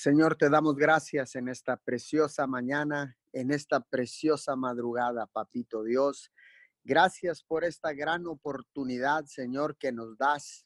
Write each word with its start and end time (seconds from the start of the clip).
Señor, 0.00 0.36
te 0.36 0.48
damos 0.48 0.76
gracias 0.76 1.34
en 1.34 1.48
esta 1.48 1.76
preciosa 1.76 2.46
mañana, 2.46 3.18
en 3.32 3.50
esta 3.50 3.80
preciosa 3.80 4.54
madrugada, 4.54 5.26
papito 5.26 5.82
Dios. 5.82 6.30
Gracias 6.84 7.42
por 7.42 7.64
esta 7.64 7.92
gran 7.94 8.28
oportunidad, 8.28 9.24
Señor, 9.24 9.76
que 9.76 9.90
nos 9.90 10.16
das. 10.16 10.64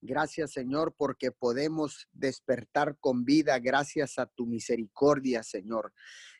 Gracias, 0.00 0.52
Señor, 0.52 0.94
porque 0.96 1.32
podemos 1.32 2.06
despertar 2.12 2.96
con 3.00 3.24
vida 3.24 3.58
gracias 3.58 4.20
a 4.20 4.26
tu 4.26 4.46
misericordia, 4.46 5.42
Señor. 5.42 5.92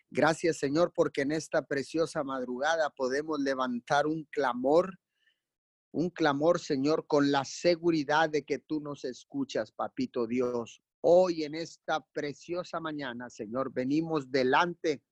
Gracias, 0.08 0.58
Señor, 0.58 0.92
porque 0.94 1.22
en 1.22 1.32
esta 1.32 1.62
preciosa 1.62 2.22
madrugada 2.22 2.90
podemos 2.90 3.40
levantar 3.40 4.06
un 4.06 4.22
clamor, 4.30 5.00
un 5.90 6.10
clamor, 6.10 6.60
Señor, 6.60 7.08
con 7.08 7.32
la 7.32 7.44
seguridad 7.44 8.30
de 8.30 8.44
que 8.44 8.60
tú 8.60 8.78
nos 8.78 9.04
escuchas, 9.04 9.72
papito 9.72 10.28
Dios. 10.28 10.80
Hoy 11.02 11.44
en 11.44 11.54
esta 11.54 12.04
preciosa 12.12 12.78
mañana, 12.78 13.30
Señor, 13.30 13.72
venimos 13.72 14.30
delante, 14.30 15.02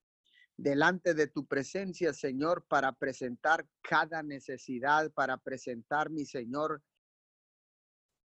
delante 0.56 1.14
de 1.14 1.28
tu 1.28 1.46
presencia, 1.46 2.12
Señor, 2.12 2.66
para 2.68 2.92
presentar 2.92 3.66
cada 3.80 4.22
necesidad, 4.22 5.10
para 5.12 5.38
presentar, 5.38 6.10
mi 6.10 6.26
Señor. 6.26 6.82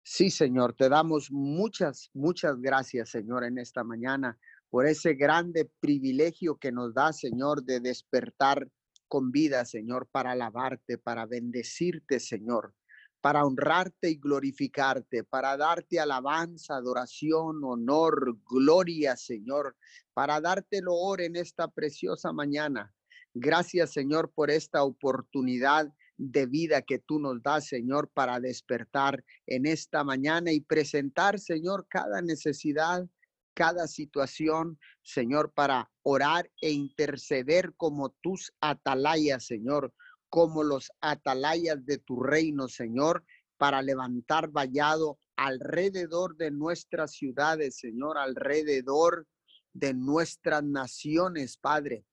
Sí, 0.04 0.32
Señor, 0.32 0.74
te 0.74 0.88
damos 0.88 1.32
muchas, 1.32 2.10
muchas 2.14 2.62
gracias, 2.62 3.10
Señor, 3.10 3.44
en 3.44 3.58
esta 3.58 3.84
mañana 3.84 4.40
por 4.70 4.86
ese 4.86 5.16
grande 5.16 5.70
privilegio 5.82 6.58
que 6.58 6.72
nos 6.72 6.94
da, 6.94 7.12
Señor, 7.12 7.64
de 7.64 7.82
despertar 7.82 8.70
con 9.10 9.32
vida, 9.32 9.66
Señor, 9.66 10.08
para 10.10 10.32
alabarte, 10.32 10.98
para 10.98 11.26
bendecirte, 11.26 12.20
Señor 12.20 12.74
para 13.22 13.46
honrarte 13.46 14.10
y 14.10 14.16
glorificarte, 14.16 15.24
para 15.24 15.58
darte 15.58 16.00
alabanza, 16.00 16.76
adoración, 16.76 17.62
honor, 17.64 18.38
gloria, 18.50 19.18
Señor, 19.18 19.76
para 20.14 20.40
darte 20.40 20.82
loor 20.82 21.22
en 21.22 21.36
esta 21.36 21.68
preciosa 21.68 22.32
mañana. 22.32 22.94
Gracias, 23.34 23.92
Señor, 23.92 24.32
por 24.34 24.50
esta 24.50 24.84
oportunidad 24.84 25.94
de 26.18 26.46
vida 26.46 26.82
que 26.82 27.00
tú 27.00 27.20
nos 27.20 27.42
das, 27.42 27.68
Señor, 27.68 28.10
para 28.14 28.40
despertar 28.40 29.24
en 29.48 29.66
esta 29.66 30.04
mañana 30.04 30.52
y 30.52 30.62
presentar, 30.62 31.40
Señor, 31.40 31.88
cada 31.90 32.22
necesidad, 32.22 33.08
cada 33.54 33.88
situación, 33.88 34.80
Señor, 35.02 35.54
para 35.54 35.90
orar 36.04 36.50
e 36.62 36.72
interceder 36.72 37.74
como 37.76 38.10
tus 38.22 38.52
atalayas, 38.62 39.46
Señor, 39.46 39.94
como 40.30 40.64
los 40.64 40.92
atalayas 41.02 41.86
de 41.86 41.98
tu 41.98 42.22
reino, 42.22 42.68
Señor, 42.68 43.24
para 43.58 43.82
levantar 43.82 44.50
vallado 44.50 45.20
alrededor 45.36 46.36
de 46.38 46.52
nuestras 46.52 47.14
ciudades, 47.14 47.78
Señor, 47.78 48.18
alrededor 48.18 49.28
de 49.74 49.94
nuestras 49.94 50.64
naciones, 50.64 51.58
Padre. 51.58 52.06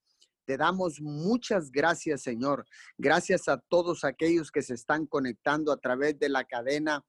Te 0.45 0.57
damos 0.57 1.01
muchas 1.01 1.73
gracias, 1.73 2.23
Señor. 2.23 2.67
Gracias 2.97 3.49
a 3.49 3.59
todos 3.69 4.05
aquellos 4.05 4.53
que 4.53 4.63
se 4.63 4.75
están 4.75 5.07
conectando 5.07 5.73
a 5.73 5.77
través 5.79 6.19
de 6.19 6.29
la 6.29 6.45
cadena 6.45 7.05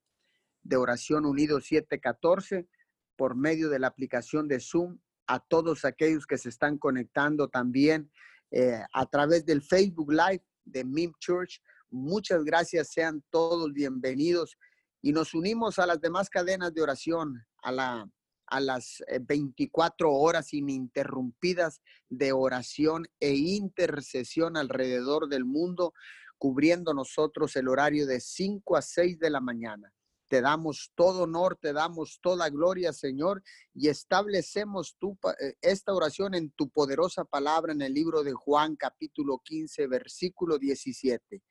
de 0.63 0.75
oración 0.75 1.25
unido 1.25 1.61
714 1.61 2.67
por 3.15 3.35
medio 3.35 3.69
de 3.69 3.79
la 3.79 3.87
aplicación 3.87 4.47
de 4.47 4.59
Zoom, 4.59 4.99
a 5.27 5.39
todos 5.39 5.85
aquellos 5.85 6.25
que 6.25 6.37
se 6.37 6.49
están 6.49 6.77
conectando 6.77 7.47
también 7.47 8.11
eh, 8.51 8.81
a 8.93 9.05
través 9.05 9.45
del 9.45 9.61
Facebook 9.61 10.11
Live 10.11 10.43
de 10.67 10.83
MIM 10.83 11.13
Church. 11.19 11.61
Muchas 11.89 12.43
gracias, 12.43 12.91
sean 12.91 13.23
todos 13.29 13.73
bienvenidos 13.73 14.57
y 15.01 15.11
nos 15.11 15.33
unimos 15.33 15.79
a 15.79 15.85
las 15.85 16.01
demás 16.01 16.29
cadenas 16.29 16.73
de 16.73 16.81
oración, 16.81 17.45
a, 17.61 17.71
la, 17.71 18.09
a 18.47 18.59
las 18.59 19.03
24 19.21 20.07
eh, 20.07 20.11
horas 20.13 20.53
ininterrumpidas 20.53 21.81
de 22.09 22.31
oración 22.31 23.07
e 23.19 23.35
intercesión 23.35 24.57
alrededor 24.57 25.29
del 25.29 25.45
mundo, 25.45 25.93
cubriendo 26.37 26.93
nosotros 26.93 27.55
el 27.55 27.67
horario 27.67 28.05
de 28.05 28.19
5 28.19 28.75
a 28.75 28.81
6 28.81 29.19
de 29.19 29.29
la 29.29 29.39
mañana. 29.39 29.93
Te 30.27 30.41
damos 30.41 30.91
todo 30.95 31.23
honor, 31.23 31.57
te 31.59 31.71
damos 31.71 32.19
toda 32.21 32.49
gloria, 32.49 32.91
Señor, 32.91 33.43
y 33.73 33.87
establecemos 33.87 34.97
tu, 34.99 35.17
eh, 35.39 35.55
esta 35.61 35.93
oración 35.93 36.35
en 36.35 36.51
tu 36.51 36.69
poderosa 36.69 37.23
palabra 37.23 37.71
en 37.71 37.81
el 37.81 37.93
libro 37.93 38.23
de 38.23 38.33
Juan 38.33 38.75
capítulo 38.75 39.39
15, 39.39 39.87
versículo 39.87 40.57
17. 40.57 41.41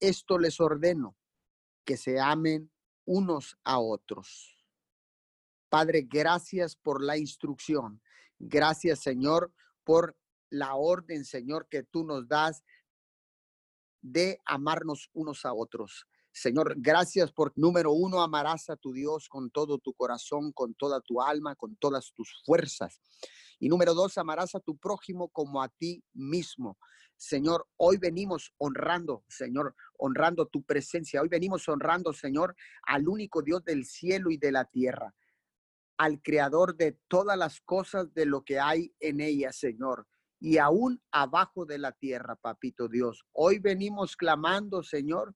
Esto 0.00 0.38
les 0.38 0.60
ordeno, 0.60 1.16
que 1.84 1.96
se 1.96 2.20
amen 2.20 2.70
unos 3.06 3.56
a 3.64 3.78
otros. 3.78 4.58
Padre, 5.70 6.02
gracias 6.02 6.76
por 6.76 7.02
la 7.02 7.16
instrucción. 7.16 8.02
Gracias, 8.38 9.00
Señor, 9.00 9.52
por 9.84 10.16
la 10.50 10.74
orden, 10.74 11.24
Señor, 11.24 11.66
que 11.68 11.82
tú 11.82 12.04
nos 12.04 12.28
das 12.28 12.62
de 14.02 14.40
amarnos 14.44 15.10
unos 15.12 15.44
a 15.44 15.52
otros. 15.52 16.06
Señor, 16.40 16.74
gracias 16.76 17.32
por 17.32 17.52
número 17.56 17.90
uno, 17.90 18.22
amarás 18.22 18.70
a 18.70 18.76
tu 18.76 18.92
Dios 18.92 19.28
con 19.28 19.50
todo 19.50 19.78
tu 19.78 19.92
corazón, 19.92 20.52
con 20.52 20.72
toda 20.74 21.00
tu 21.00 21.20
alma, 21.20 21.56
con 21.56 21.74
todas 21.74 22.12
tus 22.12 22.32
fuerzas. 22.44 23.00
Y 23.58 23.68
número 23.68 23.92
dos, 23.92 24.16
amarás 24.18 24.54
a 24.54 24.60
tu 24.60 24.76
prójimo 24.76 25.30
como 25.30 25.60
a 25.60 25.68
ti 25.68 26.04
mismo. 26.12 26.78
Señor, 27.16 27.66
hoy 27.76 27.96
venimos 27.96 28.54
honrando, 28.56 29.24
Señor, 29.28 29.74
honrando 29.98 30.46
tu 30.46 30.62
presencia. 30.62 31.20
Hoy 31.20 31.28
venimos 31.28 31.68
honrando, 31.68 32.12
Señor, 32.12 32.54
al 32.84 33.08
único 33.08 33.42
Dios 33.42 33.64
del 33.64 33.84
cielo 33.84 34.30
y 34.30 34.36
de 34.36 34.52
la 34.52 34.64
tierra, 34.64 35.12
al 35.96 36.22
creador 36.22 36.76
de 36.76 37.00
todas 37.08 37.36
las 37.36 37.60
cosas 37.62 38.14
de 38.14 38.26
lo 38.26 38.44
que 38.44 38.60
hay 38.60 38.94
en 39.00 39.20
ella, 39.20 39.50
Señor. 39.50 40.06
Y 40.38 40.58
aún 40.58 41.02
abajo 41.10 41.66
de 41.66 41.78
la 41.78 41.90
tierra, 41.90 42.36
papito 42.36 42.86
Dios. 42.86 43.26
Hoy 43.32 43.58
venimos 43.58 44.14
clamando, 44.14 44.84
Señor, 44.84 45.34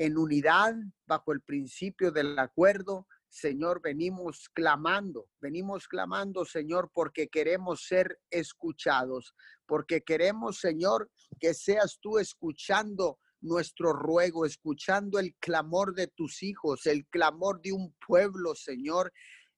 en 0.00 0.16
unidad 0.16 0.74
bajo 1.06 1.30
el 1.32 1.42
principio 1.42 2.10
del 2.10 2.38
acuerdo. 2.38 3.06
Señor, 3.28 3.82
venimos 3.82 4.48
clamando, 4.54 5.28
venimos 5.42 5.86
clamando, 5.86 6.46
Señor, 6.46 6.90
porque 6.94 7.28
queremos 7.28 7.84
ser 7.86 8.18
escuchados, 8.30 9.34
porque 9.66 10.00
queremos, 10.00 10.58
Señor, 10.58 11.10
que 11.38 11.52
seas 11.52 11.98
tú 12.00 12.18
escuchando 12.18 13.18
nuestro 13.42 13.92
ruego, 13.92 14.46
escuchando 14.46 15.18
el 15.18 15.34
clamor 15.38 15.94
de 15.94 16.06
tus 16.06 16.42
hijos, 16.42 16.86
el 16.86 17.06
clamor 17.08 17.60
de 17.60 17.72
un 17.72 17.94
pueblo, 18.06 18.54
Señor, 18.54 19.12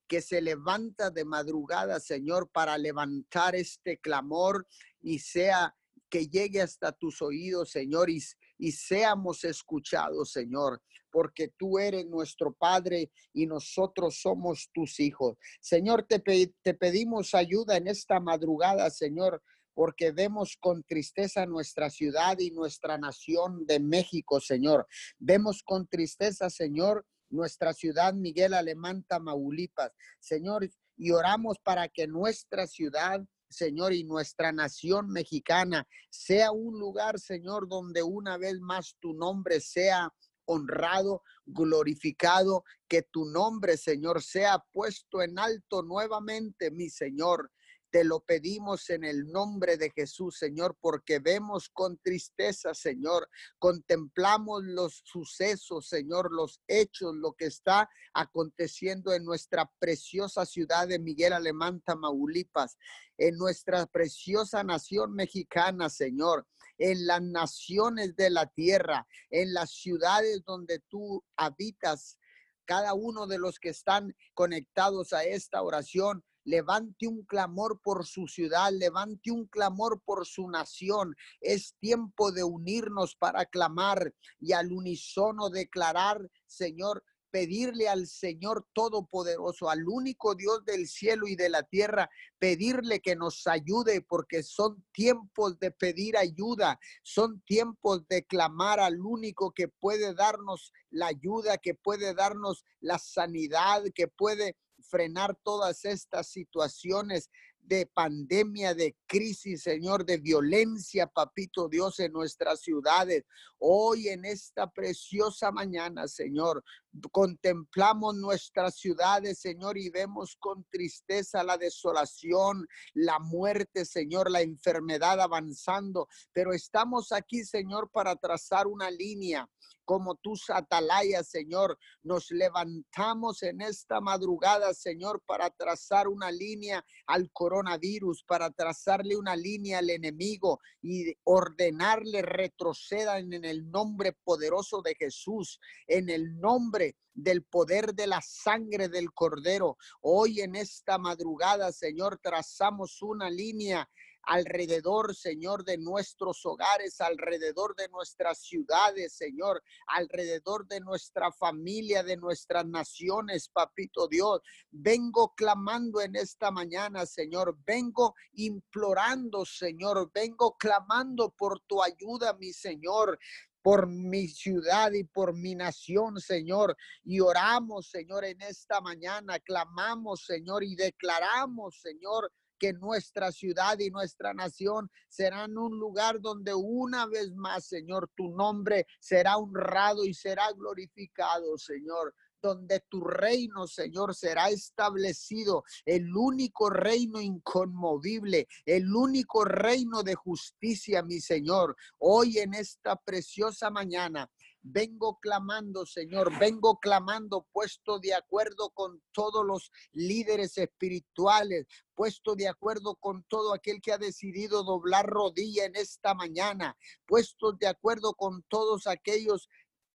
que 0.09 0.21
se 0.21 0.43
levanta 0.43 1.11
de 1.11 1.25
madrugada, 1.25 2.01
Señor, 2.01 2.51
para 2.51 2.77
levantar 2.79 3.55
este 3.55 3.99
clamor 3.99 4.67
y 5.01 5.21
sea 5.21 5.77
que 6.11 6.27
llegue 6.27 6.61
hasta 6.61 6.91
tus 6.91 7.23
oídos, 7.23 7.71
Señor, 7.71 8.11
y, 8.11 8.21
y 8.59 8.73
seamos 8.73 9.45
escuchados, 9.45 10.33
Señor, 10.33 10.81
porque 11.11 11.53
tú 11.59 11.79
eres 11.79 12.07
nuestro 12.07 12.53
Padre 12.53 13.11
y 13.33 13.47
nosotros 13.47 14.19
somos 14.21 14.71
tus 14.73 15.01
hijos. 15.01 15.37
Señor, 15.61 16.05
te, 16.05 16.21
te 16.63 16.75
pedimos 16.75 17.35
ayuda 17.35 17.77
en 17.77 17.89
esta 17.89 18.21
madrugada, 18.21 18.89
Señor, 18.91 19.43
porque 19.75 20.13
vemos 20.13 20.57
con 20.61 20.83
tristeza 20.85 21.47
nuestra 21.47 21.91
ciudad 21.91 22.39
y 22.39 22.51
nuestra 22.51 22.99
nación 22.99 23.67
de 23.67 23.81
México, 23.81 24.41
Señor. 24.41 24.87
Vemos 25.19 25.63
con 25.63 25.87
tristeza, 25.87 26.51
Señor, 26.51 27.07
nuestra 27.31 27.73
ciudad 27.73 28.15
Miguel 28.15 28.55
Alemán, 28.55 29.05
Tamaulipas, 29.09 29.93
Señor, 30.21 30.69
y 30.97 31.11
oramos 31.11 31.59
para 31.59 31.89
que 31.89 32.07
nuestra 32.07 32.67
ciudad 32.67 33.25
Señor, 33.53 33.93
y 33.93 34.05
nuestra 34.05 34.53
nación 34.53 35.09
mexicana 35.09 35.87
sea 36.11 36.53
un 36.53 36.79
lugar, 36.79 37.19
Señor, 37.19 37.69
donde 37.69 38.03
una 38.03 38.37
vez 38.39 38.61
más 38.61 38.97
tu 39.01 39.15
nombre 39.15 39.61
sea 39.61 40.13
honrado, 40.45 41.23
glorificado, 41.47 42.65
que 42.89 43.03
tu 43.03 43.25
nombre, 43.27 43.77
Señor, 43.77 44.23
sea 44.23 44.59
puesto 44.73 45.23
en 45.23 45.39
alto 45.39 45.83
nuevamente, 45.83 46.71
mi 46.71 46.89
Señor. 46.89 47.51
Te 47.93 48.05
lo 48.05 48.21
pedimos 48.21 48.89
en 48.89 49.05
el 49.05 49.31
nombre 49.31 49.77
de 49.77 49.91
Jesús, 49.91 50.39
Señor, 50.39 50.79
porque 50.81 51.19
vemos 51.19 51.69
con 51.69 51.99
tristeza, 51.99 52.73
Señor, 52.73 53.29
contemplamos 53.59 54.65
los 54.65 55.03
sucesos, 55.05 55.89
Señor, 55.89 56.33
los 56.33 56.63
hechos, 56.69 57.15
lo 57.15 57.35
que 57.35 57.45
está 57.45 57.91
aconteciendo 58.15 59.13
en 59.13 59.27
nuestra 59.27 59.71
preciosa 59.79 60.47
ciudad 60.47 60.89
de 60.89 60.99
Miguel 60.99 61.35
Alemán, 61.35 61.83
Tamaulipas, 61.83 62.79
en 63.19 63.37
nuestra 63.37 63.85
preciosa 63.85 64.65
nación 64.65 65.13
mexicana, 65.13 65.91
Señor, 65.91 66.47
en 66.79 67.07
las 67.07 67.21
naciones 67.21 68.17
de 68.17 68.31
la 68.31 68.47
tierra, 68.47 69.07
en 69.29 69.53
las 69.53 69.71
ciudades 69.71 70.43
donde 70.47 70.79
tú 70.89 71.23
habitas, 71.37 72.19
cada 72.65 72.95
uno 72.95 73.27
de 73.27 73.37
los 73.37 73.59
que 73.59 73.69
están 73.69 74.17
conectados 74.33 75.13
a 75.13 75.25
esta 75.25 75.61
oración 75.61 76.25
levante 76.45 77.07
un 77.07 77.25
clamor 77.25 77.81
por 77.83 78.07
su 78.07 78.27
ciudad, 78.27 78.71
levante 78.73 79.31
un 79.31 79.47
clamor 79.47 80.01
por 80.05 80.27
su 80.27 80.49
nación. 80.49 81.15
Es 81.41 81.75
tiempo 81.81 82.33
de 82.33 82.45
unirnos 82.45 83.17
para 83.17 83.45
clamar 83.47 84.15
y 84.41 84.53
al 84.53 84.73
unísono 84.73 85.51
declarar, 85.51 86.29
Señor, 86.47 87.05
pedirle 87.33 87.89
al 87.89 88.07
Señor 88.07 88.69
Todopoderoso, 88.75 89.71
al 89.71 89.89
único 89.89 90.35
Dios 90.35 90.65
del 90.67 90.87
cielo 90.87 91.27
y 91.27 91.35
de 91.35 91.49
la 91.49 91.63
tierra, 91.63 92.11
pedirle 92.39 93.01
que 93.01 93.17
nos 93.17 93.47
ayude 93.47 94.03
porque 94.03 94.43
son 94.43 94.85
tiempos 94.93 95.59
de 95.59 95.71
pedir 95.71 96.17
ayuda, 96.19 96.79
son 97.03 97.41
tiempos 97.41 98.07
de 98.07 98.25
clamar 98.25 98.81
al 98.81 99.01
único 99.01 99.53
que 99.53 99.67
puede 99.67 100.15
darnos 100.15 100.73
la 100.91 101.07
ayuda, 101.07 101.57
que 101.57 101.75
puede 101.75 102.15
darnos 102.15 102.67
la 102.81 102.99
sanidad, 102.99 103.83
que 103.95 104.09
puede 104.09 104.57
frenar 104.93 105.35
todas 105.43 105.87
estas 105.87 106.29
situaciones 106.29 107.31
de 107.63 107.87
pandemia, 107.87 108.75
de 108.75 108.95
crisis, 109.07 109.63
Señor, 109.63 110.05
de 110.05 110.19
violencia, 110.19 111.07
papito 111.07 111.67
Dios, 111.67 111.99
en 111.99 112.13
nuestras 112.13 112.61
ciudades. 112.61 113.25
Hoy 113.59 114.09
en 114.09 114.27
esta 114.27 114.71
preciosa 114.71 115.51
mañana, 115.51 116.09
Señor, 116.09 116.63
contemplamos 117.11 118.15
nuestras 118.17 118.77
ciudades, 118.77 119.41
Señor, 119.41 119.79
y 119.79 119.91
vemos 119.91 120.37
con 120.39 120.65
tristeza 120.71 121.43
la 121.43 121.57
desolación, 121.57 122.67
la 122.95 123.19
muerte, 123.19 123.85
Señor, 123.85 124.31
la 124.31 124.41
enfermedad 124.41 125.21
avanzando. 125.21 126.09
Pero 126.33 126.53
estamos 126.53 127.13
aquí, 127.13 127.45
Señor, 127.45 127.91
para 127.91 128.17
trazar 128.17 128.67
una 128.67 128.91
línea 128.91 129.49
como 129.85 130.15
tus 130.17 130.49
atalayas, 130.51 131.29
Señor. 131.29 131.79
Nos 132.03 132.31
levantamos 132.31 133.43
en 133.43 133.61
esta 133.61 134.01
madrugada, 134.01 134.75
Señor, 134.75 135.23
para 135.27 135.51
trazar 135.51 136.09
una 136.09 136.31
línea 136.31 136.85
al 137.07 137.31
coronavirus, 137.33 138.25
para 138.25 138.51
trazarle 138.51 139.17
una 139.17 139.37
línea 139.37 139.79
al 139.79 139.91
enemigo 139.91 140.61
y 140.81 141.15
ordenarle 141.25 142.23
retrocedan 142.23 143.33
en 143.33 143.45
el 143.45 143.71
nombre 143.71 144.13
poderoso 144.25 144.83
de 144.83 144.95
Jesús, 144.95 145.61
en 145.87 146.09
el 146.09 146.39
nombre 146.41 146.82
del 147.15 147.45
poder 147.45 147.95
de 147.95 148.07
la 148.07 148.21
sangre 148.23 148.89
del 148.89 149.13
cordero. 149.13 149.77
Hoy 150.01 150.41
en 150.41 150.57
esta 150.57 150.99
madrugada, 150.99 151.73
Señor, 151.73 152.19
trazamos 152.23 153.03
una 153.03 153.31
línea 153.31 153.89
alrededor, 154.25 155.15
Señor, 155.15 155.65
de 155.65 155.79
nuestros 155.79 156.45
hogares, 156.47 157.01
alrededor 157.01 157.75
de 157.77 157.89
nuestras 157.89 158.39
ciudades, 158.43 159.15
Señor, 159.15 159.63
alrededor 159.87 160.67
de 160.69 160.81
nuestra 160.81 161.33
familia, 161.33 162.03
de 162.03 162.17
nuestras 162.17 162.65
naciones, 162.67 163.49
papito 163.49 164.07
Dios. 164.09 164.41
Vengo 164.71 165.35
clamando 165.35 166.01
en 166.01 166.17
esta 166.17 166.51
mañana, 166.51 167.05
Señor. 167.07 167.59
Vengo 167.67 168.15
implorando, 168.35 169.45
Señor. 169.45 170.11
Vengo 170.15 170.57
clamando 170.57 171.31
por 171.31 171.61
tu 171.61 171.83
ayuda, 171.83 172.33
mi 172.35 172.53
Señor 172.53 173.19
por 173.63 173.87
mi 173.87 174.29
ciudad 174.29 174.93
y 174.93 175.05
por 175.05 175.35
mi 175.35 175.55
nación, 175.55 176.21
Señor. 176.21 176.77
Y 177.05 177.21
oramos, 177.21 177.89
Señor, 177.89 178.25
en 178.25 178.41
esta 178.43 178.81
mañana, 178.81 179.39
clamamos, 179.39 180.25
Señor, 180.25 180.65
y 180.65 180.75
declaramos, 180.75 181.81
Señor, 181.81 182.33
que 182.59 182.73
nuestra 182.73 183.33
ciudad 183.33 183.79
y 183.79 183.91
nuestra 183.91 184.35
nación 184.35 184.91
serán 185.09 185.59
un 185.59 185.79
lugar 185.79 186.21
donde 186.21 186.55
una 186.55 187.07
vez 187.07 187.33
más, 187.35 187.65
Señor, 187.67 188.09
tu 188.15 188.29
nombre 188.29 188.87
será 189.01 189.37
honrado 189.37 190.05
y 190.05 190.15
será 190.15 190.53
glorificado, 190.53 191.59
Señor 191.59 192.15
donde 192.43 192.81
tu 192.89 193.01
reino, 193.01 193.67
Señor, 193.67 194.15
será 194.15 194.51
establecido, 194.51 195.65
el 195.87 196.15
único 196.15 196.69
reino 196.69 197.21
inconmovible, 197.21 198.49
el 198.67 198.95
único 198.95 199.45
reino 199.45 200.03
de 200.03 200.17
justicia, 200.17 201.03
mi 201.03 201.21
Señor. 201.21 201.77
Hoy 201.99 202.39
en 202.39 202.55
esta 202.55 202.97
preciosa 202.97 203.71
mañana 203.71 204.29
Vengo 204.65 205.19
clamando, 205.19 205.85
Señor, 205.85 206.39
vengo 206.39 206.79
clamando, 206.79 207.49
puesto 207.53 207.99
de 207.99 208.15
acuerdo 208.15 208.71
con 208.71 209.03
todos 209.11 209.45
los 209.45 209.73
líderes 209.91 210.57
espirituales, 210.57 211.67
puesto 211.97 212.37
de 212.37 212.47
acuerdo 212.47 212.95
con 212.95 213.25
todo 213.25 213.55
aquel 213.55 213.81
que 213.81 213.93
ha 213.93 213.99
decidido 213.99 214.63
doblar 214.63 215.07
rodilla 215.07 215.65
en 215.65 215.75
esta 215.75 216.15
mañana, 216.15 216.77
puesto 217.07 217.53
de 217.53 217.67
acuerdo 217.67 218.15
con 218.15 218.45
todos 218.45 218.87
aquellos 218.87 219.49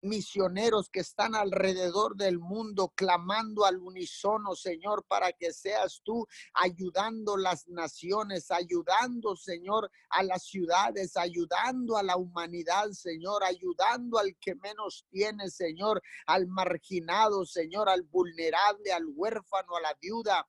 misioneros 0.05 0.89
que 0.89 1.01
están 1.01 1.35
alrededor 1.35 2.15
del 2.15 2.39
mundo 2.39 2.93
clamando 2.95 3.65
al 3.65 3.77
unísono, 3.77 4.55
Señor, 4.55 5.03
para 5.07 5.33
que 5.33 5.51
seas 5.51 6.01
tú 6.03 6.25
ayudando 6.53 7.35
las 7.35 7.67
naciones, 7.67 8.51
ayudando, 8.51 9.35
Señor, 9.35 9.91
a 10.09 10.23
las 10.23 10.43
ciudades, 10.43 11.17
ayudando 11.17 11.97
a 11.97 12.03
la 12.03 12.15
humanidad, 12.15 12.91
Señor, 12.91 13.43
ayudando 13.43 14.17
al 14.19 14.35
que 14.39 14.55
menos 14.55 15.05
tiene, 15.09 15.49
Señor, 15.49 16.01
al 16.27 16.47
marginado, 16.47 17.45
Señor, 17.45 17.89
al 17.89 18.03
vulnerable, 18.03 18.93
al 18.93 19.05
huérfano, 19.07 19.75
a 19.75 19.81
la 19.81 19.97
viuda, 19.99 20.47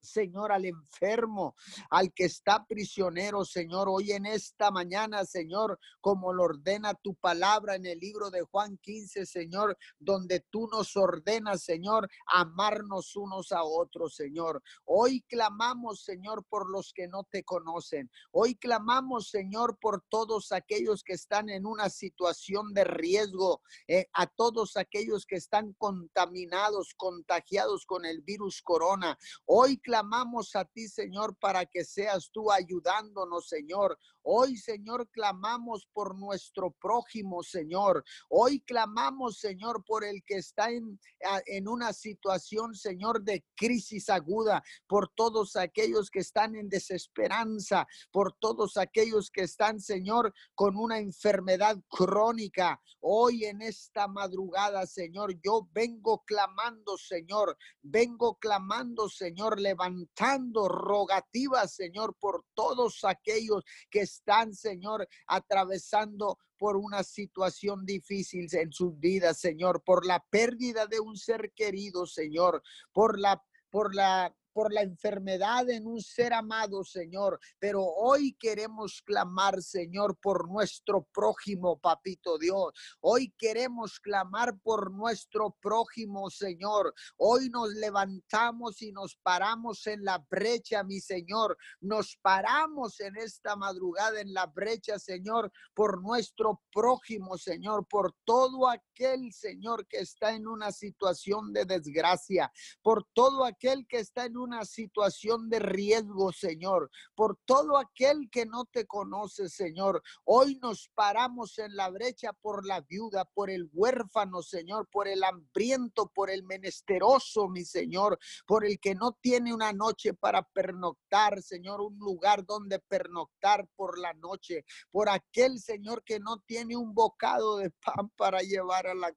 Señor, 0.00 0.52
al 0.52 0.64
enfermo, 0.64 1.54
al 1.90 2.12
que 2.12 2.24
está 2.24 2.64
prisionero, 2.64 3.44
Señor, 3.44 3.88
hoy 3.88 4.12
en 4.12 4.26
esta 4.26 4.70
mañana, 4.70 5.24
Señor, 5.24 5.78
como 6.00 6.32
lo 6.32 6.44
ordena 6.44 6.94
tu 6.94 7.14
palabra 7.14 7.74
en 7.74 7.86
el 7.86 7.98
libro 7.98 8.30
de 8.30 8.42
Juan 8.42 8.78
15, 8.78 9.26
Señor, 9.26 9.76
donde 9.98 10.40
tú 10.50 10.68
nos 10.68 10.96
ordenas, 10.96 11.62
Señor, 11.62 12.08
amarnos 12.26 13.16
unos 13.16 13.52
a 13.52 13.62
otros, 13.62 14.14
Señor. 14.14 14.62
Hoy 14.84 15.22
clamamos, 15.28 16.02
Señor, 16.02 16.44
por 16.48 16.70
los 16.70 16.92
que 16.92 17.08
no 17.08 17.24
te 17.24 17.44
conocen. 17.44 18.10
Hoy 18.30 18.54
clamamos, 18.56 19.30
Señor, 19.30 19.78
por 19.78 20.02
todos 20.08 20.52
aquellos 20.52 21.02
que 21.02 21.14
están 21.14 21.48
en 21.48 21.66
una 21.66 21.90
situación 21.90 22.72
de 22.72 22.84
riesgo, 22.84 23.62
eh, 23.86 24.06
a 24.12 24.26
todos 24.26 24.76
aquellos 24.76 25.26
que 25.26 25.36
están 25.36 25.72
contaminados, 25.74 26.94
contagiados 26.96 27.84
con 27.86 28.04
el 28.04 28.22
virus 28.22 28.62
corona. 28.62 29.18
Hoy 29.46 29.78
clamamos 29.88 30.54
a 30.54 30.66
ti, 30.66 30.86
Señor, 30.86 31.34
para 31.38 31.64
que 31.64 31.82
seas 31.82 32.30
tú 32.30 32.52
ayudándonos, 32.52 33.48
Señor. 33.48 33.98
Hoy, 34.22 34.58
Señor, 34.58 35.08
clamamos 35.08 35.88
por 35.94 36.14
nuestro 36.14 36.72
prójimo, 36.72 37.42
Señor. 37.42 38.04
Hoy 38.28 38.60
clamamos, 38.60 39.38
Señor, 39.38 39.82
por 39.86 40.04
el 40.04 40.22
que 40.26 40.34
está 40.36 40.70
en, 40.70 41.00
en 41.46 41.66
una 41.66 41.94
situación, 41.94 42.74
Señor, 42.74 43.22
de 43.22 43.42
crisis 43.56 44.10
aguda, 44.10 44.62
por 44.86 45.08
todos 45.14 45.56
aquellos 45.56 46.10
que 46.10 46.18
están 46.18 46.54
en 46.54 46.68
desesperanza, 46.68 47.86
por 48.12 48.34
todos 48.38 48.76
aquellos 48.76 49.30
que 49.30 49.44
están, 49.44 49.80
Señor, 49.80 50.34
con 50.54 50.76
una 50.76 50.98
enfermedad 50.98 51.78
crónica. 51.88 52.78
Hoy 53.00 53.46
en 53.46 53.62
esta 53.62 54.06
madrugada, 54.06 54.86
Señor, 54.86 55.40
yo 55.42 55.66
vengo 55.72 56.22
clamando, 56.26 56.98
Señor, 56.98 57.56
vengo 57.80 58.36
clamando, 58.38 59.08
Señor, 59.08 59.58
levantando 59.78 60.68
rogativas, 60.68 61.74
Señor, 61.74 62.16
por 62.18 62.44
todos 62.54 63.04
aquellos 63.04 63.64
que 63.90 64.00
están, 64.00 64.54
Señor, 64.54 65.06
atravesando 65.26 66.38
por 66.58 66.76
una 66.76 67.04
situación 67.04 67.84
difícil 67.86 68.48
en 68.52 68.72
sus 68.72 68.98
vidas, 68.98 69.38
Señor, 69.38 69.82
por 69.84 70.04
la 70.04 70.24
pérdida 70.30 70.86
de 70.86 71.00
un 71.00 71.16
ser 71.16 71.52
querido, 71.54 72.06
Señor, 72.06 72.62
por 72.92 73.18
la 73.18 73.42
por 73.70 73.94
la 73.94 74.34
por 74.58 74.72
la 74.72 74.82
enfermedad 74.82 75.70
en 75.70 75.86
un 75.86 76.02
ser 76.02 76.32
amado, 76.32 76.82
Señor. 76.82 77.38
Pero 77.60 77.84
hoy 77.84 78.36
queremos 78.40 79.00
clamar, 79.02 79.62
Señor, 79.62 80.18
por 80.20 80.48
nuestro 80.48 81.06
prójimo, 81.14 81.78
papito 81.78 82.38
Dios. 82.38 82.72
Hoy 83.00 83.32
queremos 83.38 84.00
clamar 84.00 84.58
por 84.58 84.90
nuestro 84.90 85.56
prójimo, 85.62 86.28
Señor. 86.28 86.92
Hoy 87.18 87.50
nos 87.50 87.68
levantamos 87.74 88.82
y 88.82 88.90
nos 88.90 89.14
paramos 89.22 89.86
en 89.86 90.04
la 90.04 90.26
brecha, 90.28 90.82
mi 90.82 90.98
Señor. 90.98 91.56
Nos 91.80 92.18
paramos 92.20 92.98
en 92.98 93.16
esta 93.16 93.54
madrugada 93.54 94.20
en 94.20 94.34
la 94.34 94.46
brecha, 94.46 94.98
Señor, 94.98 95.52
por 95.72 96.02
nuestro 96.02 96.64
prójimo, 96.72 97.38
Señor, 97.38 97.86
por 97.86 98.12
todo 98.24 98.68
aquel, 98.68 99.32
Señor, 99.32 99.86
que 99.86 99.98
está 99.98 100.34
en 100.34 100.48
una 100.48 100.72
situación 100.72 101.52
de 101.52 101.64
desgracia, 101.64 102.50
por 102.82 103.06
todo 103.14 103.44
aquel 103.44 103.86
que 103.86 104.00
está 104.00 104.24
en 104.24 104.36
una 104.36 104.47
situación 104.64 105.48
de 105.48 105.58
riesgo, 105.58 106.32
Señor, 106.32 106.90
por 107.14 107.38
todo 107.44 107.78
aquel 107.78 108.28
que 108.30 108.46
no 108.46 108.64
te 108.64 108.86
conoce, 108.86 109.48
Señor. 109.48 110.02
Hoy 110.24 110.58
nos 110.62 110.90
paramos 110.94 111.58
en 111.58 111.74
la 111.76 111.90
brecha 111.90 112.32
por 112.32 112.66
la 112.66 112.80
viuda, 112.80 113.24
por 113.24 113.50
el 113.50 113.68
huérfano, 113.72 114.42
Señor, 114.42 114.88
por 114.90 115.08
el 115.08 115.22
hambriento, 115.24 116.10
por 116.14 116.30
el 116.30 116.42
menesteroso, 116.44 117.48
mi 117.48 117.64
Señor, 117.64 118.18
por 118.46 118.64
el 118.64 118.78
que 118.80 118.94
no 118.94 119.12
tiene 119.20 119.54
una 119.54 119.72
noche 119.72 120.14
para 120.14 120.42
pernoctar, 120.42 121.42
Señor, 121.42 121.80
un 121.80 121.98
lugar 121.98 122.44
donde 122.44 122.78
pernoctar 122.78 123.68
por 123.76 123.98
la 123.98 124.12
noche, 124.14 124.64
por 124.90 125.08
aquel, 125.08 125.60
Señor, 125.60 126.02
que 126.04 126.20
no 126.20 126.40
tiene 126.40 126.76
un 126.76 126.94
bocado 126.94 127.58
de 127.58 127.70
pan 127.70 128.10
para 128.16 128.40
llevar 128.40 128.86
a 128.86 128.94
la, 128.94 129.12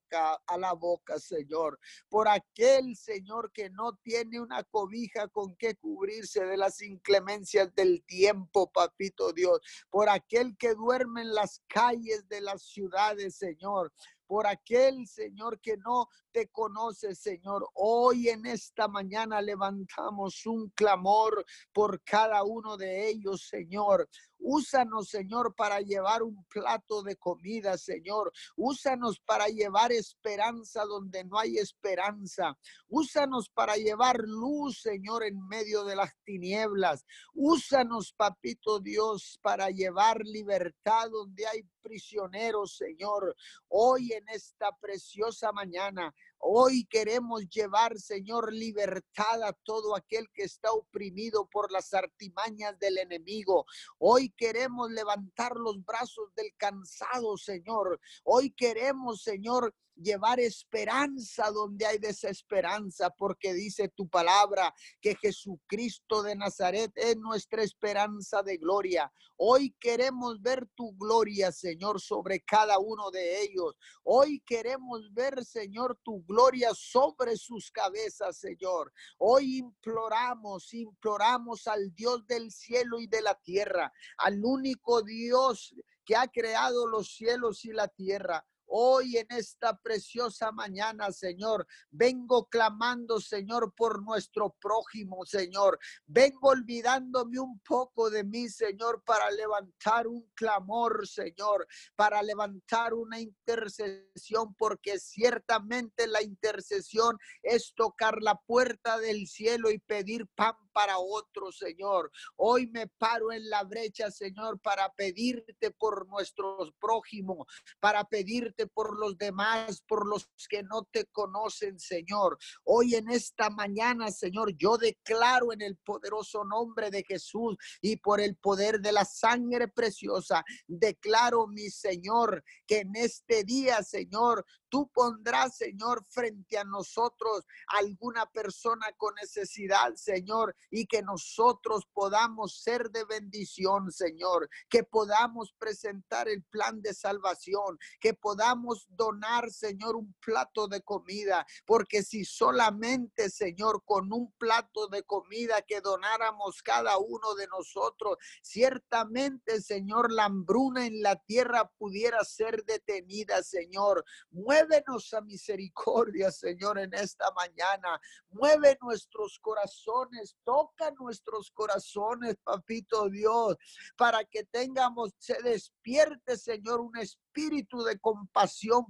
a 0.48 0.58
la 0.58 0.74
boca, 0.74 1.20
Señor, 1.20 1.80
por 2.10 2.28
aquel, 2.28 2.96
Señor, 2.96 3.52
que 3.52 3.70
no 3.70 3.94
tiene 4.04 4.40
una 4.40 4.64
cobija 4.64 5.21
con 5.28 5.56
qué 5.56 5.76
cubrirse 5.76 6.44
de 6.46 6.58
las 6.58 6.82
inclemencias 6.82 7.74
del 7.76 8.04
tiempo, 8.06 8.72
papito 8.72 9.34
Dios, 9.34 9.60
por 9.90 10.10
aquel 10.10 10.56
que 10.58 10.74
duerme 10.74 11.22
en 11.22 11.34
las 11.34 11.62
calles 11.68 12.28
de 12.28 12.42
las 12.42 12.64
ciudades, 12.64 13.36
Señor, 13.36 13.92
por 14.32 14.48
aquel, 14.48 15.08
Señor, 15.08 15.60
que 15.60 15.76
no 15.76 16.08
te 16.32 16.48
conoce, 16.48 17.16
Señor. 17.16 17.68
Hoy 17.74 18.30
en 18.30 18.46
esta 18.46 18.88
mañana 18.88 19.42
levantamos 19.42 20.46
un 20.46 20.70
clamor 20.70 21.46
por 21.74 22.02
cada 22.04 22.42
uno 22.44 22.78
de 22.78 23.10
ellos, 23.10 23.46
Señor. 23.50 24.08
Úsanos, 24.42 25.10
Señor, 25.10 25.56
para 25.56 25.80
llevar 25.82 26.24
un 26.24 26.44
plato 26.46 27.04
de 27.04 27.16
comida, 27.16 27.78
Señor. 27.78 28.32
Úsanos 28.56 29.20
para 29.20 29.48
llevar 29.48 29.92
esperanza 29.92 30.84
donde 30.86 31.24
no 31.24 31.38
hay 31.38 31.58
esperanza. 31.58 32.58
Úsanos 32.88 33.50
para 33.50 33.76
llevar 33.78 34.18
luz, 34.20 34.82
Señor, 34.82 35.24
en 35.24 35.48
medio 35.48 35.84
de 35.84 35.96
las 35.96 36.16
tinieblas. 36.24 37.06
Úsanos, 37.34 38.14
papito 38.14 38.80
Dios, 38.80 39.40
para 39.42 39.70
llevar 39.70 40.22
libertad 40.26 41.10
donde 41.10 41.46
hay 41.46 41.64
prisioneros, 41.82 42.76
Señor. 42.78 43.36
Hoy 43.68 44.14
en 44.14 44.28
esta 44.30 44.72
preciosa 44.80 45.52
mañana 45.52 46.14
Hoy 46.44 46.86
queremos 46.86 47.48
llevar, 47.50 48.00
Señor, 48.00 48.52
libertad 48.52 49.44
a 49.44 49.54
todo 49.64 49.96
aquel 49.96 50.28
que 50.34 50.42
está 50.42 50.72
oprimido 50.72 51.46
por 51.46 51.72
las 51.72 51.94
artimañas 51.94 52.80
del 52.80 52.98
enemigo. 52.98 53.66
Hoy 54.00 54.32
queremos 54.36 54.90
levantar 54.90 55.56
los 55.56 55.86
brazos 55.86 56.34
del 56.36 56.52
cansado, 56.58 57.38
Señor. 57.38 58.00
Hoy 58.24 58.50
queremos, 58.52 59.22
Señor, 59.22 59.76
llevar 60.02 60.40
esperanza 60.40 61.50
donde 61.52 61.86
hay 61.86 61.98
desesperanza, 61.98 63.10
porque 63.12 63.54
dice 63.54 63.90
tu 63.90 64.08
palabra 64.10 64.74
que 65.02 65.16
Jesucristo 65.16 66.24
de 66.24 66.36
Nazaret 66.36 66.92
es 66.96 67.18
nuestra 67.18 67.64
esperanza 67.64 68.44
de 68.44 68.58
gloria. 68.58 69.12
Hoy 69.38 69.76
queremos 69.80 70.42
ver 70.42 70.68
tu 70.76 70.96
gloria, 70.98 71.52
Señor, 71.52 72.00
sobre 72.00 72.42
cada 72.42 72.78
uno 72.78 73.10
de 73.12 73.42
ellos. 73.42 73.76
Hoy 74.04 74.42
queremos 74.46 75.12
ver, 75.14 75.44
Señor, 75.44 75.98
tu 76.04 76.24
gloria 76.26 76.72
sobre 76.76 77.36
sus 77.38 77.72
cabezas, 77.72 78.38
Señor. 78.38 78.94
Hoy 79.18 79.58
imploramos, 79.58 80.74
imploramos 80.74 81.68
al 81.68 81.94
Dios 81.96 82.26
del 82.28 82.52
cielo 82.52 83.00
y 83.00 83.08
de 83.08 83.22
la 83.22 83.36
tierra, 83.36 83.92
al 84.18 84.44
único 84.44 85.02
Dios 85.02 85.74
que 86.06 86.16
ha 86.16 86.28
creado 86.28 86.88
los 86.88 87.16
cielos 87.16 87.66
y 87.66 87.72
la 87.72 87.88
tierra. 87.88 88.46
Hoy 88.74 89.18
en 89.18 89.28
esta 89.32 89.78
preciosa 89.78 90.54
mañana, 90.54 91.12
Señor, 91.12 91.68
vengo 91.90 92.48
clamando, 92.48 93.20
Señor, 93.20 93.74
por 93.76 94.02
nuestro 94.02 94.56
prójimo, 94.62 95.26
Señor. 95.26 95.78
Vengo 96.06 96.48
olvidándome 96.48 97.38
un 97.38 97.60
poco 97.60 98.10
de 98.10 98.24
mí, 98.24 98.48
Señor, 98.48 99.04
para 99.04 99.30
levantar 99.30 100.08
un 100.08 100.26
clamor, 100.36 101.06
Señor, 101.06 101.68
para 101.98 102.24
levantar 102.24 102.94
una 102.94 103.20
intercesión, 103.20 104.56
porque 104.58 105.00
ciertamente 105.00 106.08
la 106.08 106.22
intercesión 106.22 107.18
es 107.44 107.74
tocar 107.76 108.22
la 108.22 108.36
puerta 108.36 108.98
del 109.00 109.28
cielo 109.28 109.70
y 109.70 109.80
pedir 109.80 110.28
pan 110.34 110.56
para 110.72 110.98
otro, 110.98 111.52
Señor. 111.52 112.10
Hoy 112.38 112.68
me 112.68 112.88
paro 112.88 113.34
en 113.34 113.50
la 113.50 113.64
brecha, 113.64 114.10
Señor, 114.12 114.62
para 114.62 114.90
pedirte 114.94 115.72
por 115.72 116.08
nuestros 116.08 116.72
prójimos, 116.80 117.46
para 117.82 118.06
pedirte 118.06 118.61
por 118.68 118.98
los 119.00 119.18
demás, 119.18 119.84
por 119.88 120.08
los 120.08 120.30
que 120.50 120.64
no 120.64 120.88
te 120.92 121.06
conocen, 121.08 121.80
Señor. 121.80 122.38
Hoy 122.64 122.96
en 122.96 123.10
esta 123.10 123.50
mañana, 123.50 124.12
Señor, 124.12 124.56
yo 124.58 124.78
declaro 124.78 125.54
en 125.54 125.62
el 125.62 125.78
poderoso 125.78 126.44
nombre 126.44 126.92
de 126.92 127.04
Jesús 127.04 127.58
y 127.82 127.98
por 127.98 128.20
el 128.20 128.36
poder 128.38 128.80
de 128.80 128.92
la 128.92 129.06
sangre 129.06 129.68
preciosa, 129.68 130.44
declaro, 130.68 131.48
mi 131.48 131.70
Señor, 131.70 132.44
que 132.68 132.80
en 132.80 132.96
este 132.96 133.44
día, 133.44 133.84
Señor, 133.84 134.46
Tú 134.72 134.90
pondrás, 134.94 135.58
Señor, 135.58 136.06
frente 136.08 136.58
a 136.58 136.64
nosotros 136.64 137.46
alguna 137.68 138.26
persona 138.28 138.86
con 138.96 139.14
necesidad, 139.16 139.94
Señor, 139.96 140.56
y 140.70 140.86
que 140.86 141.02
nosotros 141.02 141.86
podamos 141.94 142.62
ser 142.64 142.90
de 142.90 143.04
bendición, 143.04 143.92
Señor, 143.92 144.50
que 144.70 144.86
podamos 144.86 145.54
presentar 145.60 146.30
el 146.30 146.46
plan 146.46 146.82
de 146.82 146.94
salvación, 146.94 147.78
que 148.00 148.14
podamos 148.14 148.51
donar, 148.90 149.50
Señor, 149.52 149.96
un 149.96 150.14
plato 150.20 150.68
de 150.68 150.82
comida, 150.82 151.46
porque 151.66 152.04
si 152.04 152.26
solamente, 152.26 153.30
Señor, 153.30 153.84
con 153.86 154.12
un 154.12 154.32
plato 154.38 154.88
de 154.88 155.04
comida 155.04 155.62
que 155.62 155.82
donáramos 155.82 156.62
cada 156.62 156.98
uno 156.98 157.34
de 157.36 157.48
nosotros, 157.48 158.18
ciertamente, 158.42 159.62
Señor, 159.62 160.12
la 160.12 160.26
hambruna 160.26 160.86
en 160.86 161.02
la 161.02 161.16
tierra 161.16 161.70
pudiera 161.78 162.24
ser 162.24 162.64
detenida, 162.66 163.44
Señor. 163.44 164.04
Muévenos 164.32 165.14
a 165.14 165.22
misericordia, 165.22 166.32
Señor, 166.32 166.80
en 166.80 166.94
esta 166.94 167.32
mañana. 167.32 168.00
Mueve 168.30 168.78
nuestros 168.82 169.40
corazones, 169.40 170.36
toca 170.44 170.92
nuestros 171.00 171.52
corazones, 171.52 172.36
papito 172.44 173.10
Dios, 173.10 173.58
para 173.98 174.24
que 174.26 174.44
tengamos, 174.46 175.12
se 175.18 175.42
despierte, 175.42 176.38
Señor, 176.38 176.82
un 176.82 176.98
espíritu 176.98 177.84
de 177.84 178.00
compasión 178.00 178.41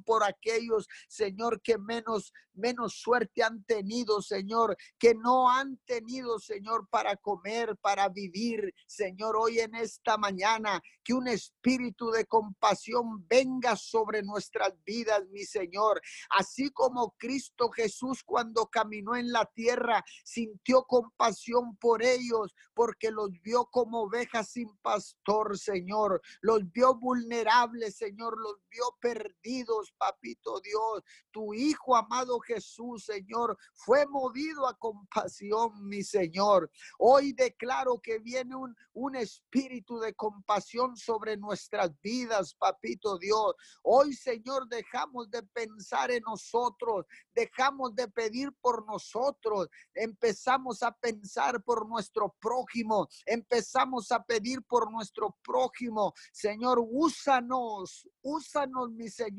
por 0.05 0.23
aquellos, 0.23 0.87
Señor, 1.07 1.61
que 1.61 1.77
menos, 1.77 2.33
menos 2.53 2.95
suerte 3.01 3.43
han 3.43 3.63
tenido, 3.63 4.21
Señor, 4.21 4.75
que 4.99 5.15
no 5.15 5.49
han 5.49 5.77
tenido, 5.85 6.39
Señor, 6.39 6.87
para 6.89 7.15
comer, 7.17 7.77
para 7.77 8.09
vivir, 8.09 8.73
Señor, 8.87 9.35
hoy 9.37 9.59
en 9.59 9.75
esta 9.75 10.17
mañana, 10.17 10.81
que 11.03 11.13
un 11.13 11.27
espíritu 11.27 12.11
de 12.11 12.25
compasión 12.25 13.27
venga 13.27 13.75
sobre 13.75 14.21
nuestras 14.23 14.73
vidas, 14.83 15.23
mi 15.31 15.43
Señor, 15.43 16.01
así 16.29 16.69
como 16.69 17.15
Cristo 17.17 17.69
Jesús 17.69 18.23
cuando 18.23 18.67
caminó 18.67 19.15
en 19.15 19.31
la 19.31 19.45
tierra 19.45 20.03
sintió 20.23 20.83
compasión 20.83 21.75
por 21.77 22.03
ellos, 22.03 22.53
porque 22.73 23.11
los 23.11 23.29
vio 23.41 23.65
como 23.65 24.03
ovejas 24.03 24.51
sin 24.51 24.69
pastor, 24.81 25.57
Señor, 25.57 26.21
los 26.41 26.71
vio 26.71 26.95
vulnerables, 26.95 27.97
Señor, 27.97 28.37
los 28.37 28.55
vio 28.69 28.83
perdidos, 28.99 29.40
papito 29.97 30.59
Dios. 30.61 31.03
Tu 31.31 31.53
Hijo 31.53 31.95
amado 31.95 32.39
Jesús, 32.39 33.05
Señor, 33.05 33.57
fue 33.73 34.05
movido 34.05 34.67
a 34.67 34.77
compasión, 34.77 35.87
mi 35.87 36.03
Señor. 36.03 36.71
Hoy 36.99 37.33
declaro 37.33 37.99
que 38.01 38.19
viene 38.19 38.55
un, 38.55 38.75
un 38.93 39.15
espíritu 39.15 39.99
de 39.99 40.13
compasión 40.13 40.95
sobre 40.95 41.37
nuestras 41.37 41.91
vidas, 42.01 42.53
papito 42.55 43.17
Dios. 43.17 43.55
Hoy, 43.83 44.13
Señor, 44.13 44.67
dejamos 44.67 45.29
de 45.29 45.43
pensar 45.43 46.11
en 46.11 46.23
nosotros, 46.23 47.05
dejamos 47.33 47.95
de 47.95 48.07
pedir 48.07 48.51
por 48.61 48.85
nosotros, 48.85 49.69
empezamos 49.93 50.83
a 50.83 50.91
pensar 50.91 51.63
por 51.63 51.87
nuestro 51.87 52.35
prójimo, 52.39 53.07
empezamos 53.25 54.11
a 54.11 54.23
pedir 54.23 54.61
por 54.63 54.91
nuestro 54.91 55.37
prójimo. 55.43 56.13
Señor, 56.31 56.79
úsanos, 56.81 58.07
úsanos, 58.21 58.91
mi 58.91 59.09
Señor, 59.09 59.30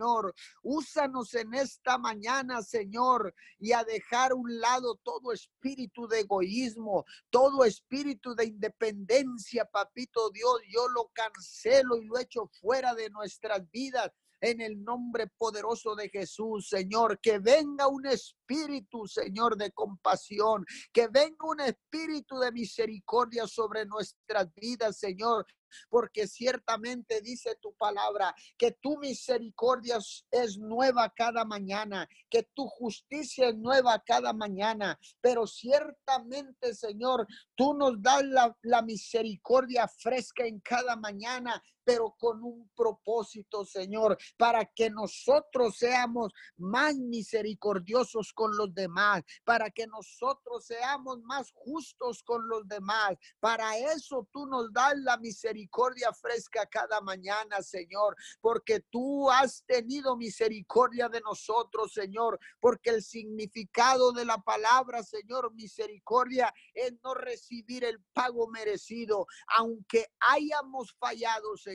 úsanos 0.63 1.35
en 1.35 1.55
esta 1.55 1.99
mañana, 1.99 2.63
Señor, 2.63 3.35
y 3.59 3.73
a 3.73 3.85
dejar 3.85 4.33
un 4.35 4.61
lado 4.61 4.97
todo 5.03 5.33
espíritu 5.33 6.07
de 6.09 6.21
egoísmo, 6.21 7.05
todo 7.31 7.65
espíritu 7.65 8.35
de 8.35 8.47
independencia, 8.47 9.65
papito 9.65 10.31
Dios, 10.31 10.61
yo 10.69 10.89
lo 10.89 11.11
cancelo 11.13 11.97
y 11.97 12.05
lo 12.07 12.19
echo 12.19 12.49
fuera 12.61 12.95
de 12.95 13.11
nuestras 13.11 13.69
vidas 13.71 14.11
en 14.43 14.61
el 14.61 14.83
nombre 14.83 15.29
poderoso 15.39 15.95
de 15.95 16.09
Jesús, 16.09 16.69
Señor. 16.69 17.21
Que 17.21 17.39
venga 17.39 17.87
un 17.87 18.07
espíritu, 18.07 19.07
Señor, 19.07 19.57
de 19.57 19.71
compasión, 19.71 20.67
que 20.93 21.09
venga 21.09 21.47
un 21.47 21.61
espíritu 21.61 22.39
de 22.39 22.53
misericordia 22.53 23.47
sobre 23.47 23.87
nuestras 23.87 24.53
vidas, 24.55 24.99
Señor 24.99 25.47
porque 25.89 26.27
ciertamente 26.27 27.21
dice 27.21 27.57
tu 27.61 27.75
palabra 27.75 28.35
que 28.57 28.73
tu 28.73 28.99
misericordia 28.99 29.99
es 30.31 30.59
nueva 30.59 31.13
cada 31.15 31.45
mañana, 31.45 32.09
que 32.31 32.45
tu 32.55 32.67
justicia 32.67 33.49
es 33.49 33.57
nueva 33.57 34.03
cada 34.05 34.33
mañana, 34.33 34.99
pero 35.21 35.47
ciertamente, 35.47 36.75
Señor, 36.75 37.27
tú 37.55 37.75
nos 37.75 38.01
das 38.03 38.25
la, 38.25 38.57
la 38.63 38.83
misericordia 38.83 39.89
fresca 39.89 40.45
en 40.47 40.61
cada 40.61 40.97
mañana 40.97 41.63
pero 41.85 42.15
con 42.19 42.43
un 42.43 42.71
propósito, 42.75 43.65
Señor, 43.65 44.17
para 44.37 44.65
que 44.65 44.91
nosotros 44.91 45.77
seamos 45.77 46.33
más 46.57 46.97
misericordiosos 46.97 48.33
con 48.33 48.57
los 48.57 48.75
demás, 48.75 49.23
para 49.45 49.71
que 49.71 49.87
nosotros 49.87 50.67
seamos 50.67 51.21
más 51.23 51.51
justos 51.55 52.23
con 52.23 52.47
los 52.49 52.67
demás. 52.69 53.17
Para 53.41 53.77
eso 53.77 54.29
tú 54.33 54.47
nos 54.47 54.73
das 54.73 54.95
la 54.99 55.17
misericordia 55.19 56.13
fresca 56.13 56.67
cada 56.67 57.01
mañana, 57.01 57.63
Señor, 57.63 58.17
porque 58.41 58.81
tú 58.91 59.31
has 59.31 59.65
tenido 59.65 60.17
misericordia 60.17 61.09
de 61.09 61.21
nosotros, 61.21 61.93
Señor, 61.93 62.39
porque 62.61 62.91
el 62.91 63.03
significado 63.03 64.13
de 64.13 64.25
la 64.25 64.39
palabra, 64.39 65.03
Señor, 65.03 65.53
misericordia 65.55 66.53
es 66.75 66.95
no 67.03 67.15
recibir 67.15 67.85
el 67.85 68.03
pago 68.13 68.49
merecido, 68.49 69.27
aunque 69.57 70.07
hayamos 70.21 70.95
fallado, 70.99 71.57
Señor, 71.57 71.72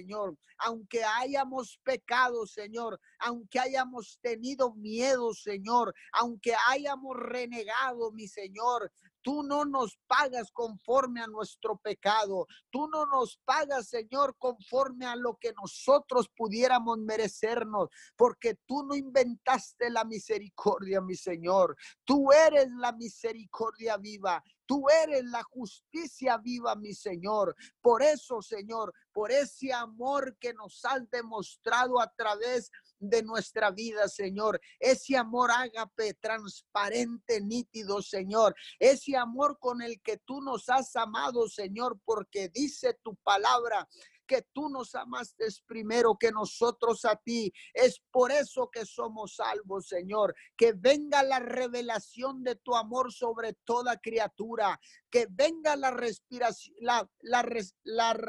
aunque 0.60 1.04
hayamos 1.04 1.80
pecado, 1.84 2.46
Señor, 2.46 3.00
aunque 3.20 3.60
hayamos 3.60 4.20
tenido 4.22 4.74
miedo, 4.74 5.34
Señor, 5.34 5.94
aunque 6.14 6.54
hayamos 6.70 7.16
renegado, 7.18 8.12
mi 8.12 8.28
Señor, 8.28 8.92
Tú 9.28 9.44
no 9.44 9.66
nos 9.66 10.00
pagas 10.08 10.54
conforme 10.54 11.20
a 11.20 11.28
nuestro 11.28 11.76
pecado. 11.76 12.48
Tú 12.70 12.88
no 12.88 13.06
nos 13.08 13.38
pagas, 13.44 13.90
Señor, 13.90 14.38
conforme 14.38 15.06
a 15.06 15.18
lo 15.18 15.36
que 15.36 15.52
nosotros 15.52 16.30
pudiéramos 16.34 16.98
merecernos, 17.00 17.90
porque 18.16 18.56
tú 18.66 18.84
no 18.84 18.96
inventaste 18.96 19.90
la 19.90 20.06
misericordia, 20.06 21.02
mi 21.02 21.16
Señor. 21.16 21.76
Tú 22.06 22.32
eres 22.32 22.72
la 22.72 22.94
misericordia 22.94 23.98
viva. 23.98 24.42
Tú 24.66 24.86
eres 24.90 25.24
la 25.26 25.44
justicia 25.44 26.38
viva, 26.38 26.76
mi 26.76 26.94
Señor. 26.94 27.56
Por 27.82 28.04
eso, 28.04 28.42
Señor, 28.42 28.94
por 29.14 29.32
ese 29.32 29.74
amor 29.74 30.38
que 30.40 30.54
nos 30.54 30.84
has 30.86 31.10
demostrado 31.10 32.00
a 32.02 32.08
través 32.16 32.70
de 32.70 32.87
nuestra 33.00 33.72
vida, 33.72 34.08
Señor. 34.08 34.60
Ese 34.80 35.18
amor 35.18 35.52
ágape, 35.52 36.14
transparente, 36.16 37.42
nítido, 37.42 38.02
Señor. 38.02 38.56
Ese 38.80 39.16
amor 39.16 39.58
con 39.60 39.82
el 39.82 40.02
que 40.02 40.18
tú 40.18 40.42
nos 40.42 40.70
has 40.70 40.96
amado, 40.96 41.48
Señor, 41.48 42.00
porque 42.06 42.50
dice 42.50 42.98
tu 43.04 43.16
palabra 43.18 43.88
que 44.28 44.46
tú 44.54 44.70
nos 44.70 44.94
amaste 44.94 45.46
primero 45.66 46.18
que 46.20 46.32
nosotros 46.32 47.06
a 47.06 47.16
ti. 47.16 47.52
Es 47.74 48.02
por 48.12 48.32
eso 48.32 48.70
que 48.70 48.86
somos 48.86 49.36
salvos, 49.36 49.88
Señor. 49.88 50.36
Que 50.56 50.74
venga 50.74 51.24
la 51.24 51.40
revelación 51.40 52.44
de 52.44 52.56
tu 52.56 52.76
amor 52.76 53.12
sobre 53.12 53.54
toda 53.64 53.98
criatura. 53.98 54.80
Que 55.10 55.28
venga 55.30 55.76
la 55.76 55.92
respiración, 55.92 56.76
la, 56.82 57.10
la, 57.22 57.48
la, 57.84 58.20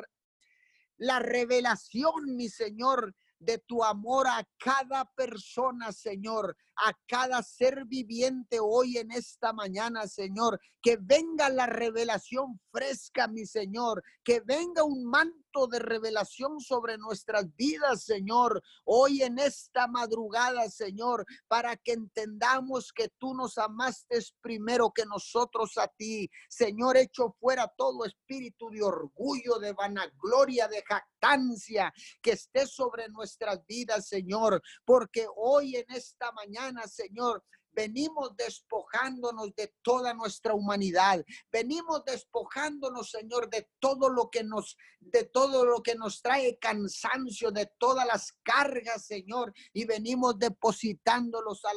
la 0.97 1.19
revelación, 1.19 2.37
mi 2.37 2.49
Señor, 2.49 3.15
de 3.39 3.59
tu 3.59 3.83
amor 3.85 4.27
a 4.27 4.47
cada 4.59 5.05
persona, 5.17 5.93
Señor, 5.93 6.57
a 6.77 6.93
cada 7.07 7.43
ser 7.43 7.85
viviente 7.87 8.59
hoy 8.61 8.99
en 8.99 9.11
esta 9.11 9.53
mañana, 9.53 10.07
Señor. 10.07 10.61
Que 10.83 10.97
venga 11.01 11.49
la 11.49 11.67
revelación 11.67 12.61
fresca, 12.71 13.29
mi 13.29 13.47
Señor. 13.47 14.03
Que 14.25 14.41
venga 14.41 14.85
un 14.85 15.05
manto 15.05 15.48
de 15.67 15.79
revelación 15.79 16.61
sobre 16.61 16.99
nuestras 16.99 17.55
vidas, 17.57 18.05
Señor. 18.05 18.63
Hoy 18.85 19.23
en 19.23 19.39
esta 19.39 19.87
madrugada, 19.87 20.69
Señor, 20.69 21.25
para 21.49 21.77
que 21.77 21.93
entendamos 21.93 22.93
que 22.93 23.09
tú 23.19 23.35
nos 23.35 23.57
amaste 23.57 24.19
primero 24.43 24.93
que 24.95 25.07
nosotros 25.07 25.79
a 25.79 25.89
ti. 25.89 26.31
Señor, 26.49 26.99
hecho 26.99 27.35
fuera 27.41 27.67
todo 27.77 28.05
espíritu 28.05 28.69
de 28.71 28.83
orgullo, 28.83 29.59
de 29.59 29.73
vanagloria, 29.73 30.69
de 30.69 30.83
jactancia 30.83 31.93
que 32.21 32.33
esté 32.33 32.67
sobre 32.67 33.09
nuestras 33.09 33.65
vidas, 33.67 34.07
Señor. 34.07 34.63
Porque 34.85 35.27
hoy 35.35 35.77
en 35.77 35.87
esta 35.89 36.31
mañana, 36.33 36.87
Señor, 36.87 37.43
venimos 37.73 38.37
despojándonos 38.37 39.55
de 39.55 39.73
toda 39.83 40.15
nuestra 40.15 40.55
humanidad. 40.55 41.25
Venimos 41.53 42.05
despojándonos, 42.05 43.11
Señor, 43.11 43.51
de 43.51 43.69
todo 43.79 44.09
lo 44.09 44.31
que 44.31 44.45
nos 44.45 44.77
de 45.01 45.25
todo 45.25 45.65
lo 45.65 45.81
que 45.83 45.95
nos 45.95 46.21
trae 46.21 46.59
cansancio, 46.59 47.53
de 47.53 47.71
todas 47.79 48.05
las 48.05 48.33
cargas, 48.43 49.07
Señor, 49.07 49.55
y 49.73 49.85
venimos 49.85 50.39
depositándolos 50.39 51.65
a 51.65 51.73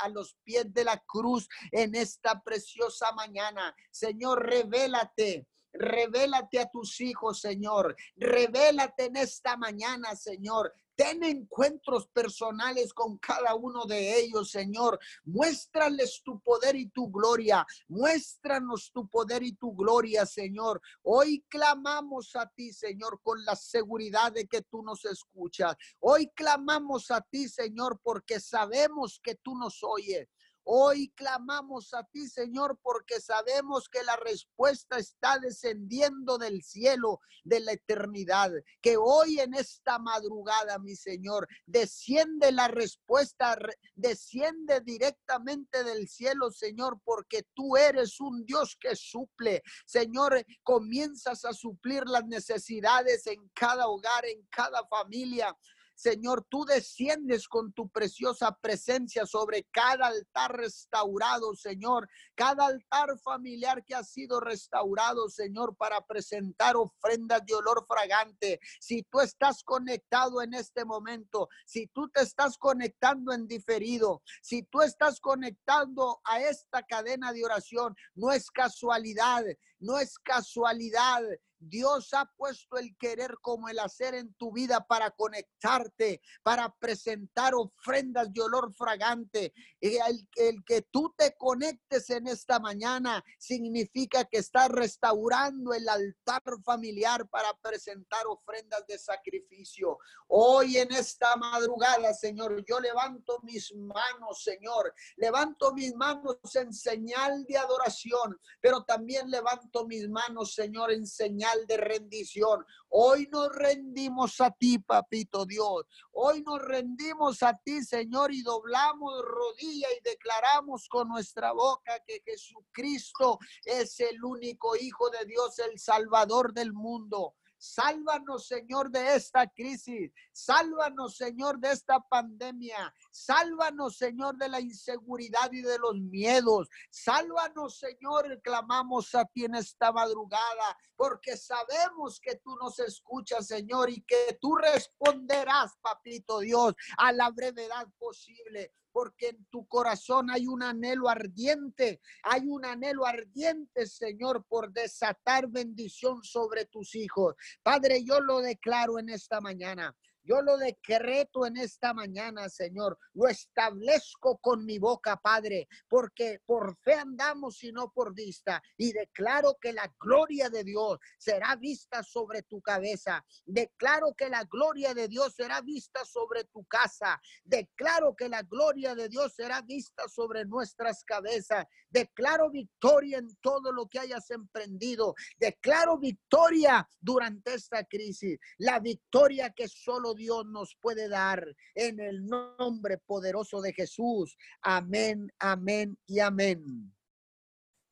a 0.00 0.08
los 0.08 0.36
pies 0.44 0.72
de 0.72 0.84
la 0.84 0.98
cruz 1.06 1.48
en 1.70 1.94
esta 1.94 2.42
preciosa 2.42 3.12
mañana. 3.12 3.74
Señor, 3.90 4.44
revélate. 4.46 5.46
Revélate 5.72 6.60
a 6.60 6.70
tus 6.70 7.00
hijos, 7.00 7.40
Señor. 7.40 7.96
Revélate 8.16 9.06
en 9.06 9.16
esta 9.16 9.56
mañana, 9.56 10.14
Señor. 10.14 10.72
Ten 10.96 11.24
encuentros 11.24 12.06
personales 12.08 12.92
con 12.92 13.18
cada 13.18 13.54
uno 13.54 13.84
de 13.84 14.20
ellos, 14.20 14.50
Señor. 14.50 14.98
Muéstrales 15.24 16.22
tu 16.24 16.40
poder 16.40 16.76
y 16.76 16.88
tu 16.88 17.10
gloria. 17.10 17.66
Muéstranos 17.88 18.90
tu 18.92 19.08
poder 19.08 19.42
y 19.42 19.52
tu 19.52 19.74
gloria, 19.74 20.24
Señor. 20.26 20.80
Hoy 21.02 21.44
clamamos 21.48 22.36
a 22.36 22.46
ti, 22.46 22.72
Señor, 22.72 23.20
con 23.22 23.44
la 23.44 23.56
seguridad 23.56 24.32
de 24.32 24.46
que 24.46 24.62
tú 24.62 24.82
nos 24.82 25.04
escuchas. 25.04 25.76
Hoy 26.00 26.30
clamamos 26.34 27.10
a 27.10 27.20
ti, 27.20 27.48
Señor, 27.48 28.00
porque 28.02 28.38
sabemos 28.38 29.20
que 29.22 29.34
tú 29.34 29.56
nos 29.56 29.82
oyes. 29.82 30.28
Hoy 30.66 31.12
clamamos 31.14 31.92
a 31.92 32.04
ti, 32.04 32.26
Señor, 32.26 32.78
porque 32.82 33.20
sabemos 33.20 33.88
que 33.90 34.02
la 34.02 34.16
respuesta 34.16 34.98
está 34.98 35.38
descendiendo 35.38 36.38
del 36.38 36.62
cielo 36.62 37.20
de 37.44 37.60
la 37.60 37.72
eternidad. 37.72 38.50
Que 38.80 38.96
hoy 38.96 39.40
en 39.40 39.52
esta 39.54 39.98
madrugada, 39.98 40.78
mi 40.78 40.96
Señor, 40.96 41.46
desciende 41.66 42.50
la 42.50 42.68
respuesta, 42.68 43.58
desciende 43.94 44.80
directamente 44.80 45.84
del 45.84 46.08
cielo, 46.08 46.50
Señor, 46.50 46.98
porque 47.04 47.42
tú 47.54 47.76
eres 47.76 48.18
un 48.18 48.46
Dios 48.46 48.76
que 48.80 48.96
suple. 48.96 49.62
Señor, 49.84 50.44
comienzas 50.62 51.44
a 51.44 51.52
suplir 51.52 52.04
las 52.06 52.24
necesidades 52.24 53.26
en 53.26 53.50
cada 53.54 53.86
hogar, 53.88 54.24
en 54.24 54.46
cada 54.50 54.86
familia. 54.86 55.54
Señor, 55.94 56.46
tú 56.48 56.64
desciendes 56.64 57.48
con 57.48 57.72
tu 57.72 57.88
preciosa 57.88 58.56
presencia 58.60 59.26
sobre 59.26 59.64
cada 59.70 60.06
altar 60.06 60.56
restaurado, 60.56 61.54
Señor, 61.54 62.08
cada 62.34 62.66
altar 62.66 63.18
familiar 63.20 63.84
que 63.84 63.94
ha 63.94 64.02
sido 64.02 64.40
restaurado, 64.40 65.28
Señor, 65.28 65.76
para 65.76 66.00
presentar 66.06 66.76
ofrendas 66.76 67.44
de 67.46 67.54
olor 67.54 67.84
fragante. 67.86 68.60
Si 68.80 69.02
tú 69.04 69.20
estás 69.20 69.62
conectado 69.62 70.42
en 70.42 70.54
este 70.54 70.84
momento, 70.84 71.48
si 71.64 71.86
tú 71.88 72.08
te 72.08 72.22
estás 72.22 72.58
conectando 72.58 73.32
en 73.32 73.46
diferido, 73.46 74.22
si 74.42 74.62
tú 74.64 74.82
estás 74.82 75.20
conectando 75.20 76.20
a 76.24 76.40
esta 76.40 76.82
cadena 76.82 77.32
de 77.32 77.44
oración, 77.44 77.94
no 78.14 78.32
es 78.32 78.50
casualidad, 78.50 79.44
no 79.78 79.98
es 79.98 80.18
casualidad 80.18 81.22
Dios 81.68 82.12
ha 82.14 82.30
puesto 82.36 82.76
el 82.76 82.96
querer 82.98 83.36
como 83.40 83.68
el 83.68 83.78
hacer 83.78 84.14
en 84.14 84.34
tu 84.34 84.52
vida 84.52 84.86
para 84.86 85.10
conectarte, 85.10 86.20
para 86.42 86.74
presentar 86.78 87.54
ofrendas 87.54 88.32
de 88.32 88.42
olor 88.42 88.72
fragante. 88.74 89.52
El, 89.80 90.28
el, 90.36 90.64
que 90.64 90.82
tú 90.82 91.14
te 91.16 91.34
conectes 91.36 92.10
en 92.10 92.26
esta 92.26 92.58
mañana 92.58 93.22
significa 93.38 94.24
que 94.24 94.38
estás 94.38 94.68
restaurando 94.68 95.72
el 95.72 95.88
altar 95.88 96.42
familiar 96.64 97.28
para 97.28 97.52
presentar 97.62 98.26
ofrendas 98.26 98.86
de 98.86 98.98
sacrificio. 98.98 99.98
Hoy 100.28 100.78
en 100.78 100.92
esta 100.92 101.36
madrugada, 101.36 102.12
Señor, 102.14 102.64
yo 102.66 102.80
levanto 102.80 103.40
mis 103.42 103.74
manos, 103.74 104.42
Señor. 104.42 104.94
Levanto 105.16 105.72
mis 105.72 105.94
manos 105.94 106.36
en 106.54 106.72
señal 106.72 107.44
de 107.44 107.56
adoración, 107.56 108.38
pero 108.60 108.84
también 108.84 109.30
levanto 109.30 109.86
mis 109.86 110.08
manos, 110.08 110.54
Señor, 110.54 110.92
en 110.92 111.06
señal 111.06 111.53
de 111.66 111.76
rendición. 111.76 112.64
Hoy 112.88 113.28
nos 113.30 113.54
rendimos 113.54 114.40
a 114.40 114.50
ti, 114.50 114.78
papito 114.78 115.46
Dios. 115.46 115.86
Hoy 116.12 116.42
nos 116.42 116.60
rendimos 116.60 117.42
a 117.42 117.56
ti, 117.64 117.82
Señor, 117.82 118.32
y 118.32 118.42
doblamos 118.42 119.22
rodilla 119.22 119.88
y 119.98 120.02
declaramos 120.02 120.88
con 120.88 121.08
nuestra 121.08 121.52
boca 121.52 121.98
que 122.06 122.22
Jesucristo 122.24 123.38
es 123.64 123.98
el 124.00 124.22
único 124.24 124.76
Hijo 124.76 125.10
de 125.10 125.24
Dios, 125.26 125.58
el 125.60 125.78
Salvador 125.78 126.52
del 126.52 126.72
mundo. 126.72 127.34
Sálvanos, 127.64 128.46
Señor, 128.46 128.90
de 128.90 129.16
esta 129.16 129.46
crisis. 129.46 130.12
Sálvanos, 130.32 131.16
Señor, 131.16 131.58
de 131.58 131.72
esta 131.72 131.98
pandemia. 131.98 132.94
Sálvanos, 133.10 133.96
Señor, 133.96 134.36
de 134.36 134.50
la 134.50 134.60
inseguridad 134.60 135.50
y 135.50 135.62
de 135.62 135.78
los 135.78 135.94
miedos. 135.94 136.68
Sálvanos, 136.90 137.78
Señor, 137.78 138.38
clamamos 138.42 139.14
a 139.14 139.24
ti 139.24 139.46
en 139.46 139.54
esta 139.54 139.92
madrugada, 139.92 140.76
porque 140.94 141.38
sabemos 141.38 142.20
que 142.20 142.36
tú 142.36 142.54
nos 142.56 142.78
escuchas, 142.80 143.46
Señor, 143.46 143.88
y 143.88 144.02
que 144.02 144.38
tú 144.40 144.56
responderás, 144.56 145.72
papito 145.80 146.40
Dios, 146.40 146.74
a 146.98 147.12
la 147.12 147.30
brevedad 147.30 147.88
posible 147.98 148.74
porque 148.94 149.30
en 149.30 149.44
tu 149.46 149.66
corazón 149.66 150.30
hay 150.30 150.46
un 150.46 150.62
anhelo 150.62 151.08
ardiente, 151.08 152.00
hay 152.22 152.42
un 152.46 152.64
anhelo 152.64 153.04
ardiente, 153.04 153.88
Señor, 153.88 154.46
por 154.48 154.72
desatar 154.72 155.48
bendición 155.48 156.22
sobre 156.22 156.66
tus 156.66 156.94
hijos. 156.94 157.34
Padre, 157.64 158.04
yo 158.04 158.20
lo 158.20 158.38
declaro 158.38 159.00
en 159.00 159.08
esta 159.08 159.40
mañana. 159.40 159.96
Yo 160.24 160.40
lo 160.40 160.56
decreto 160.56 161.46
en 161.46 161.58
esta 161.58 161.92
mañana, 161.92 162.48
Señor. 162.48 162.98
Lo 163.12 163.28
establezco 163.28 164.38
con 164.38 164.64
mi 164.64 164.78
boca, 164.78 165.16
Padre, 165.18 165.68
porque 165.86 166.40
por 166.46 166.76
fe 166.78 166.94
andamos 166.94 167.62
y 167.62 167.72
no 167.72 167.92
por 167.92 168.14
vista. 168.14 168.62
Y 168.78 168.92
declaro 168.92 169.58
que 169.60 169.74
la 169.74 169.92
gloria 170.00 170.48
de 170.48 170.64
Dios 170.64 170.98
será 171.18 171.56
vista 171.56 172.02
sobre 172.02 172.42
tu 172.42 172.62
cabeza. 172.62 173.22
Declaro 173.44 174.14
que 174.14 174.30
la 174.30 174.44
gloria 174.44 174.94
de 174.94 175.08
Dios 175.08 175.34
será 175.34 175.60
vista 175.60 176.04
sobre 176.06 176.44
tu 176.44 176.64
casa. 176.64 177.20
Declaro 177.44 178.16
que 178.16 178.30
la 178.30 178.42
gloria 178.42 178.94
de 178.94 179.10
Dios 179.10 179.34
será 179.34 179.60
vista 179.60 180.08
sobre 180.08 180.46
nuestras 180.46 181.04
cabezas. 181.04 181.66
Declaro 181.90 182.50
victoria 182.50 183.18
en 183.18 183.36
todo 183.42 183.72
lo 183.72 183.86
que 183.88 183.98
hayas 183.98 184.30
emprendido. 184.30 185.14
Declaro 185.38 185.98
victoria 185.98 186.88
durante 186.98 187.54
esta 187.54 187.84
crisis. 187.84 188.38
La 188.56 188.80
victoria 188.80 189.50
que 189.50 189.68
solo 189.68 190.13
Dios 190.14 190.46
nos 190.46 190.76
puede 190.80 191.08
dar 191.08 191.44
en 191.74 192.00
el 192.00 192.26
nombre 192.26 192.98
poderoso 192.98 193.60
de 193.60 193.72
Jesús. 193.72 194.36
Amén, 194.62 195.32
amén 195.38 195.98
y 196.06 196.20
amén. 196.20 196.94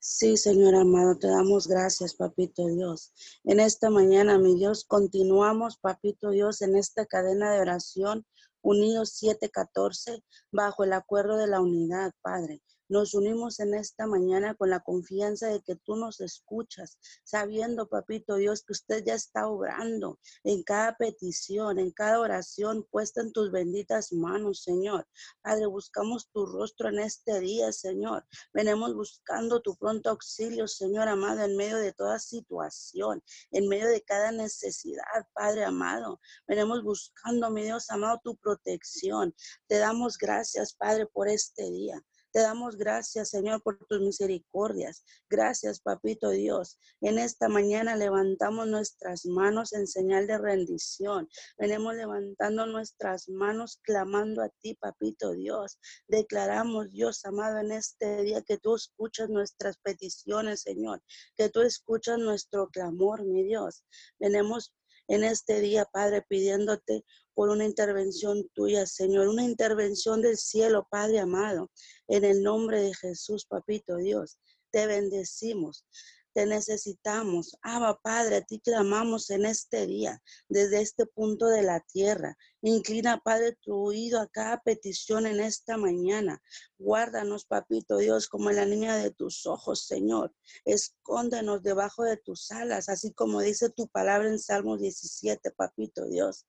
Sí, 0.05 0.37
Señor 0.37 0.75
amado, 0.75 1.17
te 1.17 1.29
damos 1.29 1.69
gracias, 1.69 2.15
Papito 2.15 2.67
Dios. 2.67 3.13
En 3.45 3.61
esta 3.61 3.89
mañana, 3.89 4.37
mi 4.37 4.57
Dios, 4.57 4.85
continuamos, 4.85 5.79
Papito 5.79 6.31
Dios, 6.31 6.61
en 6.61 6.77
esta 6.77 7.07
cadena 7.07 7.53
de 7.53 7.61
oración, 7.61 8.27
unidos 8.63 9.11
714, 9.11 10.25
bajo 10.51 10.83
el 10.83 10.93
acuerdo 10.93 11.37
de 11.37 11.47
la 11.47 11.61
unidad, 11.61 12.13
Padre. 12.21 12.63
Nos 12.93 13.15
unimos 13.15 13.59
en 13.59 13.73
esta 13.73 14.07
mañana 14.07 14.55
con 14.55 14.69
la 14.69 14.81
confianza 14.81 15.47
de 15.47 15.63
que 15.63 15.77
tú 15.77 15.97
nos 15.97 16.21
escuchas, 16.21 16.99
sabiendo, 17.25 17.89
papito 17.89 18.37
Dios, 18.37 18.65
que 18.65 18.75
usted 18.75 19.03
ya 19.03 19.15
está 19.15 19.49
obrando 19.49 20.19
en 20.45 20.63
cada 20.63 20.95
petición, 20.99 21.79
en 21.79 21.91
cada 21.91 22.21
oración 22.21 22.87
puesta 22.91 23.23
en 23.23 23.33
tus 23.33 23.51
benditas 23.51 24.13
manos, 24.13 24.63
Señor. 24.63 25.09
Padre, 25.41 25.65
buscamos 25.65 26.29
tu 26.33 26.45
rostro 26.45 26.91
en 26.91 26.99
este 26.99 27.41
día, 27.41 27.73
Señor. 27.73 28.27
Venemos 28.53 28.95
buscando 28.95 29.63
tu 29.63 29.75
pronto 29.75 30.11
auxilio, 30.11 30.69
Señor 30.69 31.09
amado, 31.09 31.45
en 31.45 31.57
medio 31.57 31.79
de 31.79 31.95
toda 31.95 32.19
situación, 32.19 33.25
en 33.53 33.69
medio 33.69 33.89
de 33.89 34.03
cada 34.03 34.33
necesidad, 34.33 35.27
Padre 35.33 35.65
amado. 35.65 36.21
Venemos 36.47 36.83
buscando, 36.85 37.51
mi 37.51 37.63
Dios 37.63 37.89
amado, 37.89 38.21
tu 38.23 38.37
protección. 38.37 39.35
Te 39.67 39.79
damos 39.79 40.19
gracias, 40.19 40.75
Padre, 40.75 41.07
por 41.07 41.31
este 41.31 41.71
día. 41.71 41.99
Te 42.33 42.41
damos 42.41 42.77
gracias, 42.77 43.29
Señor, 43.29 43.63
por 43.63 43.79
tus 43.87 44.01
misericordias. 44.01 45.05
Gracias, 45.29 45.81
Papito 45.81 46.31
Dios. 46.31 46.79
En 47.03 47.19
esta 47.19 47.49
mañana 47.49 47.95
levantamos 47.95 48.67
nuestras 48.69 49.27
manos 49.27 49.75
en 49.75 49.87
señal 49.87 50.27
de 50.27 50.39
rendición. 50.39 51.29
Venimos 51.59 51.95
levantando 51.95 52.65
nuestras 52.65 53.29
manos 53.29 53.79
clamando 53.83 54.43
a 54.43 54.49
ti, 54.63 54.75
Papito 54.75 55.33
Dios. 55.33 55.79
Declaramos, 56.09 56.91
Dios 56.91 57.23
amado, 57.27 57.59
en 57.59 57.73
este 57.73 58.23
día 58.23 58.41
que 58.41 58.57
tú 58.57 58.77
escuchas 58.77 59.29
nuestras 59.29 59.77
peticiones, 59.77 60.63
Señor. 60.63 61.03
Que 61.37 61.51
tú 61.51 61.61
escuchas 61.61 62.19
nuestro 62.19 62.69
clamor, 62.69 63.27
mi 63.27 63.45
Dios. 63.45 63.85
Venimos 64.19 64.73
en 65.09 65.25
este 65.25 65.61
día, 65.61 65.85
Padre, 65.85 66.23
pidiéndote 66.23 67.05
por 67.35 67.49
una 67.49 67.65
intervención 67.65 68.49
tuya, 68.55 68.87
Señor, 68.87 69.29
una 69.29 69.45
intervención 69.45 70.21
del 70.23 70.37
cielo, 70.37 70.87
Padre 70.91 71.21
amado, 71.21 71.71
en 72.09 72.25
el 72.25 72.43
nombre 72.43 72.83
de 72.83 72.95
Jesús, 72.95 73.47
Papito 73.47 73.97
Dios. 73.97 74.39
Te 74.71 74.87
bendecimos. 74.87 75.87
Te 76.35 76.47
necesitamos. 76.47 77.59
Abba, 77.61 78.01
Padre, 78.03 78.37
a 78.37 78.41
ti 78.41 78.59
clamamos 78.59 79.29
en 79.29 79.45
este 79.45 79.87
día, 79.87 80.23
desde 80.49 80.81
este 80.81 81.05
punto 81.05 81.47
de 81.47 81.63
la 81.63 81.81
tierra. 81.81 82.39
Inclina, 82.63 83.21
Padre, 83.23 83.59
tu 83.61 83.75
oído 83.75 84.19
a 84.19 84.29
cada 84.29 84.59
petición 84.63 85.27
en 85.27 85.41
esta 85.41 85.77
mañana. 85.77 86.43
Guárdanos, 86.79 87.45
Papito 87.45 87.99
Dios, 87.99 88.29
como 88.29 88.51
la 88.51 88.65
niña 88.65 88.97
de 88.97 89.11
tus 89.11 89.45
ojos, 89.45 89.85
Señor. 89.87 90.35
Escóndenos 90.65 91.63
debajo 91.63 92.03
de 92.03 92.17
tus 92.17 92.51
alas, 92.51 92.89
así 92.89 93.13
como 93.13 93.43
dice 93.43 93.69
tu 93.69 93.89
palabra 93.89 94.29
en 94.29 94.39
Salmo 94.39 94.79
17, 94.79 95.51
Papito 95.51 96.07
Dios. 96.07 96.47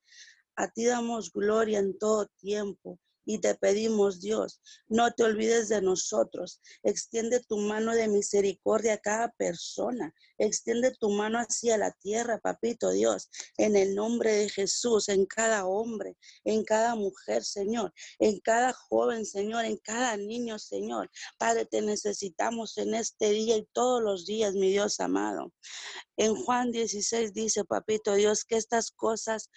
A 0.55 0.67
ti 0.69 0.85
damos 0.85 1.31
gloria 1.31 1.79
en 1.79 1.97
todo 1.97 2.27
tiempo 2.37 2.99
y 3.25 3.39
te 3.39 3.55
pedimos, 3.55 4.19
Dios, 4.19 4.61
no 4.87 5.11
te 5.11 5.23
olvides 5.23 5.69
de 5.69 5.81
nosotros. 5.81 6.61
Extiende 6.83 7.39
tu 7.39 7.57
mano 7.57 7.93
de 7.93 8.07
misericordia 8.07 8.95
a 8.95 8.97
cada 8.97 9.31
persona. 9.31 10.13
Extiende 10.37 10.91
tu 10.91 11.09
mano 11.09 11.39
hacia 11.39 11.77
la 11.77 11.91
tierra, 11.91 12.39
papito 12.39 12.91
Dios, 12.91 13.29
en 13.57 13.75
el 13.75 13.95
nombre 13.95 14.33
de 14.33 14.49
Jesús, 14.49 15.07
en 15.07 15.25
cada 15.25 15.65
hombre, 15.65 16.17
en 16.43 16.63
cada 16.65 16.95
mujer, 16.95 17.43
Señor, 17.43 17.93
en 18.19 18.39
cada 18.41 18.73
joven, 18.73 19.25
Señor, 19.25 19.65
en 19.65 19.77
cada 19.77 20.17
niño, 20.17 20.59
Señor. 20.59 21.09
Padre, 21.37 21.65
te 21.65 21.81
necesitamos 21.81 22.77
en 22.77 22.93
este 22.93 23.29
día 23.29 23.55
y 23.55 23.67
todos 23.71 24.01
los 24.01 24.25
días, 24.25 24.53
mi 24.53 24.69
Dios 24.69 24.99
amado. 24.99 25.53
En 26.17 26.35
Juan 26.35 26.71
16 26.71 27.33
dice, 27.33 27.63
papito 27.63 28.15
Dios, 28.15 28.43
que 28.43 28.57
estas 28.57 28.91
cosas 28.91 29.49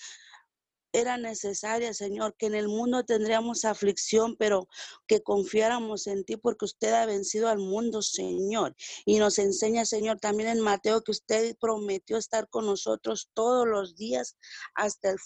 era 0.97 1.19
necesaria, 1.19 1.93
Señor, 1.93 2.35
que 2.39 2.47
en 2.47 2.55
el 2.55 2.69
mundo 2.69 3.05
tendríamos 3.05 3.67
aflicción, 3.67 4.35
pero 4.37 4.67
que 5.07 5.23
confiáramos 5.23 6.07
en 6.07 6.25
ti 6.25 6.39
porque 6.39 6.65
usted 6.65 6.95
ha 6.95 7.05
vencido 7.05 7.49
al 7.49 7.59
mundo, 7.59 8.01
Señor. 8.01 8.75
Y 9.05 9.19
nos 9.19 9.39
enseña, 9.39 9.85
Señor, 9.85 10.21
también 10.21 10.49
en 10.49 10.61
Mateo 10.61 11.03
que 11.03 11.11
usted 11.11 11.55
prometió 11.61 12.17
estar 12.17 12.49
con 12.49 12.65
nosotros 12.65 13.29
todos 13.35 13.67
los 13.67 13.97
días 13.97 14.39
hasta 14.75 15.11
el, 15.11 15.19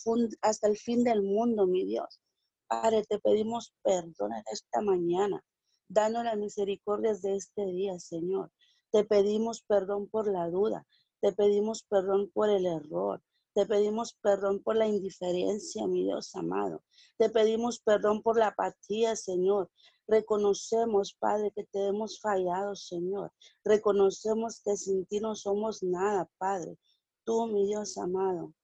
fin 0.76 1.04
del 1.04 1.22
mundo, 1.22 1.68
mi 1.68 1.86
Dios. 1.86 2.20
Padre, 2.66 3.04
te 3.08 3.20
pedimos 3.20 3.72
perdón 3.82 4.32
en 4.32 4.44
esta 4.52 4.80
mañana. 4.80 5.40
Danos 5.88 6.24
las 6.24 6.36
misericordias 6.36 7.22
de 7.22 7.36
este 7.36 7.64
día, 7.66 7.96
Señor. 8.00 8.50
Te 8.90 9.04
pedimos 9.04 9.62
perdón 9.62 10.08
por 10.08 10.30
la 10.30 10.48
duda. 10.48 10.84
Te 11.20 11.32
pedimos 11.32 11.84
perdón 11.84 12.28
por 12.32 12.50
el 12.50 12.66
error. 12.66 13.22
Te 13.52 13.66
pedimos 13.66 14.14
perdón 14.22 14.62
por 14.62 14.76
la 14.76 14.86
indiferencia, 14.86 15.86
mi 15.86 16.04
Dios 16.04 16.34
amado. 16.36 16.82
Te 17.18 17.30
pedimos 17.30 17.80
perdón 17.80 18.22
por 18.22 18.38
la 18.38 18.48
apatía, 18.48 19.16
Señor. 19.16 19.70
Reconocemos, 20.06 21.14
Padre, 21.18 21.52
que 21.54 21.64
te 21.64 21.86
hemos 21.86 22.20
fallado, 22.20 22.76
Señor. 22.76 23.32
Reconocemos 23.64 24.60
que 24.64 24.76
sin 24.76 25.04
ti 25.06 25.20
no 25.20 25.34
somos 25.34 25.82
nada, 25.82 26.30
Padre. 26.38 26.78
Tú, 27.24 27.46
mi 27.46 27.66
Dios 27.66 27.98
amado, 27.98 28.54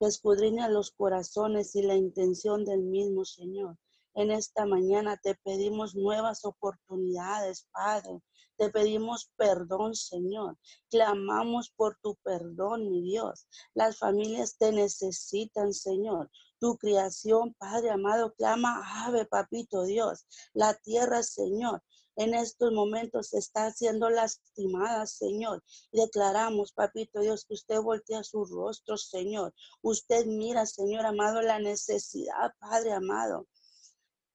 que 0.00 0.06
escudriña 0.06 0.68
los 0.68 0.90
corazones 0.90 1.74
y 1.76 1.82
la 1.82 1.94
intención 1.94 2.64
del 2.64 2.82
mismo, 2.82 3.24
Señor. 3.24 3.76
En 4.14 4.30
esta 4.30 4.64
mañana 4.64 5.18
te 5.20 5.34
pedimos 5.34 5.96
nuevas 5.96 6.44
oportunidades, 6.44 7.66
Padre. 7.72 8.22
Te 8.56 8.70
pedimos 8.70 9.32
perdón, 9.36 9.96
Señor. 9.96 10.56
Clamamos 10.88 11.70
por 11.70 11.98
tu 12.00 12.14
perdón, 12.22 12.88
mi 12.88 13.02
Dios. 13.02 13.48
Las 13.74 13.98
familias 13.98 14.56
te 14.56 14.70
necesitan, 14.70 15.74
Señor. 15.74 16.30
Tu 16.60 16.76
creación, 16.78 17.54
Padre 17.54 17.90
amado, 17.90 18.32
clama, 18.34 18.82
ave, 19.04 19.26
papito 19.26 19.82
Dios. 19.82 20.26
La 20.52 20.74
tierra, 20.74 21.24
Señor, 21.24 21.82
en 22.16 22.34
estos 22.34 22.72
momentos 22.72 23.34
está 23.34 23.72
siendo 23.72 24.08
lastimada, 24.08 25.04
Señor. 25.06 25.64
Declaramos, 25.90 26.72
papito 26.72 27.18
Dios, 27.18 27.44
que 27.44 27.54
usted 27.54 27.80
voltea 27.80 28.22
su 28.22 28.44
rostro, 28.44 28.96
Señor. 28.96 29.52
Usted 29.82 30.24
mira, 30.26 30.64
Señor 30.66 31.04
amado, 31.04 31.42
la 31.42 31.58
necesidad, 31.58 32.52
Padre 32.60 32.92
amado. 32.92 33.48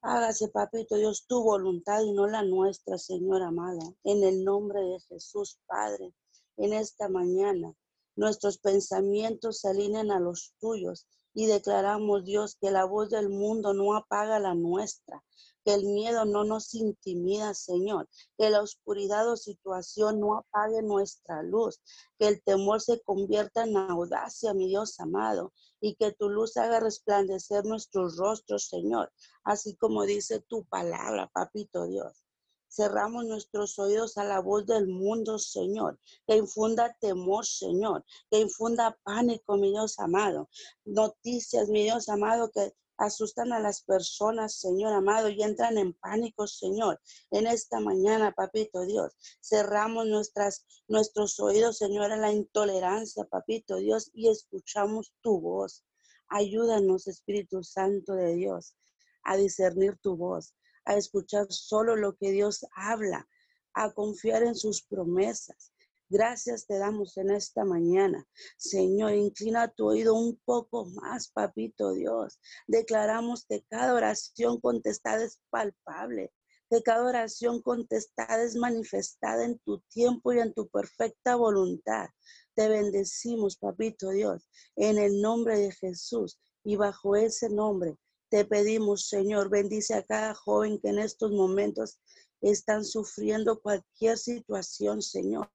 Hágase, 0.02 0.48
papito 0.48 0.96
Dios, 0.96 1.26
tu 1.28 1.44
voluntad 1.44 2.02
y 2.04 2.14
no 2.14 2.26
la 2.26 2.42
nuestra, 2.42 2.98
Señor 2.98 3.42
amado. 3.42 3.98
En 4.06 4.24
el 4.24 4.46
nombre 4.46 4.80
de 4.82 5.00
Jesús, 5.02 5.60
Padre, 5.66 6.14
en 6.56 6.72
esta 6.72 7.10
mañana, 7.10 7.74
nuestros 8.16 8.60
pensamientos 8.60 9.60
se 9.60 9.70
alinean 9.70 10.12
a 10.12 10.22
los 10.22 10.54
tuyos 10.60 11.06
y 11.34 11.48
declaramos, 11.48 12.24
Dios, 12.24 12.56
que 12.62 12.72
la 12.72 12.86
voz 12.86 13.10
del 13.10 13.28
mundo 13.28 13.74
no 13.74 13.94
apaga 13.94 14.40
la 14.40 14.56
nuestra, 14.56 15.22
que 15.64 15.74
el 15.74 15.86
miedo 15.86 16.26
no 16.26 16.44
nos 16.44 16.74
intimida, 16.74 17.54
Señor, 17.54 18.08
que 18.38 18.50
la 18.50 18.62
oscuridad 18.62 19.30
o 19.32 19.38
situación 19.38 20.20
no 20.20 20.38
apague 20.38 20.82
nuestra 20.82 21.44
luz, 21.44 21.82
que 22.18 22.28
el 22.28 22.42
temor 22.44 22.82
se 22.82 23.02
convierta 23.02 23.64
en 23.64 23.78
audacia, 23.78 24.54
mi 24.54 24.68
Dios 24.68 25.00
amado, 25.00 25.54
y 25.82 25.96
que 25.96 26.12
tu 26.12 26.30
luz 26.30 26.58
haga 26.58 26.80
resplandecer 26.80 27.66
nuestros 27.66 28.18
rostros, 28.18 28.68
Señor, 28.68 29.12
así 29.44 29.76
como 29.76 30.04
dice 30.04 30.42
tu 30.42 30.66
palabra, 30.66 31.30
papito 31.34 31.88
Dios. 31.88 32.24
Cerramos 32.72 33.26
nuestros 33.26 33.80
oídos 33.80 34.18
a 34.18 34.24
la 34.24 34.40
voz 34.42 34.68
del 34.68 34.88
mundo, 34.88 35.40
Señor, 35.40 36.00
que 36.28 36.38
infunda 36.38 36.96
temor, 37.00 37.46
Señor, 37.46 38.06
que 38.30 38.40
infunda 38.40 38.96
pánico, 39.04 39.58
mi 39.58 39.72
Dios 39.72 39.98
amado. 39.98 40.50
Noticias, 40.86 41.68
mi 41.70 41.84
Dios 41.84 42.10
amado, 42.10 42.52
que 42.52 42.74
asustan 43.00 43.54
a 43.54 43.60
las 43.60 43.82
personas, 43.82 44.60
Señor 44.60 44.94
amado, 44.94 45.30
y 45.30 45.42
entran 45.42 45.78
en 45.78 45.94
pánico, 45.94 46.46
Señor. 46.48 47.02
En 47.32 47.48
esta 47.48 47.80
mañana, 47.80 48.34
papito 48.34 48.86
Dios, 48.86 49.14
cerramos 49.42 50.06
nuestras, 50.06 50.66
nuestros 50.88 51.40
oídos, 51.40 51.78
Señor, 51.78 52.12
a 52.12 52.18
la 52.18 52.32
intolerancia, 52.32 53.24
papito 53.24 53.78
Dios, 53.78 54.12
y 54.14 54.30
escuchamos 54.30 55.14
tu 55.22 55.40
voz. 55.40 55.86
Ayúdanos, 56.28 57.08
Espíritu 57.08 57.64
Santo 57.64 58.14
de 58.14 58.36
Dios, 58.36 58.76
a 59.24 59.38
discernir 59.38 59.98
tu 60.02 60.18
voz, 60.18 60.54
a 60.86 60.96
escuchar 60.96 61.48
solo 61.50 61.96
lo 61.96 62.18
que 62.18 62.32
Dios 62.32 62.66
habla, 62.76 63.28
a 63.74 63.94
confiar 63.94 64.44
en 64.44 64.56
sus 64.56 64.84
promesas. 64.84 65.72
Gracias 66.10 66.66
te 66.66 66.78
damos 66.78 67.18
en 67.18 67.30
esta 67.32 67.64
mañana. 67.64 68.28
Señor, 68.58 69.14
inclina 69.14 69.68
tu 69.68 69.90
oído 69.90 70.16
un 70.16 70.40
poco 70.44 70.86
más, 70.86 71.30
papito 71.30 71.94
Dios. 71.94 72.40
Declaramos 72.68 73.46
que 73.46 73.64
cada 73.70 73.94
oración 73.94 74.60
contestada 74.60 75.24
es 75.24 75.40
palpable, 75.50 76.34
que 76.70 76.82
cada 76.82 77.06
oración 77.06 77.62
contestada 77.62 78.44
es 78.44 78.56
manifestada 78.56 79.46
en 79.46 79.60
tu 79.60 79.80
tiempo 79.90 80.34
y 80.34 80.40
en 80.40 80.54
tu 80.54 80.68
perfecta 80.70 81.36
voluntad. 81.36 82.08
Te 82.56 82.68
bendecimos, 82.68 83.58
papito 83.58 84.10
Dios, 84.10 84.50
en 84.76 84.98
el 84.98 85.22
nombre 85.22 85.60
de 85.60 85.72
Jesús 85.72 86.40
y 86.64 86.76
bajo 86.76 87.16
ese 87.16 87.50
nombre 87.50 87.98
te 88.30 88.46
pedimos, 88.46 89.08
Señor, 89.08 89.50
bendice 89.50 89.96
a 89.96 90.04
cada 90.04 90.36
joven 90.36 90.80
que 90.80 90.90
en 90.90 91.00
estos 91.00 91.32
momentos 91.32 92.00
están 92.42 92.86
sufriendo 92.86 93.60
cualquier 93.60 94.20
situación, 94.20 95.02
Señor. 95.02 95.52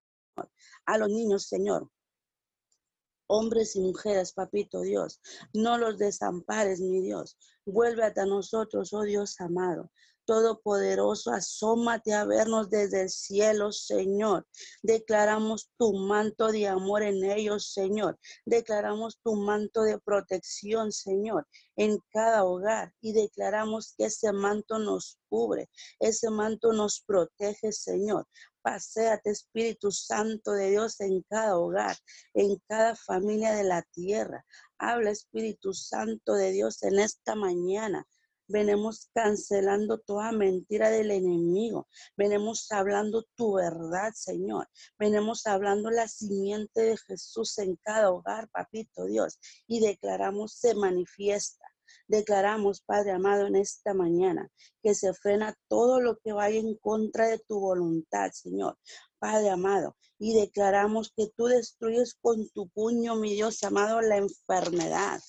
A 0.87 0.99
los 0.99 1.09
niños, 1.09 1.47
Señor. 1.47 1.91
Hombres 3.27 3.75
y 3.77 3.81
mujeres, 3.81 4.33
papito 4.33 4.83
Dios, 4.83 5.21
no 5.55 5.79
los 5.79 5.99
desampares, 5.99 6.81
mi 6.81 7.01
Dios. 7.01 7.39
Vuelve 7.65 8.05
a 8.05 8.27
nosotros, 8.27 8.93
oh 8.93 9.03
Dios 9.03 9.41
amado. 9.41 9.91
Todopoderoso, 10.27 11.33
asómate 11.33 12.15
a 12.15 12.25
vernos 12.25 12.71
desde 12.71 13.03
el 13.03 13.11
cielo, 13.11 13.73
Señor. 13.73 14.47
Declaramos 14.83 15.71
tu 15.77 15.93
manto 15.93 16.51
de 16.51 16.67
amor 16.67 17.03
en 17.03 17.23
ellos, 17.25 17.73
Señor. 17.73 18.19
Declaramos 18.47 19.19
tu 19.23 19.35
manto 19.35 19.83
de 19.83 19.99
protección, 19.99 20.93
Señor, 20.93 21.47
en 21.77 21.99
cada 22.11 22.45
hogar. 22.45 22.95
Y 23.01 23.13
declaramos 23.13 23.95
que 23.99 24.07
ese 24.07 24.33
manto 24.33 24.79
nos 24.79 25.19
cubre, 25.29 25.69
ese 26.01 26.31
manto 26.31 26.73
nos 26.73 27.03
protege, 27.07 27.73
Señor. 27.73 28.27
Paseate, 28.63 29.29
Espíritu 29.29 29.93
Santo 29.93 30.53
de 30.53 30.71
Dios, 30.71 30.99
en 31.03 31.21
cada 31.29 31.59
hogar, 31.59 31.97
en 32.33 32.57
cada 32.67 32.97
familia 32.97 33.53
de 33.53 33.65
la 33.65 33.83
tierra. 33.93 34.43
Habla, 34.79 35.11
Espíritu 35.11 35.75
Santo 35.75 36.33
de 36.33 36.51
Dios, 36.51 36.83
en 36.83 36.99
esta 36.99 37.35
mañana. 37.35 38.07
Venimos 38.47 39.11
cancelando 39.15 39.99
toda 39.99 40.31
mentira 40.33 40.91
del 40.91 41.11
enemigo. 41.11 41.89
Venimos 42.17 42.71
hablando 42.71 43.25
tu 43.35 43.55
verdad, 43.55 44.13
Señor. 44.15 44.69
Venimos 44.99 45.47
hablando 45.47 45.91
la 45.91 46.09
simiente 46.09 46.83
de 46.83 46.97
Jesús 46.97 47.57
en 47.59 47.77
cada 47.77 48.11
hogar, 48.11 48.49
papito 48.51 49.07
Dios. 49.07 49.39
Y 49.67 49.81
declaramos 49.81 50.53
se 50.53 50.75
manifiesta. 50.75 51.65
Declaramos, 52.07 52.83
Padre 52.83 53.13
amado, 53.13 53.47
en 53.47 53.57
esta 53.57 53.95
mañana 53.95 54.51
que 54.83 54.95
se 54.95 55.15
frena 55.15 55.57
todo 55.69 56.01
lo 56.01 56.19
que 56.19 56.33
vaya 56.33 56.59
en 56.59 56.77
contra 56.77 57.29
de 57.29 57.39
tu 57.39 57.61
voluntad, 57.61 58.31
Señor. 58.33 58.79
Padre 59.19 59.51
amado, 59.51 59.97
y 60.19 60.35
declaramos 60.35 61.13
que 61.17 61.29
tú 61.35 61.47
destruyes 61.47 62.15
con 62.21 62.49
tu 62.51 62.69
puño, 62.69 63.17
mi 63.17 63.35
Dios 63.35 63.63
amado, 63.63 64.03
la 64.03 64.19
enfermedad, 64.19 65.21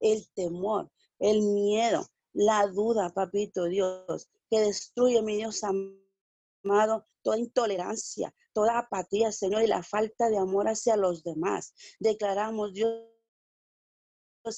el 0.00 0.26
temor, 0.34 0.90
el 1.18 1.42
miedo, 1.42 2.06
la 2.34 2.66
duda, 2.66 3.10
papito 3.10 3.64
Dios, 3.64 4.28
que 4.50 4.60
destruye, 4.60 5.22
mi 5.22 5.36
Dios 5.36 5.62
amado, 5.64 7.06
toda 7.22 7.38
intolerancia, 7.38 8.34
toda 8.52 8.78
apatía, 8.78 9.32
Señor, 9.32 9.62
y 9.62 9.66
la 9.66 9.82
falta 9.82 10.28
de 10.28 10.36
amor 10.36 10.68
hacia 10.68 10.96
los 10.96 11.22
demás. 11.24 11.74
Declaramos, 12.00 12.74
Dios, 12.74 13.02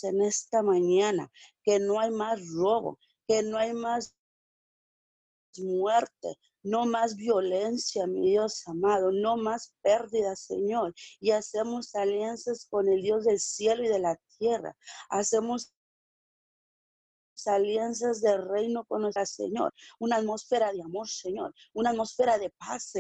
en 0.03 0.23
esta 0.23 0.63
mañana 0.63 1.31
que 1.63 1.79
no 1.79 2.01
hay 2.01 2.11
más 2.11 2.41
robo, 2.53 2.99
que 3.29 3.43
no 3.43 3.57
hay 3.59 3.73
más 3.73 4.17
muerte, 5.59 6.37
no 6.63 6.85
más 6.87 7.17
violencia, 7.17 8.07
mi 8.07 8.31
Dios 8.31 8.67
amado, 8.67 9.13
no 9.13 9.37
más 9.37 9.75
pérdida, 9.83 10.35
Señor. 10.35 10.95
Y 11.21 11.31
hacemos 11.31 11.95
alianzas 11.95 12.67
con 12.69 12.89
el 12.89 13.03
Dios 13.03 13.25
del 13.25 13.39
cielo 13.39 13.85
y 13.85 13.89
de 13.89 14.01
la 14.01 14.19
tierra. 14.39 14.77
Hacemos 15.09 15.73
alianzas 17.49 18.21
de 18.21 18.37
reino 18.37 18.85
con 18.85 19.03
nuestro 19.03 19.27
Señor, 19.27 19.73
una 19.99 20.17
atmósfera 20.17 20.73
de 20.73 20.83
amor, 20.83 21.09
Señor, 21.09 21.53
una 21.73 21.91
atmósfera 21.91 22.39
de 22.39 22.51
paz, 22.51 22.93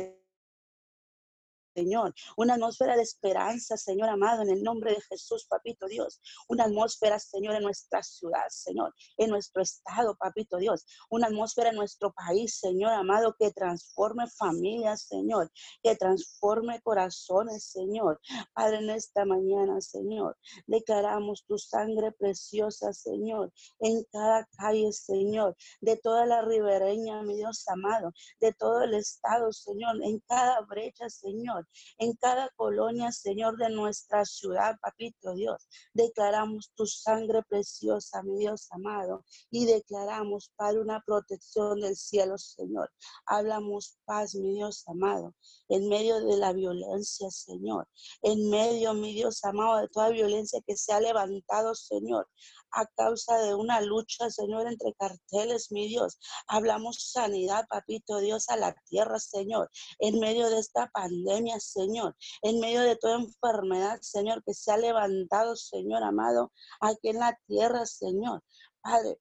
Señor, 1.77 2.15
una 2.39 2.55
atmósfera 2.55 2.97
de 2.97 3.03
esperanza, 3.03 3.77
Señor 3.77 4.09
amado, 4.09 4.41
en 4.41 4.49
el 4.49 4.63
nombre 4.63 4.95
de 4.95 5.01
Jesús, 5.03 5.45
papito 5.47 5.87
Dios, 5.87 6.23
una 6.49 6.65
atmósfera, 6.65 7.19
Señor, 7.19 7.55
en 7.55 7.65
nuestra 7.65 8.03
ciudad, 8.03 8.49
Señor, 8.49 8.95
en 9.19 9.29
nuestro 9.29 9.61
estado, 9.61 10.17
papito 10.17 10.57
Dios, 10.57 10.87
una 11.11 11.27
atmósfera 11.27 11.69
en 11.69 11.77
nuestro 11.77 12.15
país, 12.15 12.59
Señor 12.59 12.93
amado, 12.93 13.37
que 13.39 13.51
transforme 13.51 14.27
familias, 14.27 15.03
Señor, 15.03 15.53
que 15.83 15.95
transforme 15.97 16.81
corazones, 16.81 17.65
Señor. 17.65 18.21
Padre, 18.55 18.79
en 18.79 18.89
esta 18.89 19.27
mañana, 19.27 19.79
Señor, 19.83 20.39
declaramos 20.67 21.45
tu 21.45 21.59
sangre 21.59 22.11
preciosa, 22.13 22.95
Señor, 22.95 23.53
en 23.81 24.03
cada 24.11 24.49
calle, 24.57 24.93
Señor, 24.93 25.55
de 25.83 25.99
toda 25.99 26.25
la 26.25 26.41
ribereña, 26.41 27.23
mi 27.23 27.37
Dios 27.37 27.69
amado, 27.69 28.15
de 28.41 28.55
todo 28.55 28.83
el 28.83 28.95
estado, 28.95 29.53
Señor, 29.53 30.03
en 30.03 30.21
cada 30.21 30.63
brecha, 30.63 31.11
Señor, 31.11 31.66
en 31.99 32.15
cada 32.15 32.51
colonia, 32.57 33.13
Señor, 33.13 33.57
de 33.57 33.71
nuestra 33.71 34.25
ciudad, 34.25 34.77
papito 34.81 35.35
Dios. 35.35 35.69
Declaramos 35.95 36.71
tu 36.75 36.87
sangre 36.87 37.43
preciosa, 37.49 38.23
mi 38.23 38.39
Dios 38.39 38.69
amado, 38.71 39.25
y 39.51 39.67
declaramos, 39.67 40.51
Padre, 40.57 40.81
una 40.81 41.03
protección 41.05 41.81
del 41.81 41.97
cielo, 41.97 42.39
Señor. 42.39 42.91
Hablamos 43.27 43.99
paz, 44.05 44.35
mi 44.35 44.55
Dios 44.55 44.85
amado, 44.87 45.35
en 45.69 45.89
medio 45.89 46.25
de 46.25 46.37
la 46.37 46.53
violencia, 46.53 47.31
Señor. 47.31 47.89
En 48.23 48.51
medio, 48.51 48.95
mi 48.95 49.15
Dios 49.15 49.45
amado, 49.45 49.79
de 49.79 49.89
toda 49.89 50.11
violencia 50.11 50.61
que 50.67 50.77
se 50.77 50.93
ha 50.93 51.01
levantado, 51.01 51.75
Señor 51.75 52.29
a 52.77 52.87
causa 52.95 53.39
de 53.39 53.55
una 53.55 53.81
lucha, 53.81 54.31
Señor, 54.31 54.67
entre 54.69 54.93
carteles, 54.95 55.73
mi 55.73 55.89
Dios. 55.89 56.19
Hablamos 56.47 57.11
sanidad, 57.11 57.67
papito 57.69 58.19
Dios, 58.19 58.51
a 58.51 58.57
la 58.57 58.75
tierra, 58.85 59.19
Señor, 59.19 59.71
en 59.99 60.21
medio 60.21 60.51
de 60.51 60.59
esta 60.59 60.91
pandemia, 60.93 61.59
Señor, 61.59 62.15
en 62.43 62.61
medio 62.61 62.83
de 62.83 62.97
toda 62.97 63.17
enfermedad, 63.17 63.99
Señor, 64.03 64.45
que 64.45 64.53
se 64.53 64.71
ha 64.73 64.77
levantado, 64.77 65.57
Señor 65.57 66.03
amado, 66.03 66.53
aquí 66.81 67.09
en 67.09 67.19
la 67.19 67.39
tierra, 67.47 67.87
Señor. 67.87 68.43
Padre, 68.83 69.19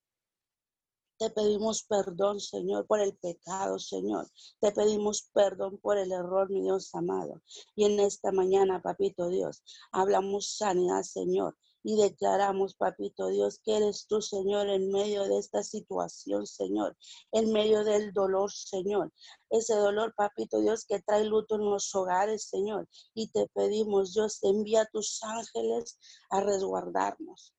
te 1.17 1.29
pedimos 1.29 1.83
perdón, 1.83 2.41
Señor, 2.41 2.85
por 2.87 2.99
el 2.99 3.15
pecado, 3.15 3.79
Señor. 3.79 4.27
Te 4.59 4.73
pedimos 4.73 5.29
perdón 5.33 5.77
por 5.77 5.97
el 5.97 6.11
error, 6.11 6.49
mi 6.49 6.61
Dios 6.61 6.93
amado. 6.93 7.41
Y 7.73 7.85
en 7.85 8.01
esta 8.01 8.33
mañana, 8.33 8.81
papito 8.81 9.29
Dios, 9.29 9.63
hablamos 9.93 10.57
sanidad, 10.57 11.03
Señor. 11.03 11.55
Y 11.87 11.97
declaramos, 11.97 12.73
papito 12.73 13.27
Dios, 13.27 13.59
que 13.63 13.77
eres 13.77 14.07
tú, 14.07 14.19
Señor, 14.19 14.67
en 14.69 14.91
medio 14.91 15.25
de 15.25 15.37
esta 15.37 15.61
situación, 15.61 16.47
Señor, 16.47 16.97
en 17.31 17.51
medio 17.51 17.83
del 17.83 18.11
dolor, 18.11 18.51
Señor. 18.51 19.13
Ese 19.51 19.75
dolor, 19.75 20.15
papito 20.17 20.61
Dios, 20.61 20.85
que 20.87 20.99
trae 21.01 21.25
luto 21.25 21.57
en 21.57 21.69
los 21.69 21.93
hogares, 21.93 22.49
Señor. 22.49 22.89
Y 23.13 23.27
te 23.29 23.47
pedimos, 23.53 24.15
Dios, 24.15 24.39
envía 24.41 24.81
a 24.81 24.89
tus 24.91 25.21
ángeles 25.21 25.99
a 26.31 26.41
resguardarnos. 26.41 27.53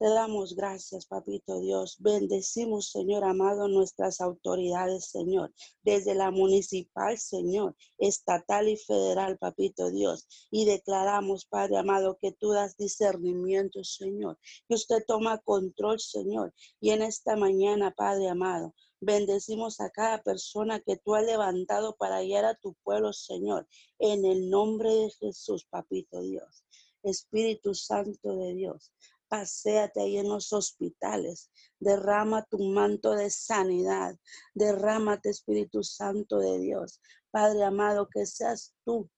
Te 0.00 0.08
damos 0.08 0.56
gracias, 0.56 1.04
papito 1.04 1.60
Dios. 1.60 1.98
Bendecimos, 1.98 2.90
Señor 2.90 3.22
amado, 3.22 3.68
nuestras 3.68 4.22
autoridades, 4.22 5.10
Señor, 5.10 5.52
desde 5.82 6.14
la 6.14 6.30
municipal, 6.30 7.18
Señor, 7.18 7.76
estatal 7.98 8.70
y 8.70 8.78
federal, 8.78 9.36
papito 9.36 9.90
Dios. 9.90 10.26
Y 10.50 10.64
declaramos, 10.64 11.44
Padre 11.44 11.76
amado, 11.76 12.16
que 12.18 12.32
tú 12.32 12.52
das 12.52 12.78
discernimiento, 12.78 13.84
Señor, 13.84 14.38
que 14.66 14.74
usted 14.76 15.04
toma 15.06 15.36
control, 15.36 16.00
Señor. 16.00 16.54
Y 16.80 16.92
en 16.92 17.02
esta 17.02 17.36
mañana, 17.36 17.90
Padre 17.94 18.30
amado, 18.30 18.74
Bendecimos 19.02 19.80
a 19.80 19.88
cada 19.88 20.22
persona 20.22 20.80
que 20.80 20.96
tú 20.96 21.14
has 21.14 21.24
levantado 21.24 21.96
para 21.96 22.22
guiar 22.22 22.44
a 22.44 22.54
tu 22.54 22.74
pueblo, 22.84 23.14
Señor, 23.14 23.66
en 23.98 24.26
el 24.26 24.50
nombre 24.50 24.94
de 24.94 25.10
Jesús, 25.10 25.66
papito 25.70 26.20
Dios. 26.20 26.64
Espíritu 27.02 27.74
Santo 27.74 28.36
de 28.36 28.52
Dios, 28.52 28.92
paséate 29.30 30.02
ahí 30.02 30.18
en 30.18 30.28
los 30.28 30.52
hospitales, 30.52 31.50
derrama 31.78 32.44
tu 32.50 32.58
manto 32.58 33.12
de 33.12 33.30
sanidad, 33.30 34.16
derrámate 34.54 35.30
Espíritu 35.30 35.82
Santo 35.84 36.38
de 36.40 36.58
Dios. 36.58 37.00
Padre 37.30 37.62
amado, 37.64 38.08
que 38.12 38.26
seas 38.26 38.74
tú 38.84 39.08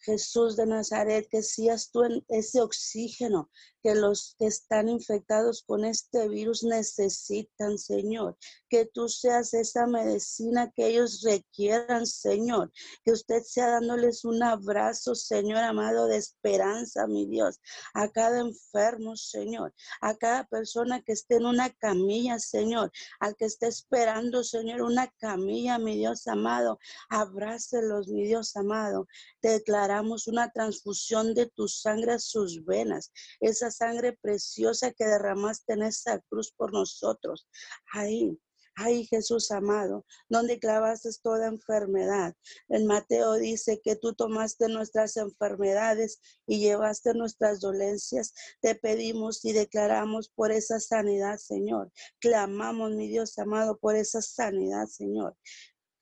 Jesús 0.00 0.56
de 0.56 0.66
Nazaret, 0.66 1.28
que 1.30 1.42
seas 1.42 1.90
tú 1.90 2.04
en 2.04 2.24
ese 2.28 2.60
oxígeno 2.60 3.50
que 3.82 3.94
los 3.94 4.34
que 4.38 4.46
están 4.46 4.88
infectados 4.88 5.62
con 5.62 5.84
este 5.84 6.28
virus 6.28 6.64
necesitan, 6.64 7.78
Señor. 7.78 8.36
Que 8.70 8.86
tú 8.86 9.08
seas 9.08 9.52
esa 9.52 9.86
medicina 9.86 10.70
que 10.74 10.86
ellos 10.86 11.22
requieran, 11.22 12.06
Señor, 12.06 12.72
que 13.04 13.12
usted 13.12 13.42
sea 13.42 13.66
dándoles 13.68 14.24
un 14.24 14.42
abrazo, 14.42 15.14
Señor 15.14 15.58
amado, 15.64 16.06
de 16.06 16.16
esperanza, 16.16 17.06
mi 17.08 17.26
Dios, 17.26 17.60
a 17.92 18.08
cada 18.08 18.40
enfermo, 18.40 19.16
Señor, 19.16 19.74
a 20.00 20.16
cada 20.16 20.44
persona 20.44 21.02
que 21.02 21.12
esté 21.12 21.36
en 21.36 21.46
una 21.46 21.70
camilla, 21.70 22.38
Señor, 22.38 22.92
al 23.18 23.34
que 23.36 23.46
esté 23.46 23.66
esperando, 23.66 24.44
Señor, 24.44 24.82
una 24.82 25.08
camilla, 25.18 25.78
mi 25.78 25.96
Dios 25.96 26.26
amado, 26.28 26.78
abrácelos, 27.08 28.08
mi 28.08 28.24
Dios 28.24 28.56
amado. 28.56 29.06
Te 29.40 29.48
declaramos 29.48 30.28
una 30.28 30.50
transfusión 30.52 31.34
de 31.34 31.46
tu 31.46 31.66
sangre 31.66 32.12
a 32.12 32.18
sus 32.20 32.64
venas, 32.64 33.12
esa 33.40 33.70
sangre 33.72 34.16
preciosa 34.22 34.92
que 34.92 35.04
derramaste 35.04 35.72
en 35.72 35.82
esa 35.82 36.20
cruz 36.20 36.52
por 36.56 36.72
nosotros. 36.72 37.48
Ahí, 37.92 38.38
Ay, 38.82 39.04
Jesús 39.04 39.50
amado, 39.50 40.06
donde 40.30 40.58
clavaste 40.58 41.10
toda 41.22 41.48
enfermedad. 41.48 42.34
En 42.70 42.86
Mateo 42.86 43.34
dice 43.34 43.78
que 43.84 43.94
tú 43.94 44.14
tomaste 44.14 44.68
nuestras 44.68 45.18
enfermedades 45.18 46.18
y 46.46 46.60
llevaste 46.60 47.12
nuestras 47.12 47.60
dolencias. 47.60 48.32
Te 48.62 48.74
pedimos 48.74 49.44
y 49.44 49.52
declaramos 49.52 50.30
por 50.34 50.50
esa 50.50 50.80
sanidad, 50.80 51.36
Señor. 51.36 51.92
Clamamos, 52.20 52.92
mi 52.92 53.06
Dios 53.06 53.38
amado, 53.38 53.76
por 53.76 53.96
esa 53.96 54.22
sanidad, 54.22 54.86
Señor. 54.86 55.36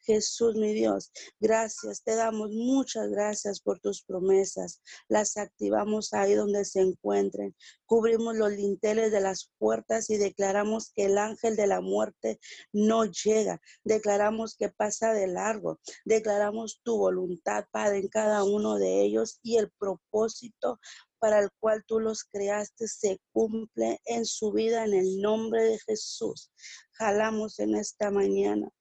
Jesús, 0.08 0.54
mi 0.54 0.72
Dios, 0.72 1.12
gracias, 1.38 2.02
te 2.02 2.14
damos 2.14 2.50
muchas 2.50 3.10
gracias 3.10 3.60
por 3.60 3.78
tus 3.78 4.02
promesas. 4.02 4.80
Las 5.06 5.36
activamos 5.36 6.14
ahí 6.14 6.32
donde 6.32 6.64
se 6.64 6.80
encuentren. 6.80 7.54
Cubrimos 7.84 8.34
los 8.34 8.50
linteles 8.52 9.12
de 9.12 9.20
las 9.20 9.50
puertas 9.58 10.08
y 10.08 10.16
declaramos 10.16 10.92
que 10.96 11.04
el 11.04 11.18
ángel 11.18 11.56
de 11.56 11.66
la 11.66 11.82
muerte 11.82 12.40
no 12.72 13.04
llega. 13.04 13.60
Declaramos 13.84 14.56
que 14.56 14.70
pasa 14.70 15.12
de 15.12 15.26
largo. 15.26 15.78
Declaramos 16.06 16.80
tu 16.82 16.96
voluntad, 16.96 17.66
Padre, 17.70 17.98
en 17.98 18.08
cada 18.08 18.44
uno 18.44 18.76
de 18.76 19.02
ellos 19.02 19.40
y 19.42 19.58
el 19.58 19.70
propósito 19.78 20.80
para 21.18 21.38
el 21.40 21.50
cual 21.60 21.84
tú 21.86 22.00
los 22.00 22.24
creaste 22.24 22.88
se 22.88 23.20
cumple 23.32 24.00
en 24.06 24.24
su 24.24 24.52
vida 24.52 24.86
en 24.86 24.94
el 24.94 25.20
nombre 25.20 25.64
de 25.64 25.78
Jesús. 25.80 26.50
Jalamos 26.92 27.58
en 27.58 27.74
esta 27.74 28.10
mañana 28.10 28.72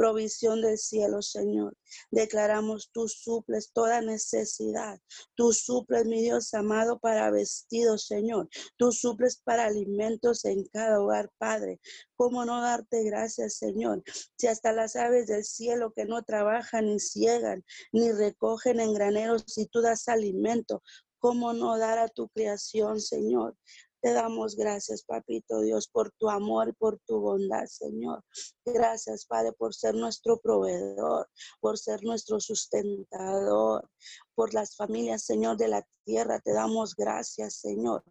provisión 0.00 0.62
del 0.62 0.78
cielo, 0.78 1.20
Señor. 1.20 1.76
Declaramos, 2.10 2.88
tú 2.90 3.06
suples 3.06 3.70
toda 3.70 4.00
necesidad. 4.00 4.98
Tú 5.34 5.52
suples, 5.52 6.06
mi 6.06 6.22
Dios 6.22 6.54
amado, 6.54 6.98
para 6.98 7.30
vestidos, 7.30 8.06
Señor. 8.06 8.48
Tú 8.78 8.92
suples 8.92 9.42
para 9.44 9.66
alimentos 9.66 10.46
en 10.46 10.64
cada 10.72 11.02
hogar, 11.02 11.28
Padre. 11.36 11.80
¿Cómo 12.16 12.46
no 12.46 12.62
darte 12.62 13.04
gracias, 13.04 13.56
Señor? 13.56 14.02
Si 14.38 14.46
hasta 14.46 14.72
las 14.72 14.96
aves 14.96 15.26
del 15.26 15.44
cielo 15.44 15.92
que 15.94 16.06
no 16.06 16.22
trabajan 16.22 16.86
ni 16.86 16.98
ciegan, 16.98 17.62
ni 17.92 18.10
recogen 18.10 18.80
en 18.80 18.94
graneros, 18.94 19.44
si 19.48 19.66
tú 19.66 19.82
das 19.82 20.08
alimento, 20.08 20.82
¿cómo 21.18 21.52
no 21.52 21.76
dar 21.76 21.98
a 21.98 22.08
tu 22.08 22.30
creación, 22.30 23.02
Señor? 23.02 23.54
Te 24.02 24.12
damos 24.14 24.56
gracias, 24.56 25.02
papito 25.02 25.60
Dios, 25.60 25.88
por 25.88 26.10
tu 26.12 26.30
amor 26.30 26.74
por 26.78 26.98
tu 27.06 27.20
bondad, 27.20 27.66
Señor. 27.66 28.24
Gracias, 28.64 29.26
Padre, 29.26 29.52
por 29.52 29.74
ser 29.74 29.94
nuestro 29.94 30.38
proveedor, 30.40 31.28
por 31.60 31.78
ser 31.78 32.02
nuestro 32.02 32.40
sustentador, 32.40 33.90
por 34.34 34.54
las 34.54 34.74
familias, 34.74 35.24
Señor, 35.24 35.58
de 35.58 35.68
la 35.68 35.86
tierra. 36.04 36.40
Te 36.40 36.52
damos 36.52 36.94
gracias, 36.94 37.56
Señor 37.56 38.02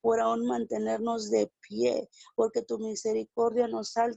por 0.00 0.20
aún 0.20 0.46
mantenernos 0.46 1.30
de 1.30 1.52
pie, 1.60 2.08
porque 2.34 2.62
tu 2.62 2.78
misericordia 2.78 3.68
nos 3.68 3.96
ha 3.96 4.08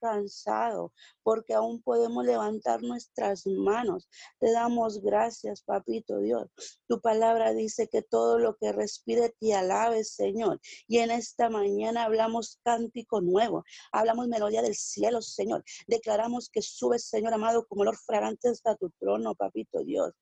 cansado, 0.00 0.92
porque 1.22 1.54
aún 1.54 1.82
podemos 1.82 2.24
levantar 2.24 2.82
nuestras 2.82 3.46
manos. 3.46 4.08
Te 4.38 4.50
damos 4.52 5.00
gracias, 5.02 5.62
papito 5.62 6.18
Dios. 6.18 6.48
Tu 6.88 7.00
palabra 7.00 7.52
dice 7.52 7.88
que 7.88 8.02
todo 8.02 8.38
lo 8.38 8.56
que 8.56 8.72
respire 8.72 9.34
te 9.40 9.54
alabe, 9.54 10.04
Señor. 10.04 10.60
Y 10.86 10.98
en 10.98 11.10
esta 11.10 11.50
mañana 11.50 12.04
hablamos 12.04 12.58
cántico 12.64 13.20
nuevo, 13.20 13.64
hablamos 13.92 14.28
melodía 14.28 14.62
del 14.62 14.74
cielo, 14.74 15.22
Señor. 15.22 15.64
Declaramos 15.86 16.48
que 16.50 16.62
subes, 16.62 17.08
Señor 17.08 17.34
amado, 17.34 17.66
como 17.66 17.82
olor 17.82 17.96
fragante 17.96 18.48
hasta 18.48 18.76
tu 18.76 18.90
trono, 18.98 19.34
papito 19.34 19.82
Dios. 19.84 20.12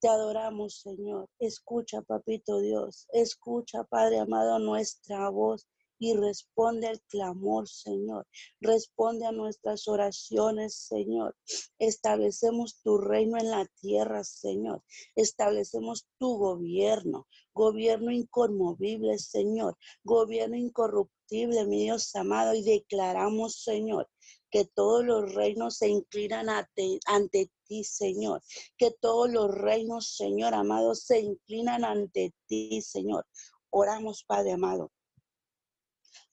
Te 0.00 0.08
adoramos, 0.08 0.80
Señor. 0.80 1.28
Escucha, 1.40 2.02
papito 2.02 2.60
Dios. 2.60 3.08
Escucha, 3.12 3.82
Padre 3.82 4.20
amado, 4.20 4.60
nuestra 4.60 5.28
voz 5.28 5.66
y 5.98 6.14
responde 6.14 6.86
al 6.86 7.00
clamor, 7.02 7.68
Señor. 7.68 8.26
Responde 8.60 9.26
a 9.26 9.32
nuestras 9.32 9.88
oraciones, 9.88 10.74
Señor. 10.74 11.36
Establecemos 11.78 12.80
tu 12.82 12.98
reino 12.98 13.38
en 13.38 13.50
la 13.50 13.66
tierra, 13.80 14.24
Señor. 14.24 14.82
Establecemos 15.16 16.06
tu 16.18 16.38
gobierno, 16.38 17.26
gobierno 17.52 18.10
inconmovible, 18.12 19.18
Señor. 19.18 19.76
Gobierno 20.04 20.56
incorruptible, 20.56 21.66
mi 21.66 21.82
Dios 21.84 22.14
amado. 22.14 22.54
Y 22.54 22.62
declaramos, 22.62 23.62
Señor, 23.62 24.08
que 24.50 24.64
todos 24.64 25.04
los 25.04 25.34
reinos 25.34 25.76
se 25.76 25.88
inclinan 25.88 26.48
ante, 26.48 27.00
ante, 27.06 27.50
ti, 27.66 27.84
Señor. 27.84 28.42
Que 28.76 28.90
todos 28.90 29.30
los 29.30 29.52
reinos, 29.52 30.16
Señor 30.16 30.54
amado, 30.54 30.94
se 30.94 31.20
inclinan 31.20 31.84
ante 31.84 32.32
ti, 32.46 32.80
Señor. 32.82 33.26
Oramos, 33.70 34.24
Padre 34.24 34.52
amado, 34.52 34.90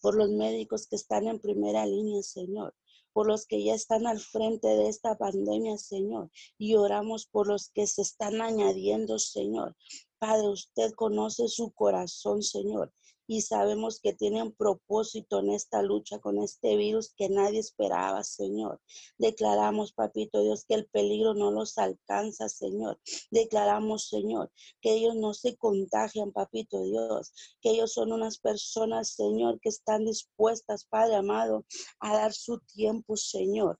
por 0.06 0.16
los 0.16 0.30
médicos 0.30 0.86
que 0.86 0.98
están 0.98 1.26
en 1.26 1.40
primera 1.40 1.84
línea, 1.88 2.22
Señor 2.22 2.76
por 3.12 3.28
los 3.28 3.48
que 3.48 3.64
ya 3.64 3.74
están 3.74 4.08
al 4.08 4.20
frente 4.20 4.68
de 4.68 4.90
esta 4.90 5.18
pandemia, 5.18 5.78
Señor, 5.78 6.30
y 6.58 6.76
oramos 6.76 7.28
por 7.28 7.48
los 7.48 7.70
que 7.70 7.88
se 7.88 8.02
están 8.02 8.42
añadiendo, 8.42 9.20
Señor. 9.20 9.78
Padre, 10.20 10.50
usted 10.50 10.92
conoce 10.96 11.48
su 11.48 11.72
corazón, 11.72 12.44
Señor, 12.44 12.94
y 13.28 13.42
sabemos 13.42 14.00
que 14.00 14.14
tienen 14.14 14.52
propósito 14.52 15.40
en 15.40 15.52
esta 15.52 15.82
lucha 15.82 16.20
con 16.20 16.40
este 16.40 16.76
virus 16.76 17.14
que 17.16 17.30
nadie 17.30 17.60
esperaba, 17.60 18.24
Señor. 18.24 18.82
Declaramos, 19.18 19.94
papito 19.94 20.42
Dios, 20.44 20.66
que 20.66 20.76
el 20.76 20.88
peligro 20.88 21.34
no 21.34 21.52
los 21.52 21.78
alcanza, 21.78 22.50
Señor. 22.50 23.00
Declaramos, 23.32 24.08
Señor, 24.08 24.52
que 24.82 24.94
ellos 24.94 25.16
no 25.16 25.34
se 25.34 25.56
contagian, 25.58 26.32
papito 26.32 26.82
Dios, 26.84 27.34
que 27.62 27.72
ellos 27.72 27.94
son 27.94 28.12
unas 28.12 28.38
personas, 28.38 29.10
Señor, 29.10 29.60
que 29.60 29.70
están 29.70 30.06
dispuestas, 30.06 30.86
Padre 30.86 31.16
amado, 31.16 31.66
a 32.00 32.14
dar 32.14 32.34
su 32.34 32.60
tiempo, 32.60 33.18
Señor. 33.18 33.80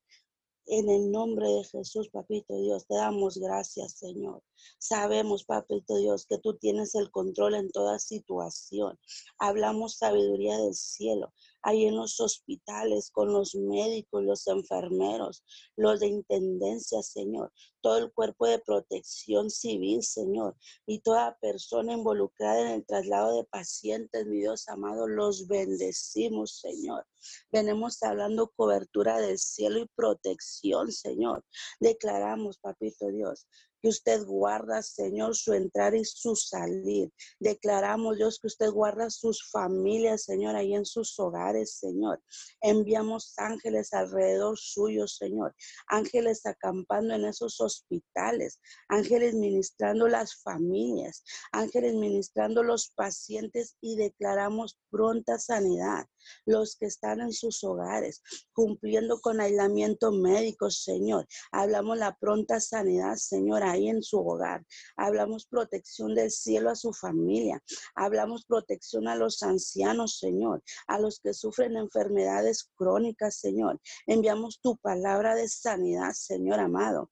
En 0.68 0.90
el 0.90 1.12
nombre 1.12 1.48
de 1.48 1.64
Jesús, 1.64 2.08
papito 2.08 2.60
Dios, 2.60 2.86
te 2.88 2.96
damos 2.96 3.38
gracias, 3.38 3.98
Señor. 3.98 4.42
Sabemos, 4.78 5.44
papito 5.44 5.96
Dios, 5.96 6.26
que 6.26 6.38
tú 6.38 6.56
tienes 6.58 6.96
el 6.96 7.10
control 7.12 7.54
en 7.54 7.70
toda 7.70 8.00
situación. 8.00 8.98
Hablamos 9.38 9.96
sabiduría 9.96 10.58
del 10.58 10.74
cielo 10.74 11.32
ahí 11.66 11.84
en 11.86 11.96
los 11.96 12.20
hospitales, 12.20 13.10
con 13.10 13.32
los 13.32 13.56
médicos, 13.56 14.22
los 14.22 14.46
enfermeros, 14.46 15.42
los 15.76 15.98
de 15.98 16.06
intendencia, 16.06 17.02
Señor, 17.02 17.52
todo 17.86 17.98
el 17.98 18.12
cuerpo 18.12 18.48
de 18.48 18.58
protección 18.58 19.48
civil, 19.48 20.02
Señor, 20.02 20.56
y 20.86 20.98
toda 21.02 21.38
persona 21.40 21.92
involucrada 21.92 22.62
en 22.62 22.66
el 22.74 22.84
traslado 22.84 23.36
de 23.36 23.44
pacientes, 23.44 24.26
mi 24.26 24.40
Dios 24.40 24.66
amado, 24.66 25.06
los 25.06 25.46
bendecimos, 25.46 26.58
Señor. 26.58 27.06
Venimos 27.52 28.02
hablando 28.02 28.50
cobertura 28.56 29.20
del 29.20 29.38
cielo 29.38 29.78
y 29.78 29.88
protección, 29.94 30.90
Señor. 30.90 31.44
Declaramos, 31.78 32.58
papito 32.58 33.06
Dios, 33.06 33.46
que 33.82 33.88
usted 33.88 34.24
guarda, 34.24 34.82
Señor, 34.82 35.36
su 35.36 35.52
entrar 35.52 35.94
y 35.94 36.04
su 36.04 36.34
salir. 36.34 37.10
Declaramos, 37.38 38.16
Dios, 38.16 38.38
que 38.40 38.48
usted 38.48 38.70
guarda 38.70 39.10
sus 39.10 39.48
familias, 39.50 40.24
Señor, 40.24 40.56
ahí 40.56 40.74
en 40.74 40.84
sus 40.84 41.18
hogares, 41.18 41.78
Señor. 41.78 42.22
Enviamos 42.60 43.34
ángeles 43.36 43.92
alrededor 43.92 44.58
suyo, 44.58 45.06
Señor. 45.06 45.54
Ángeles 45.88 46.44
acampando 46.46 47.14
en 47.14 47.26
esos 47.26 47.60
hospitales. 47.76 48.60
Ángeles 48.88 49.34
ministrando 49.34 50.08
las 50.08 50.36
familias. 50.42 51.22
Ángeles 51.52 51.94
ministrando 51.94 52.62
los 52.62 52.90
pacientes 52.90 53.76
y 53.80 53.96
declaramos 53.96 54.78
pronta 54.90 55.38
sanidad. 55.38 56.06
Los 56.44 56.76
que 56.76 56.86
están 56.86 57.20
en 57.20 57.32
sus 57.32 57.62
hogares, 57.62 58.20
cumpliendo 58.52 59.20
con 59.20 59.40
aislamiento 59.40 60.10
médico, 60.10 60.70
Señor. 60.70 61.26
Hablamos 61.52 61.98
la 61.98 62.16
pronta 62.16 62.58
sanidad, 62.58 63.14
Señor 63.16 63.62
ahí 63.62 63.88
en 63.88 64.02
su 64.02 64.18
hogar. 64.18 64.64
Hablamos 64.96 65.46
protección 65.46 66.14
del 66.14 66.30
cielo 66.30 66.70
a 66.70 66.74
su 66.74 66.92
familia. 66.92 67.62
Hablamos 67.94 68.44
protección 68.44 69.06
a 69.06 69.14
los 69.14 69.42
ancianos, 69.42 70.18
Señor, 70.18 70.62
a 70.88 70.98
los 70.98 71.20
que 71.20 71.32
sufren 71.32 71.76
enfermedades 71.76 72.70
crónicas, 72.74 73.36
Señor. 73.36 73.80
Enviamos 74.06 74.60
tu 74.60 74.76
palabra 74.78 75.34
de 75.34 75.48
sanidad, 75.48 76.12
Señor 76.12 76.58
amado. 76.58 77.10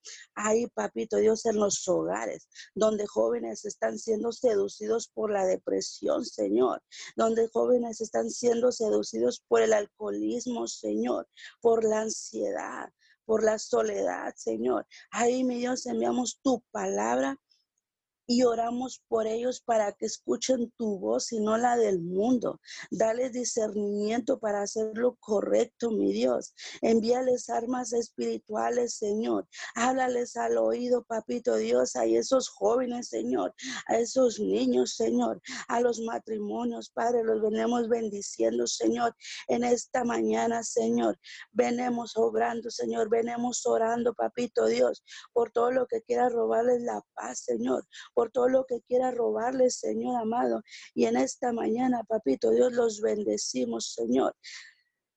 Papito 0.74 1.16
Dios, 1.16 1.46
en 1.46 1.56
los 1.56 1.86
hogares, 1.88 2.48
donde 2.74 3.06
jóvenes 3.06 3.64
están 3.64 3.98
siendo 3.98 4.32
seducidos 4.32 5.08
por 5.08 5.30
la 5.30 5.44
depresión, 5.44 6.24
Señor, 6.24 6.82
donde 7.16 7.48
jóvenes 7.48 8.00
están 8.00 8.30
siendo 8.30 8.72
seducidos 8.72 9.42
por 9.48 9.62
el 9.62 9.72
alcoholismo, 9.72 10.66
Señor, 10.66 11.28
por 11.60 11.84
la 11.84 12.02
ansiedad, 12.02 12.90
por 13.24 13.42
la 13.42 13.58
soledad, 13.58 14.34
Señor. 14.36 14.86
Ahí, 15.10 15.44
mi 15.44 15.58
Dios, 15.58 15.86
enviamos 15.86 16.40
tu 16.42 16.62
palabra 16.70 17.38
y 18.26 18.42
oramos 18.42 19.02
por 19.08 19.26
ellos 19.26 19.60
para 19.60 19.92
que 19.92 20.06
escuchen 20.06 20.72
tu 20.76 20.98
voz 20.98 21.32
y 21.32 21.40
no 21.40 21.58
la 21.58 21.76
del 21.76 22.00
mundo. 22.00 22.60
Dale 22.90 23.30
discernimiento 23.30 24.38
para 24.38 24.62
hacer 24.62 24.92
lo 24.94 25.16
correcto, 25.16 25.90
mi 25.90 26.12
Dios. 26.12 26.54
Envíales 26.80 27.50
armas 27.50 27.92
espirituales, 27.92 28.94
Señor. 28.94 29.46
Háblales 29.74 30.36
al 30.36 30.56
oído, 30.58 31.04
papito 31.04 31.56
Dios, 31.56 31.96
a 31.96 32.04
esos 32.04 32.48
jóvenes, 32.48 33.08
Señor, 33.08 33.54
a 33.88 33.98
esos 33.98 34.38
niños, 34.38 34.94
Señor, 34.94 35.40
a 35.68 35.80
los 35.80 36.00
matrimonios, 36.00 36.90
Padre, 36.90 37.24
los 37.24 37.42
venimos 37.42 37.88
bendiciendo, 37.88 38.66
Señor, 38.66 39.14
en 39.48 39.64
esta 39.64 40.04
mañana, 40.04 40.62
Señor. 40.62 41.18
Venemos 41.52 42.16
obrando, 42.16 42.70
Señor, 42.70 43.10
venemos 43.10 43.66
orando, 43.66 44.14
papito 44.14 44.66
Dios, 44.66 45.02
por 45.32 45.50
todo 45.50 45.70
lo 45.70 45.86
que 45.86 46.02
quiera 46.02 46.28
robarles 46.28 46.82
la 46.82 47.02
paz, 47.14 47.40
Señor 47.40 47.86
por 48.14 48.30
todo 48.30 48.48
lo 48.48 48.64
que 48.64 48.80
quiera 48.82 49.10
robarles, 49.10 49.76
Señor 49.76 50.16
amado. 50.16 50.62
Y 50.94 51.06
en 51.06 51.16
esta 51.16 51.52
mañana, 51.52 52.02
papito 52.04 52.50
Dios, 52.50 52.72
los 52.72 53.00
bendecimos, 53.00 53.92
Señor. 53.92 54.34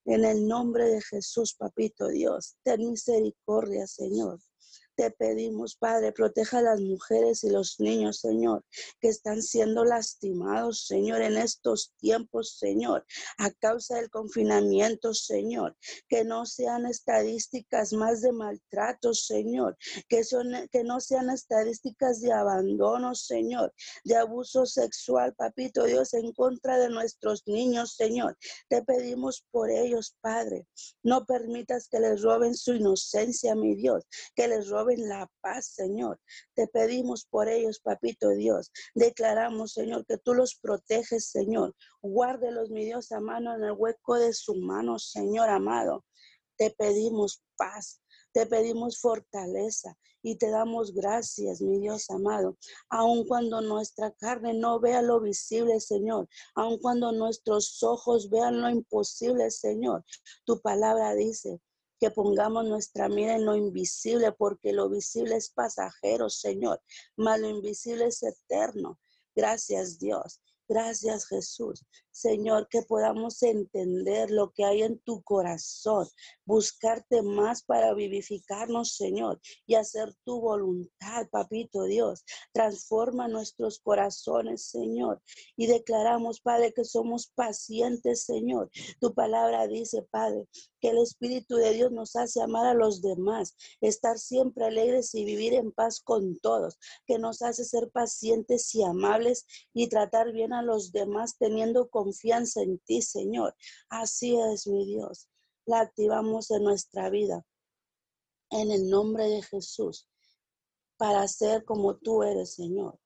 En 0.05 0.25
el 0.25 0.47
nombre 0.47 0.85
de 0.85 1.01
Jesús, 1.01 1.53
papito 1.53 2.07
Dios, 2.07 2.57
ten 2.63 2.89
misericordia, 2.89 3.85
Señor. 3.87 4.39
Te 4.97 5.11
pedimos, 5.11 5.75
Padre, 5.75 6.11
proteja 6.11 6.57
a 6.57 6.63
las 6.63 6.81
mujeres 6.81 7.43
y 7.43 7.51
los 7.51 7.79
niños, 7.79 8.19
Señor, 8.19 8.65
que 8.99 9.09
están 9.09 9.43
siendo 9.43 9.85
lastimados, 9.85 10.87
Señor, 10.87 11.21
en 11.21 11.37
estos 11.37 11.93
tiempos, 11.99 12.57
Señor, 12.57 13.05
a 13.37 13.51
causa 13.51 13.97
del 13.97 14.09
confinamiento, 14.09 15.13
Señor. 15.13 15.77
Que 16.09 16.23
no 16.25 16.47
sean 16.47 16.87
estadísticas 16.87 17.93
más 17.93 18.21
de 18.21 18.31
maltrato, 18.31 19.13
Señor. 19.13 19.77
Que, 20.09 20.23
que 20.71 20.83
no 20.83 20.99
sean 20.99 21.29
estadísticas 21.29 22.19
de 22.21 22.33
abandono, 22.33 23.13
Señor, 23.13 23.71
de 24.03 24.15
abuso 24.15 24.65
sexual, 24.65 25.35
papito 25.35 25.83
Dios, 25.83 26.15
en 26.15 26.33
contra 26.33 26.79
de 26.79 26.89
nuestros 26.89 27.43
niños, 27.45 27.93
Señor. 27.93 28.35
Te 28.67 28.81
pedimos 28.81 29.45
por 29.51 29.69
ellos, 29.69 30.17
Padre. 30.21 30.65
No 31.03 31.23
permitas 31.27 31.87
que 31.87 31.99
les 31.99 32.23
roben 32.23 32.55
su 32.55 32.73
inocencia, 32.73 33.53
mi 33.53 33.75
Dios, 33.75 34.03
que 34.35 34.47
les 34.47 34.67
roben 34.69 34.86
en 34.89 35.09
la 35.09 35.29
paz, 35.41 35.67
Señor. 35.67 36.19
Te 36.55 36.67
pedimos 36.67 37.25
por 37.25 37.47
ellos, 37.47 37.79
papito 37.79 38.29
Dios. 38.29 38.71
Declaramos, 38.95 39.73
Señor, 39.73 40.05
que 40.05 40.17
tú 40.17 40.33
los 40.33 40.55
proteges, 40.55 41.29
Señor. 41.29 41.75
Guárdelos, 42.01 42.69
mi 42.69 42.85
Dios, 42.85 43.11
a 43.11 43.19
mano 43.19 43.55
en 43.55 43.63
el 43.63 43.73
hueco 43.73 44.15
de 44.15 44.33
su 44.33 44.55
mano, 44.55 44.99
Señor 44.99 45.49
amado. 45.49 46.05
Te 46.57 46.71
pedimos 46.71 47.43
paz, 47.55 48.01
te 48.33 48.45
pedimos 48.45 48.99
fortaleza 48.99 49.95
y 50.23 50.37
te 50.37 50.49
damos 50.49 50.93
gracias, 50.93 51.61
mi 51.61 51.79
Dios 51.79 52.09
amado. 52.09 52.57
Aun 52.89 53.25
cuando 53.27 53.61
nuestra 53.61 54.11
carne 54.11 54.53
no 54.53 54.79
vea 54.79 55.01
lo 55.01 55.21
visible, 55.21 55.79
Señor, 55.79 56.27
aun 56.55 56.79
cuando 56.79 57.11
nuestros 57.11 57.81
ojos 57.83 58.29
vean 58.29 58.61
lo 58.61 58.69
imposible, 58.69 59.49
Señor, 59.51 60.03
tu 60.45 60.59
palabra 60.61 61.13
dice 61.13 61.61
que 61.99 62.11
pongamos 62.11 62.65
nuestra 62.65 63.09
mira 63.09 63.35
en 63.35 63.45
lo 63.45 63.55
invisible, 63.55 64.31
porque 64.31 64.73
lo 64.73 64.89
visible 64.89 65.35
es 65.35 65.49
pasajero, 65.49 66.29
Señor, 66.29 66.81
mas 67.15 67.39
lo 67.39 67.49
invisible 67.49 68.05
es 68.05 68.23
eterno. 68.23 68.99
Gracias, 69.35 69.99
Dios. 69.99 70.41
Gracias 70.69 71.27
Jesús. 71.27 71.85
Señor, 72.11 72.67
que 72.67 72.81
podamos 72.81 73.41
entender 73.41 74.31
lo 74.31 74.51
que 74.51 74.65
hay 74.65 74.81
en 74.81 74.99
tu 74.99 75.21
corazón, 75.23 76.07
buscarte 76.45 77.21
más 77.21 77.63
para 77.63 77.93
vivificarnos, 77.93 78.95
Señor, 78.95 79.39
y 79.65 79.75
hacer 79.75 80.13
tu 80.25 80.41
voluntad, 80.41 81.29
papito 81.31 81.83
Dios. 81.83 82.25
Transforma 82.51 83.29
nuestros 83.29 83.79
corazones, 83.79 84.63
Señor, 84.63 85.21
y 85.55 85.67
declaramos, 85.67 86.41
Padre, 86.41 86.73
que 86.73 86.83
somos 86.83 87.27
pacientes, 87.27 88.23
Señor. 88.23 88.69
Tu 88.99 89.13
palabra 89.13 89.67
dice, 89.67 90.01
Padre, 90.01 90.47
que 90.79 90.89
el 90.89 90.97
Espíritu 90.99 91.55
de 91.55 91.73
Dios 91.73 91.91
nos 91.91 92.15
hace 92.15 92.41
amar 92.41 92.65
a 92.65 92.73
los 92.73 93.01
demás, 93.01 93.55
estar 93.81 94.17
siempre 94.17 94.65
alegres 94.65 95.13
y 95.15 95.25
vivir 95.25 95.53
en 95.53 95.71
paz 95.71 95.99
con 96.01 96.37
todos, 96.39 96.77
que 97.05 97.19
nos 97.19 97.41
hace 97.41 97.63
ser 97.65 97.89
pacientes 97.89 98.73
y 98.75 98.83
amables 98.83 99.45
y 99.73 99.89
tratar 99.89 100.31
bien 100.31 100.53
a 100.53 100.61
los 100.61 100.91
demás 100.91 101.37
teniendo 101.37 101.89
confianza 101.89 102.61
en 102.61 102.79
ti, 102.79 103.01
Señor. 103.01 103.55
Así 103.89 104.37
es, 104.39 104.67
mi 104.67 104.85
Dios. 104.85 105.27
La 105.65 105.81
activamos 105.81 106.51
en 106.51 106.63
nuestra 106.63 107.09
vida. 107.09 107.45
En 108.49 108.71
el 108.71 108.89
nombre 108.89 109.25
de 109.25 109.41
Jesús. 109.41 110.07
Para 110.97 111.27
ser 111.27 111.65
como 111.65 111.97
tú 111.97 112.23
eres, 112.23 112.53
Señor. 112.53 112.99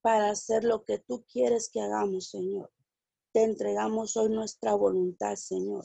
Para 0.00 0.30
hacer 0.30 0.64
lo 0.64 0.84
que 0.84 0.98
tú 0.98 1.24
quieres 1.30 1.68
que 1.68 1.80
hagamos, 1.80 2.30
Señor. 2.30 2.70
Te 3.32 3.42
entregamos 3.42 4.16
hoy 4.16 4.30
nuestra 4.30 4.74
voluntad, 4.74 5.36
Señor. 5.36 5.84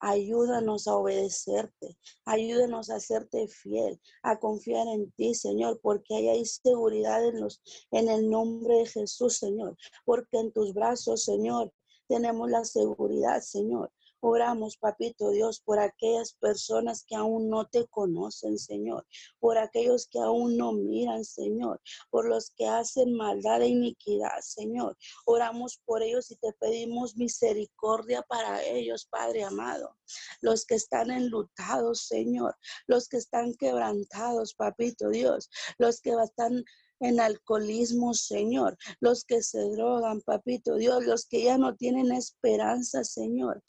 Ayúdanos 0.00 0.88
a 0.88 0.96
obedecerte. 0.96 1.96
Ayúdanos 2.24 2.90
a 2.90 2.96
hacerte 2.96 3.46
fiel, 3.46 4.00
a 4.22 4.38
confiar 4.38 4.88
en 4.88 5.10
ti, 5.12 5.34
Señor, 5.34 5.80
porque 5.82 6.14
hay 6.14 6.44
seguridad 6.44 7.24
en, 7.24 7.40
los, 7.40 7.62
en 7.92 8.08
el 8.08 8.28
nombre 8.28 8.78
de 8.78 8.86
Jesús, 8.86 9.36
Señor. 9.36 9.76
Porque 10.04 10.38
en 10.38 10.52
tus 10.52 10.74
brazos, 10.74 11.24
Señor, 11.24 11.72
tenemos 12.08 12.50
la 12.50 12.64
seguridad, 12.64 13.40
Señor. 13.40 13.92
Oramos, 14.22 14.76
papito 14.76 15.30
Dios, 15.30 15.62
por 15.64 15.78
aquellas 15.78 16.34
personas 16.34 17.04
que 17.06 17.16
aún 17.16 17.48
no 17.48 17.66
te 17.66 17.86
conocen, 17.86 18.58
Señor, 18.58 19.06
por 19.38 19.56
aquellos 19.56 20.06
que 20.08 20.18
aún 20.18 20.58
no 20.58 20.72
miran, 20.72 21.24
Señor, 21.24 21.80
por 22.10 22.28
los 22.28 22.50
que 22.50 22.66
hacen 22.66 23.14
maldad 23.14 23.62
e 23.62 23.68
iniquidad, 23.68 24.40
Señor. 24.42 24.96
Oramos 25.24 25.80
por 25.86 26.02
ellos 26.02 26.30
y 26.30 26.36
te 26.36 26.52
pedimos 26.60 27.16
misericordia 27.16 28.20
para 28.22 28.62
ellos, 28.62 29.06
Padre 29.10 29.42
amado. 29.44 29.96
Los 30.42 30.66
que 30.66 30.74
están 30.74 31.10
enlutados, 31.10 32.06
Señor, 32.06 32.54
los 32.86 33.08
que 33.08 33.16
están 33.16 33.54
quebrantados, 33.54 34.54
papito 34.54 35.08
Dios, 35.08 35.48
los 35.78 36.02
que 36.02 36.10
están 36.10 36.62
en 37.00 37.18
alcoholismo, 37.18 38.12
Señor, 38.12 38.76
los 39.00 39.24
que 39.24 39.42
se 39.42 39.60
drogan, 39.70 40.20
papito 40.20 40.76
Dios, 40.76 41.04
los 41.04 41.26
que 41.26 41.44
ya 41.44 41.56
no 41.56 41.74
tienen 41.74 42.12
esperanza, 42.12 43.04
Señor. 43.04 43.62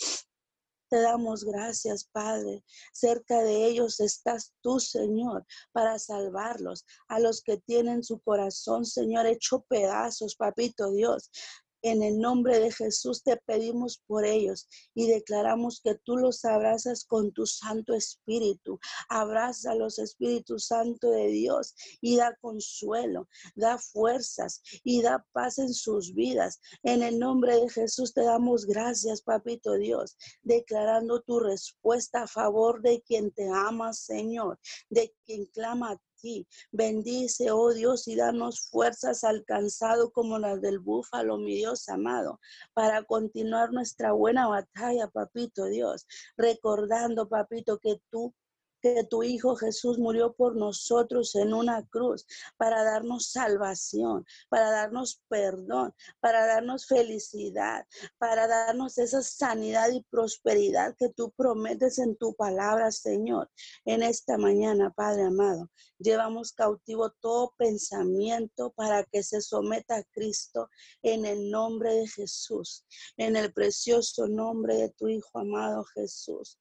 Te 0.91 0.99
damos 0.99 1.45
gracias, 1.45 2.03
Padre. 2.03 2.65
Cerca 2.91 3.41
de 3.43 3.65
ellos 3.65 4.01
estás 4.01 4.53
tú, 4.59 4.77
Señor, 4.77 5.45
para 5.71 5.97
salvarlos. 5.97 6.85
A 7.07 7.17
los 7.21 7.41
que 7.41 7.55
tienen 7.55 8.03
su 8.03 8.19
corazón, 8.19 8.83
Señor, 8.83 9.25
hecho 9.25 9.61
pedazos, 9.69 10.35
papito 10.35 10.91
Dios. 10.91 11.31
En 11.83 12.03
el 12.03 12.19
nombre 12.19 12.59
de 12.59 12.71
Jesús 12.71 13.23
te 13.23 13.37
pedimos 13.37 14.01
por 14.05 14.25
ellos 14.25 14.67
y 14.93 15.07
declaramos 15.07 15.81
que 15.83 15.95
tú 15.95 16.17
los 16.17 16.45
abrazas 16.45 17.05
con 17.05 17.31
tu 17.31 17.45
Santo 17.45 17.93
Espíritu. 17.93 18.79
Abraza 19.09 19.73
los 19.73 19.97
Espíritus 19.97 20.67
Santo 20.67 21.09
de 21.09 21.27
Dios 21.27 21.73
y 21.99 22.17
da 22.17 22.35
consuelo, 22.41 23.27
da 23.55 23.79
fuerzas 23.79 24.61
y 24.83 25.01
da 25.01 25.25
paz 25.31 25.57
en 25.57 25.73
sus 25.73 26.13
vidas. 26.13 26.59
En 26.83 27.01
el 27.01 27.17
nombre 27.17 27.59
de 27.59 27.69
Jesús 27.69 28.13
te 28.13 28.21
damos 28.21 28.65
gracias, 28.65 29.21
Papito 29.21 29.73
Dios, 29.73 30.17
declarando 30.43 31.21
tu 31.21 31.39
respuesta 31.39 32.23
a 32.23 32.27
favor 32.27 32.81
de 32.81 33.01
quien 33.01 33.31
te 33.31 33.47
ama, 33.49 33.93
Señor, 33.93 34.59
de 34.89 35.13
quien 35.25 35.45
clama 35.47 35.93
a 35.93 36.01
Bendice, 36.71 37.51
oh 37.51 37.73
Dios, 37.73 38.07
y 38.07 38.15
danos 38.15 38.69
fuerzas 38.69 39.23
alcanzado 39.23 40.11
como 40.11 40.39
las 40.39 40.61
del 40.61 40.79
búfalo, 40.79 41.37
mi 41.37 41.55
Dios 41.55 41.89
amado, 41.89 42.39
para 42.73 43.03
continuar 43.03 43.71
nuestra 43.71 44.11
buena 44.11 44.47
batalla, 44.47 45.07
papito 45.07 45.65
Dios, 45.65 46.05
recordando, 46.37 47.27
papito, 47.27 47.79
que 47.79 48.01
tú 48.09 48.33
que 48.81 49.03
tu 49.03 49.23
Hijo 49.23 49.55
Jesús 49.55 49.97
murió 49.97 50.33
por 50.33 50.55
nosotros 50.55 51.35
en 51.35 51.53
una 51.53 51.85
cruz 51.87 52.25
para 52.57 52.83
darnos 52.83 53.31
salvación, 53.31 54.25
para 54.49 54.71
darnos 54.71 55.21
perdón, 55.27 55.93
para 56.19 56.45
darnos 56.45 56.87
felicidad, 56.87 57.85
para 58.17 58.47
darnos 58.47 58.97
esa 58.97 59.21
sanidad 59.21 59.91
y 59.91 60.03
prosperidad 60.03 60.95
que 60.97 61.09
tú 61.09 61.31
prometes 61.31 61.99
en 61.99 62.15
tu 62.15 62.35
palabra, 62.35 62.91
Señor. 62.91 63.49
En 63.85 64.03
esta 64.03 64.37
mañana, 64.37 64.91
Padre 64.91 65.23
amado, 65.23 65.69
llevamos 65.99 66.51
cautivo 66.51 67.11
todo 67.21 67.53
pensamiento 67.57 68.71
para 68.71 69.03
que 69.03 69.23
se 69.23 69.41
someta 69.41 69.97
a 69.97 70.03
Cristo 70.11 70.69
en 71.01 71.25
el 71.25 71.49
nombre 71.49 71.93
de 71.93 72.07
Jesús, 72.07 72.85
en 73.17 73.35
el 73.35 73.53
precioso 73.53 74.27
nombre 74.27 74.75
de 74.75 74.89
tu 74.89 75.07
Hijo 75.07 75.39
amado 75.39 75.83
Jesús. 75.93 76.59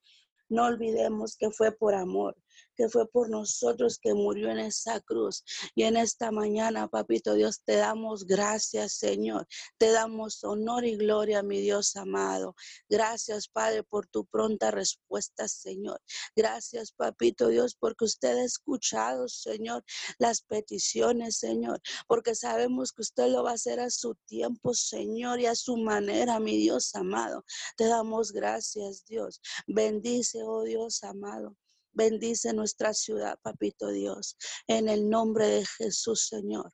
No 0.51 0.67
olvidemos 0.67 1.37
que 1.37 1.51
fue 1.51 1.73
por 1.73 1.95
amor, 1.95 2.37
que 2.77 2.89
fue 2.89 3.09
por 3.09 3.29
nosotros 3.29 3.99
que 3.99 4.15
murió 4.15 4.51
en 4.51 4.59
esa 4.59 5.01
cruz. 5.01 5.45
Y 5.75 5.85
en 5.85 5.97
esta 5.97 6.31
mañana, 6.31 6.89
papito 6.89 7.35
Dios, 7.35 7.63
te 7.65 7.77
damos 7.77 8.27
gracias, 8.27 8.95
Señor. 8.95 9.47
Te 9.79 9.93
damos 9.93 10.43
honor 10.45 10.85
y 10.85 10.97
gloria, 10.97 11.43
mi 11.43 11.61
Dios 11.61 11.95
amado. 11.97 12.55
Gracias, 12.89 13.49
Padre, 13.49 13.83
por 13.85 14.07
tu 14.07 14.27
pronta 14.27 14.71
respuesta, 14.71 15.47
Señor. 15.47 16.01
Gracias, 16.35 16.93
papito 16.93 17.49
Dios, 17.49 17.77
porque 17.79 18.05
usted 18.05 18.37
ha 18.37 18.45
escuchado, 18.45 19.29
Señor, 19.29 19.85
las 20.19 20.43
peticiones, 20.43 21.37
Señor, 21.37 21.81
porque 22.09 22.35
sabemos 22.35 22.93
que 22.93 23.03
usted 23.03 23.29
lo 23.29 23.45
va 23.45 23.53
a 23.53 23.55
hacer 23.55 23.81
a 23.81 23.91
su 23.91 24.15
tiempo, 24.27 24.75
Señor, 24.75 25.41
y 25.41 25.47
a 25.47 25.55
su 25.55 25.77
manera, 25.77 26.41
mi 26.41 26.57
Dios 26.57 26.95
amado. 26.95 27.45
Te 27.77 27.87
damos 27.87 28.33
gracias, 28.33 29.05
Dios. 29.05 29.41
Bendice, 29.67 30.40
oh 30.43 30.63
Dios 30.63 31.03
amado. 31.05 31.57
Bendice 31.93 32.53
nuestra 32.53 32.95
ciudad, 32.95 33.39
papito 33.43 33.89
Dios, 33.89 34.37
en 34.67 34.89
el 34.89 35.09
nombre 35.09 35.47
de 35.47 35.67
Jesús, 35.67 36.27
Señor. 36.29 36.73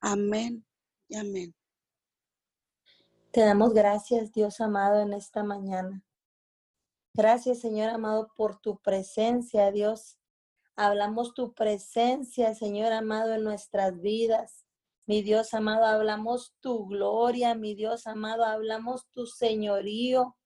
Amén 0.00 0.64
y 1.08 1.16
amén. 1.16 1.54
Te 3.32 3.40
damos 3.40 3.72
gracias, 3.72 4.30
Dios 4.32 4.60
amado, 4.60 5.00
en 5.00 5.14
esta 5.14 5.42
mañana. 5.42 6.04
Gracias, 7.14 7.60
Señor 7.60 7.88
amado, 7.88 8.30
por 8.36 8.60
tu 8.60 8.78
presencia, 8.80 9.70
Dios. 9.70 10.18
Hablamos 10.76 11.34
tu 11.34 11.54
presencia, 11.54 12.54
Señor 12.54 12.92
amado, 12.92 13.34
en 13.34 13.44
nuestras 13.44 14.00
vidas. 14.00 14.64
Mi 15.06 15.22
Dios 15.22 15.52
amado, 15.52 15.84
hablamos 15.84 16.54
tu 16.60 16.86
gloria, 16.86 17.54
mi 17.54 17.74
Dios 17.74 18.06
amado, 18.06 18.44
hablamos 18.44 19.08
tu 19.12 19.26
señorío. 19.26 20.36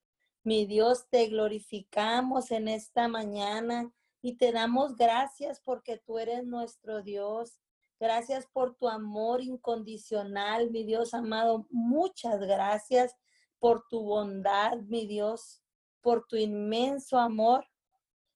Mi 0.46 0.64
Dios, 0.64 1.08
te 1.10 1.26
glorificamos 1.26 2.52
en 2.52 2.68
esta 2.68 3.08
mañana 3.08 3.92
y 4.22 4.36
te 4.36 4.52
damos 4.52 4.94
gracias 4.94 5.58
porque 5.58 5.98
tú 5.98 6.20
eres 6.20 6.44
nuestro 6.46 7.02
Dios. 7.02 7.60
Gracias 7.98 8.46
por 8.52 8.76
tu 8.76 8.88
amor 8.88 9.40
incondicional, 9.40 10.70
mi 10.70 10.84
Dios 10.84 11.14
amado. 11.14 11.66
Muchas 11.70 12.38
gracias 12.38 13.16
por 13.58 13.88
tu 13.90 14.04
bondad, 14.04 14.78
mi 14.82 15.04
Dios, 15.04 15.64
por 16.00 16.28
tu 16.28 16.36
inmenso 16.36 17.18
amor. 17.18 17.66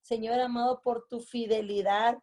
Señor 0.00 0.40
amado, 0.40 0.80
por 0.82 1.06
tu 1.06 1.20
fidelidad, 1.20 2.18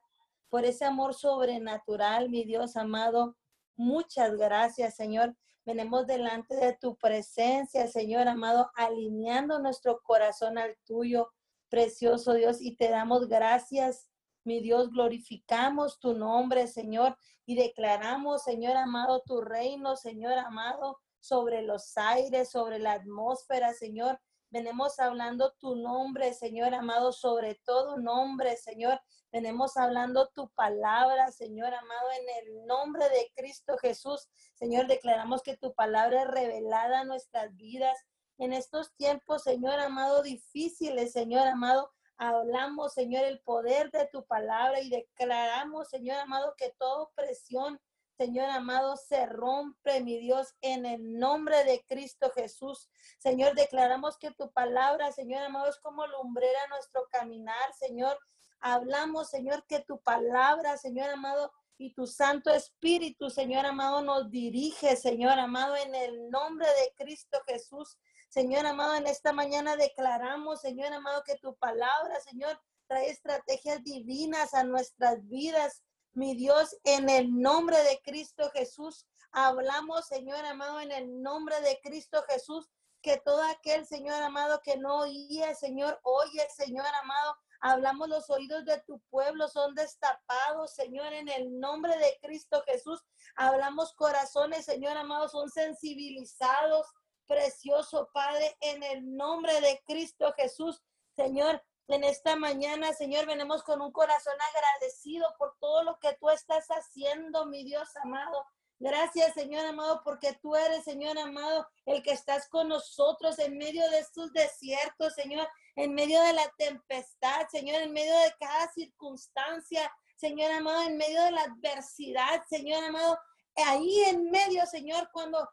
por 0.49 0.65
ese 0.65 0.83
amor 0.83 1.13
sobrenatural, 1.13 2.29
mi 2.29 2.43
Dios 2.43 2.75
amado. 2.75 3.37
Muchas 3.77 4.35
gracias, 4.35 4.97
Señor. 4.97 5.37
Venemos 5.67 6.07
delante 6.07 6.55
de 6.55 6.77
tu 6.77 6.95
presencia, 6.95 7.89
Señor 7.89 8.29
amado, 8.29 8.71
alineando 8.73 9.59
nuestro 9.59 10.01
corazón 10.01 10.57
al 10.57 10.77
tuyo 10.85 11.27
precioso 11.67 12.35
Dios, 12.35 12.61
y 12.61 12.77
te 12.77 12.87
damos 12.87 13.27
gracias, 13.27 14.09
mi 14.45 14.61
Dios, 14.61 14.89
glorificamos 14.91 15.99
tu 15.99 16.13
nombre, 16.13 16.67
Señor, 16.67 17.17
y 17.45 17.55
declaramos, 17.55 18.45
Señor 18.45 18.77
amado, 18.77 19.23
tu 19.25 19.41
reino, 19.41 19.97
Señor 19.97 20.37
amado, 20.37 20.99
sobre 21.19 21.61
los 21.63 21.97
aires, 21.97 22.49
sobre 22.49 22.79
la 22.79 22.93
atmósfera, 22.93 23.73
Señor. 23.73 24.21
Venemos 24.57 24.97
hablando 24.97 25.53
tu 25.59 25.75
nombre, 25.75 26.33
Señor 26.33 26.73
amado, 26.73 27.11
sobre 27.11 27.53
todo 27.63 27.99
nombre, 27.99 28.57
Señor. 28.57 28.99
Venemos 29.31 29.77
hablando 29.77 30.29
tu 30.29 30.49
palabra, 30.49 31.31
Señor 31.31 31.71
amado, 31.75 32.09
en 32.19 32.47
el 32.47 32.65
nombre 32.65 33.07
de 33.07 33.31
Cristo 33.35 33.77
Jesús. 33.77 34.27
Señor, 34.55 34.87
declaramos 34.87 35.43
que 35.43 35.57
tu 35.57 35.75
palabra 35.75 36.23
es 36.23 36.27
revelada 36.29 37.01
a 37.01 37.03
nuestras 37.03 37.55
vidas 37.55 37.95
en 38.39 38.51
estos 38.51 38.95
tiempos, 38.95 39.43
Señor 39.43 39.79
amado, 39.79 40.23
difíciles, 40.23 41.11
Señor 41.11 41.47
amado. 41.47 41.91
Hablamos, 42.17 42.95
Señor, 42.95 43.25
el 43.25 43.39
poder 43.41 43.91
de 43.91 44.07
tu 44.07 44.25
palabra 44.25 44.81
y 44.81 44.89
declaramos, 44.89 45.87
Señor 45.87 46.17
amado, 46.17 46.55
que 46.57 46.73
toda 46.79 47.03
opresión, 47.03 47.79
Señor 48.17 48.49
amado, 48.49 48.97
se 48.97 49.27
rompe, 49.27 50.01
mi 50.01 50.17
Dios, 50.17 50.55
en 50.61 50.85
el 50.85 51.19
nombre 51.19 51.63
de 51.63 51.85
Cristo 51.87 52.31
Jesús. 52.33 52.89
Señor, 53.19 53.55
declaramos 53.55 54.17
que 54.17 54.31
tu 54.31 54.51
palabra, 54.51 55.11
Señor 55.11 55.43
amado, 55.43 55.69
es 55.69 55.77
como 55.79 56.05
lumbrera 56.07 56.67
nuestro 56.69 57.07
caminar, 57.11 57.73
Señor. 57.77 58.17
Hablamos, 58.59 59.29
Señor, 59.29 59.65
que 59.67 59.81
tu 59.81 59.99
palabra, 60.01 60.77
Señor 60.77 61.11
amado, 61.11 61.51
y 61.77 61.93
tu 61.93 62.07
Santo 62.07 62.49
Espíritu, 62.49 63.29
Señor 63.29 63.65
amado, 63.65 64.01
nos 64.01 64.31
dirige, 64.31 64.95
Señor 64.95 65.37
amado, 65.37 65.75
en 65.75 65.93
el 65.93 66.29
nombre 66.31 66.67
de 66.67 66.93
Cristo 66.95 67.39
Jesús. 67.45 67.97
Señor 68.29 68.65
amado, 68.65 68.95
en 68.95 69.05
esta 69.05 69.31
mañana 69.31 69.75
declaramos, 69.75 70.61
Señor 70.61 70.91
amado, 70.91 71.21
que 71.23 71.37
tu 71.37 71.55
palabra, 71.57 72.19
Señor, 72.21 72.59
trae 72.87 73.09
estrategias 73.09 73.83
divinas 73.83 74.53
a 74.53 74.63
nuestras 74.63 75.25
vidas. 75.27 75.83
Mi 76.17 76.33
Dios, 76.33 76.75
en 76.83 77.09
el 77.09 77.39
nombre 77.39 77.77
de 77.83 78.01
Cristo 78.03 78.49
Jesús, 78.49 79.05
hablamos, 79.31 80.07
Señor 80.07 80.43
amado, 80.45 80.79
en 80.79 80.91
el 80.91 81.21
nombre 81.21 81.61
de 81.61 81.79
Cristo 81.83 82.23
Jesús, 82.27 82.67
que 83.03 83.17
todo 83.17 83.39
aquel, 83.43 83.85
Señor 83.85 84.23
amado, 84.23 84.59
que 84.63 84.77
no 84.77 85.01
oía, 85.01 85.53
Señor, 85.53 85.99
oye, 86.01 86.47
Señor 86.55 86.87
amado, 87.03 87.37
Hablamos 87.59 88.07
los 88.07 88.29
oídos 88.29 88.65
de 88.65 88.79
tu 88.81 88.99
pueblo, 89.09 89.47
son 89.47 89.73
destapados, 89.73 90.73
Señor, 90.73 91.11
en 91.13 91.27
el 91.27 91.59
nombre 91.59 91.97
de 91.97 92.19
Cristo 92.21 92.63
Jesús. 92.67 93.03
Hablamos 93.35 93.93
corazones, 93.93 94.65
Señor 94.65 94.95
amado, 94.95 95.27
son 95.27 95.49
sensibilizados 95.49 96.85
precioso 97.25 98.09
Padre, 98.13 98.55
en 98.61 98.83
el 98.83 99.15
nombre 99.15 99.59
de 99.61 99.81
Cristo 99.85 100.33
Jesús. 100.37 100.83
Señor, 101.15 101.63
en 101.87 102.03
esta 102.03 102.35
mañana, 102.35 102.93
Señor, 102.93 103.25
venimos 103.25 103.63
con 103.63 103.81
un 103.81 103.91
corazón 103.91 104.33
agradecido 104.53 105.25
por 105.37 105.55
todo 105.59 105.83
lo 105.83 105.99
que 105.99 106.13
tú 106.19 106.29
estás 106.29 106.67
haciendo, 106.67 107.45
mi 107.45 107.63
Dios 107.63 107.95
amado. 108.03 108.45
Gracias, 108.79 109.33
Señor 109.33 109.65
amado, 109.65 110.01
porque 110.03 110.33
tú 110.33 110.55
eres, 110.55 110.83
Señor 110.83 111.17
amado, 111.17 111.67
el 111.85 112.03
que 112.03 112.11
estás 112.11 112.47
con 112.49 112.67
nosotros 112.67 113.39
en 113.39 113.57
medio 113.57 113.89
de 113.89 113.99
estos 113.99 114.31
desiertos, 114.33 115.15
Señor, 115.15 115.47
en 115.75 115.95
medio 115.95 116.21
de 116.21 116.33
la 116.33 116.47
tempestad, 116.57 117.47
Señor, 117.49 117.81
en 117.81 117.93
medio 117.93 118.15
de 118.19 118.35
cada 118.39 118.71
circunstancia, 118.73 119.91
Señor 120.15 120.51
amado, 120.51 120.83
en 120.83 120.97
medio 120.97 121.23
de 121.23 121.31
la 121.31 121.43
adversidad, 121.43 122.43
Señor 122.47 122.83
amado, 122.83 123.17
ahí 123.55 124.03
en 124.03 124.29
medio, 124.29 124.65
Señor, 124.65 125.09
cuando 125.11 125.49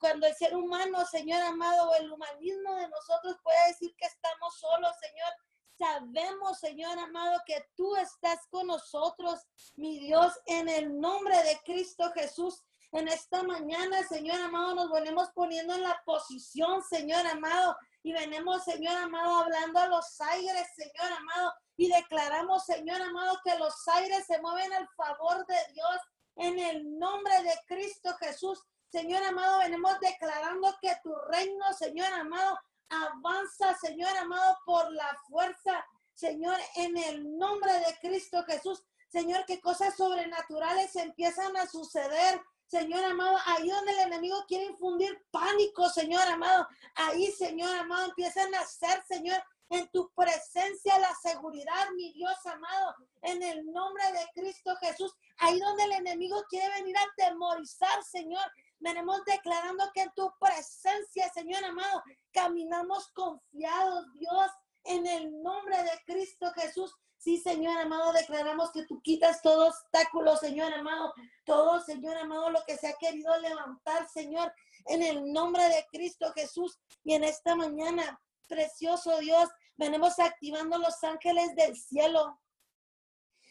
cuando 0.00 0.26
el 0.26 0.34
ser 0.34 0.54
humano, 0.56 1.04
Señor 1.06 1.40
amado, 1.42 1.90
o 1.90 1.94
el 1.94 2.10
humanismo 2.10 2.74
de 2.74 2.88
nosotros 2.88 3.36
puede 3.42 3.68
decir 3.68 3.94
que 3.96 4.06
estamos 4.06 4.58
solos, 4.58 4.90
Señor, 5.00 5.32
sabemos, 5.78 6.58
Señor 6.58 6.98
amado, 6.98 7.40
que 7.46 7.64
tú 7.74 7.96
estás 7.96 8.40
con 8.50 8.66
nosotros, 8.66 9.40
mi 9.74 9.98
Dios, 9.98 10.32
en 10.46 10.68
el 10.68 10.98
nombre 10.98 11.36
de 11.44 11.60
Cristo 11.64 12.10
Jesús. 12.14 12.62
En 12.92 13.08
esta 13.08 13.42
mañana, 13.42 14.02
Señor 14.04 14.40
amado, 14.40 14.74
nos 14.74 14.90
venimos 14.90 15.28
poniendo 15.34 15.74
en 15.74 15.82
la 15.82 16.00
posición, 16.04 16.82
Señor 16.82 17.26
amado, 17.26 17.76
y 18.02 18.12
venimos, 18.12 18.64
Señor 18.64 18.96
amado, 18.96 19.38
hablando 19.38 19.80
a 19.80 19.88
los 19.88 20.20
aires, 20.20 20.68
Señor 20.76 21.12
amado, 21.18 21.52
y 21.76 21.88
declaramos, 21.88 22.64
Señor 22.64 23.02
amado, 23.02 23.38
que 23.44 23.58
los 23.58 23.74
aires 23.88 24.24
se 24.26 24.40
mueven 24.40 24.72
al 24.72 24.88
favor 24.96 25.44
de 25.46 25.58
Dios 25.74 25.98
en 26.36 26.58
el 26.58 26.98
nombre 26.98 27.42
de 27.42 27.54
Cristo 27.66 28.16
Jesús. 28.20 28.62
Señor 28.88 29.22
amado, 29.24 29.58
venimos 29.58 29.98
declarando 30.00 30.74
que 30.80 30.94
tu 31.02 31.14
reino, 31.28 31.72
Señor 31.72 32.12
amado, 32.12 32.58
avanza, 32.88 33.76
Señor 33.78 34.16
amado, 34.16 34.58
por 34.64 34.92
la 34.92 35.18
fuerza, 35.28 35.84
Señor, 36.14 36.58
en 36.76 36.96
el 36.96 37.36
nombre 37.38 37.72
de 37.72 37.98
Cristo 38.00 38.42
Jesús. 38.44 38.82
Señor, 39.08 39.44
que 39.46 39.60
cosas 39.60 39.96
sobrenaturales 39.96 40.94
empiezan 40.96 41.56
a 41.56 41.66
suceder. 41.66 42.40
Señor 42.66 43.04
amado, 43.04 43.38
ahí 43.46 43.68
donde 43.68 43.92
el 43.92 44.00
enemigo 44.00 44.44
quiere 44.48 44.64
infundir 44.64 45.24
pánico, 45.30 45.88
Señor 45.88 46.22
amado, 46.22 46.66
ahí, 46.96 47.30
Señor 47.30 47.72
amado, 47.76 48.06
empiezan 48.06 48.52
a 48.56 48.64
ser, 48.64 49.04
Señor, 49.06 49.40
en 49.70 49.88
tu 49.90 50.10
presencia 50.14 50.98
la 50.98 51.14
seguridad, 51.14 51.90
mi 51.94 52.12
Dios 52.12 52.34
amado, 52.46 52.94
en 53.22 53.42
el 53.42 53.72
nombre 53.72 54.02
de 54.12 54.40
Cristo 54.40 54.74
Jesús. 54.80 55.12
Ahí 55.38 55.58
donde 55.58 55.84
el 55.84 55.92
enemigo 55.92 56.42
quiere 56.48 56.68
venir 56.74 56.96
a 56.96 57.02
atemorizar, 57.02 58.02
Señor, 58.04 58.44
venimos 58.78 59.24
declarando 59.24 59.84
que 59.94 60.02
en 60.02 60.12
tu 60.14 60.32
presencia, 60.38 61.30
Señor 61.32 61.64
amado, 61.64 62.02
caminamos 62.32 63.08
confiados, 63.12 64.12
Dios, 64.14 64.50
en 64.84 65.06
el 65.06 65.42
nombre 65.42 65.76
de 65.82 65.90
Cristo 66.06 66.52
Jesús. 66.54 66.94
Sí, 67.18 67.38
Señor 67.38 67.76
amado, 67.78 68.12
declaramos 68.12 68.70
que 68.72 68.84
tú 68.84 69.00
quitas 69.02 69.42
todo 69.42 69.68
obstáculo, 69.68 70.36
Señor 70.36 70.72
amado, 70.72 71.12
todo, 71.44 71.80
Señor 71.80 72.16
amado, 72.18 72.50
lo 72.50 72.62
que 72.66 72.76
se 72.76 72.88
ha 72.88 72.94
querido 72.94 73.36
levantar, 73.40 74.08
Señor, 74.08 74.52
en 74.86 75.02
el 75.02 75.32
nombre 75.32 75.64
de 75.64 75.86
Cristo 75.90 76.32
Jesús. 76.34 76.78
Y 77.02 77.14
en 77.14 77.24
esta 77.24 77.56
mañana, 77.56 78.20
precioso 78.48 79.18
Dios, 79.18 79.48
venimos 79.76 80.18
activando 80.18 80.78
los 80.78 81.02
ángeles 81.02 81.54
del 81.56 81.76
cielo. 81.76 82.38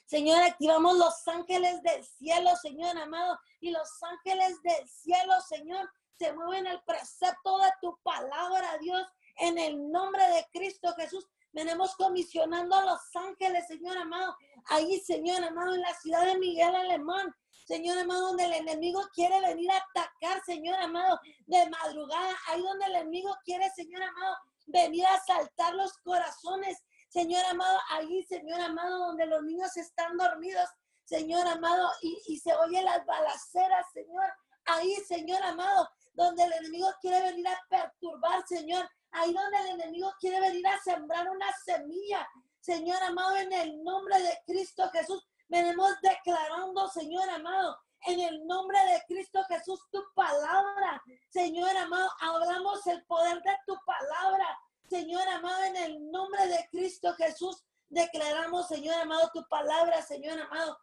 Señor, 0.05 0.43
activamos 0.43 0.97
los 0.97 1.27
ángeles 1.27 1.81
del 1.81 2.03
cielo, 2.03 2.55
Señor 2.57 2.97
amado, 2.97 3.39
y 3.59 3.71
los 3.71 3.89
ángeles 4.03 4.61
del 4.61 4.87
cielo, 4.87 5.33
Señor, 5.41 5.89
se 6.17 6.31
mueven 6.33 6.67
el 6.67 6.81
precepto 6.83 7.57
de 7.57 7.71
tu 7.81 7.97
palabra, 8.03 8.77
Dios, 8.79 9.07
en 9.37 9.57
el 9.57 9.91
nombre 9.91 10.23
de 10.29 10.47
Cristo 10.53 10.93
Jesús. 10.95 11.27
Venimos 11.51 11.95
comisionando 11.95 12.75
a 12.75 12.85
los 12.85 13.15
ángeles, 13.15 13.67
Señor 13.67 13.97
amado, 13.97 14.37
ahí, 14.65 14.99
Señor 14.99 15.43
amado, 15.43 15.73
en 15.73 15.81
la 15.81 15.93
ciudad 15.95 16.25
de 16.25 16.37
Miguel 16.37 16.75
Alemán. 16.75 17.33
Señor 17.65 17.97
amado, 17.97 18.27
donde 18.27 18.45
el 18.45 18.53
enemigo 18.53 19.01
quiere 19.11 19.41
venir 19.41 19.71
a 19.71 19.77
atacar, 19.77 20.43
Señor 20.45 20.75
amado, 20.75 21.19
de 21.47 21.67
madrugada, 21.69 22.35
ahí 22.47 22.61
donde 22.61 22.85
el 22.85 22.95
enemigo 22.95 23.35
quiere, 23.43 23.69
Señor 23.71 24.03
amado, 24.03 24.37
venir 24.67 25.05
a 25.07 25.19
saltar 25.21 25.73
los 25.73 25.97
corazones, 25.99 26.83
Señor 27.15 27.45
amado, 27.45 27.79
ahí, 27.91 28.25
Señor 28.25 28.59
amado, 28.59 29.07
donde 29.07 29.25
los 29.25 29.41
niños 29.43 29.77
están 29.77 30.17
dormidos, 30.17 30.67
Señor 31.05 31.47
amado, 31.47 31.89
y, 32.01 32.37
se 32.37 32.53
oye 32.55 32.81
las 32.81 33.05
balaceras, 33.05 33.85
Señor, 33.93 34.25
ahí, 34.65 34.93
Señor 35.07 35.41
amado, 35.43 35.89
donde 36.13 36.43
el 36.43 36.51
enemigo 36.51 36.89
quiere 36.99 37.21
venir 37.21 37.47
a 37.47 37.57
perturbar, 37.69 38.45
Señor, 38.45 38.89
ahí 39.11 39.31
donde 39.31 39.57
el 39.59 39.79
enemigo 39.79 40.13
quiere 40.19 40.41
venir 40.41 40.67
a 40.67 40.77
sembrar 40.81 41.29
una 41.29 41.47
semilla. 41.63 42.27
Señor 42.59 43.01
amado, 43.01 43.37
en 43.37 43.53
el 43.53 43.81
nombre 43.81 44.21
de 44.21 44.37
Cristo 44.45 44.89
Jesús, 44.91 45.25
venimos 45.47 45.93
declarando, 46.01 46.89
Señor 46.89 47.29
amado, 47.29 47.79
en 48.07 48.19
el 48.19 48.45
nombre 48.45 48.77
de 48.77 49.01
Cristo 49.07 49.41
Jesús, 49.47 49.79
tu 49.89 50.03
palabra. 50.15 51.01
Señor 51.29 51.77
amado, 51.77 52.09
hablamos 52.19 52.85
el 52.87 53.05
poder 53.05 53.41
de 53.41 53.57
tu 53.65 53.73
palabra. 53.85 54.59
Señor 54.95 55.27
amado, 55.27 55.61
en 55.65 55.75
el 55.75 56.09
nombre 56.09 56.47
de 56.47 56.69
Cristo 56.71 57.13
Jesús, 57.15 57.61
declaramos, 57.89 58.65
Señor 58.69 58.95
amado, 58.95 59.29
tu 59.33 59.45
palabra, 59.49 60.01
Señor 60.01 60.39
amado. 60.39 60.79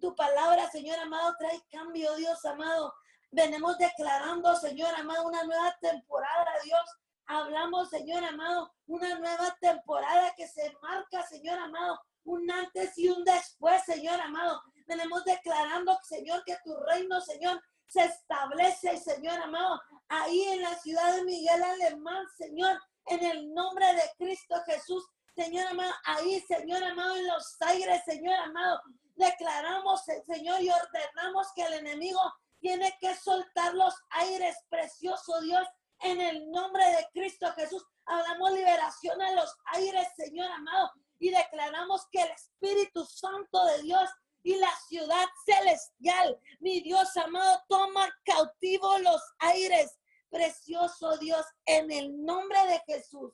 Tu 0.00 0.14
palabra, 0.14 0.70
Señor 0.70 1.00
amado, 1.00 1.34
trae 1.36 1.60
cambio, 1.72 2.14
Dios 2.14 2.44
amado. 2.44 2.94
Venimos 3.32 3.76
declarando, 3.78 4.54
Señor 4.54 4.94
amado, 4.94 5.26
una 5.26 5.42
nueva 5.42 5.76
temporada, 5.80 6.52
Dios. 6.62 6.84
Hablamos, 7.26 7.90
Señor 7.90 8.22
amado, 8.22 8.72
una 8.86 9.18
nueva 9.18 9.56
temporada 9.60 10.32
que 10.36 10.46
se 10.46 10.72
marca, 10.80 11.26
Señor 11.26 11.58
amado, 11.58 12.00
un 12.22 12.48
antes 12.48 12.96
y 12.96 13.08
un 13.08 13.24
después, 13.24 13.82
Señor 13.82 14.20
amado. 14.20 14.62
Venimos 14.86 15.24
declarando, 15.24 15.98
Señor, 16.04 16.44
que 16.44 16.56
tu 16.62 16.76
reino, 16.76 17.20
Señor, 17.20 17.60
se 17.86 18.04
establece, 18.04 18.96
Señor 18.98 19.40
amado, 19.40 19.80
ahí 20.08 20.42
en 20.44 20.62
la 20.62 20.74
ciudad 20.76 21.16
de 21.16 21.24
Miguel 21.24 21.62
Alemán, 21.62 22.26
Señor, 22.36 22.80
en 23.06 23.24
el 23.24 23.52
nombre 23.54 23.86
de 23.94 24.02
Cristo 24.18 24.56
Jesús, 24.66 25.04
Señor 25.34 25.66
amado, 25.66 25.92
ahí, 26.04 26.40
Señor 26.42 26.82
amado, 26.82 27.16
en 27.16 27.26
los 27.26 27.56
aires, 27.60 28.02
Señor 28.04 28.34
amado, 28.34 28.80
declaramos, 29.16 30.04
Señor, 30.26 30.62
y 30.62 30.70
ordenamos 30.70 31.48
que 31.54 31.62
el 31.62 31.74
enemigo 31.74 32.20
tiene 32.60 32.96
que 33.00 33.14
soltar 33.16 33.74
los 33.74 33.94
aires, 34.10 34.56
precioso 34.68 35.40
Dios, 35.42 35.66
en 36.00 36.20
el 36.20 36.50
nombre 36.50 36.84
de 36.84 37.06
Cristo 37.12 37.52
Jesús. 37.54 37.84
Hablamos 38.06 38.52
liberación 38.52 39.20
a 39.20 39.32
los 39.32 39.54
aires, 39.66 40.08
Señor 40.16 40.50
amado, 40.50 40.92
y 41.18 41.30
declaramos 41.30 42.06
que 42.10 42.22
el 42.22 42.30
Espíritu 42.30 43.04
Santo 43.04 43.64
de 43.66 43.82
Dios 43.82 44.08
y 44.44 44.56
la 44.56 44.70
ciudad 44.86 45.26
celestial, 45.46 46.38
mi 46.60 46.82
Dios 46.82 47.16
amado, 47.16 47.62
toma 47.66 48.08
cautivo 48.24 48.98
los 48.98 49.20
aires, 49.38 49.98
precioso 50.28 51.16
Dios, 51.16 51.44
en 51.64 51.90
el 51.90 52.22
nombre 52.22 52.58
de 52.66 52.78
Jesús. 52.86 53.32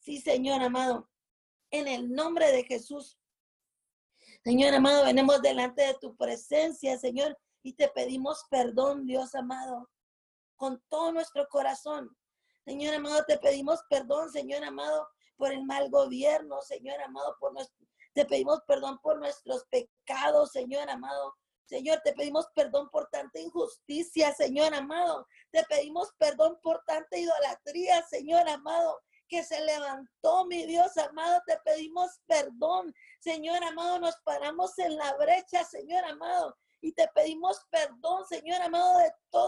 Sí, 0.00 0.20
Señor 0.20 0.60
amado, 0.60 1.08
en 1.70 1.86
el 1.86 2.12
nombre 2.12 2.50
de 2.50 2.64
Jesús. 2.64 3.16
Señor 4.42 4.74
amado, 4.74 5.04
venimos 5.04 5.40
delante 5.42 5.82
de 5.82 5.94
tu 6.00 6.16
presencia, 6.16 6.98
Señor, 6.98 7.38
y 7.62 7.74
te 7.74 7.88
pedimos 7.88 8.44
perdón, 8.50 9.06
Dios 9.06 9.36
amado, 9.36 9.88
con 10.56 10.82
todo 10.88 11.12
nuestro 11.12 11.46
corazón. 11.48 12.16
Señor 12.64 12.94
amado, 12.94 13.24
te 13.28 13.38
pedimos 13.38 13.80
perdón, 13.88 14.28
Señor 14.32 14.64
amado, 14.64 15.08
por 15.36 15.52
el 15.52 15.64
mal 15.64 15.88
gobierno, 15.88 16.60
Señor 16.62 17.00
amado, 17.00 17.36
por 17.38 17.52
nuestro, 17.52 17.86
te 18.14 18.24
pedimos 18.24 18.60
perdón 18.66 18.98
por 18.98 19.18
nuestros 19.18 19.64
pecados, 19.66 20.52
Señor 20.52 20.88
amado. 20.90 21.34
Señor, 21.64 22.00
te 22.04 22.12
pedimos 22.12 22.46
perdón 22.54 22.90
por 22.90 23.08
tanta 23.08 23.38
injusticia, 23.38 24.32
Señor 24.34 24.74
amado. 24.74 25.26
Te 25.50 25.64
pedimos 25.64 26.12
perdón 26.18 26.58
por 26.62 26.82
tanta 26.84 27.16
idolatría, 27.16 28.02
Señor 28.02 28.48
amado, 28.48 29.00
que 29.28 29.42
se 29.42 29.64
levantó, 29.64 30.44
mi 30.46 30.66
Dios 30.66 30.96
amado. 30.98 31.40
Te 31.46 31.58
pedimos 31.64 32.10
perdón, 32.26 32.94
Señor 33.20 33.64
amado. 33.64 34.00
Nos 34.00 34.16
paramos 34.24 34.78
en 34.78 34.96
la 34.96 35.14
brecha, 35.16 35.64
Señor 35.64 36.04
amado 36.04 36.56
y 36.82 36.92
te 36.92 37.08
pedimos 37.14 37.64
perdón, 37.70 38.26
Señor 38.26 38.60
amado, 38.60 38.98
de 38.98 39.12
todo 39.30 39.41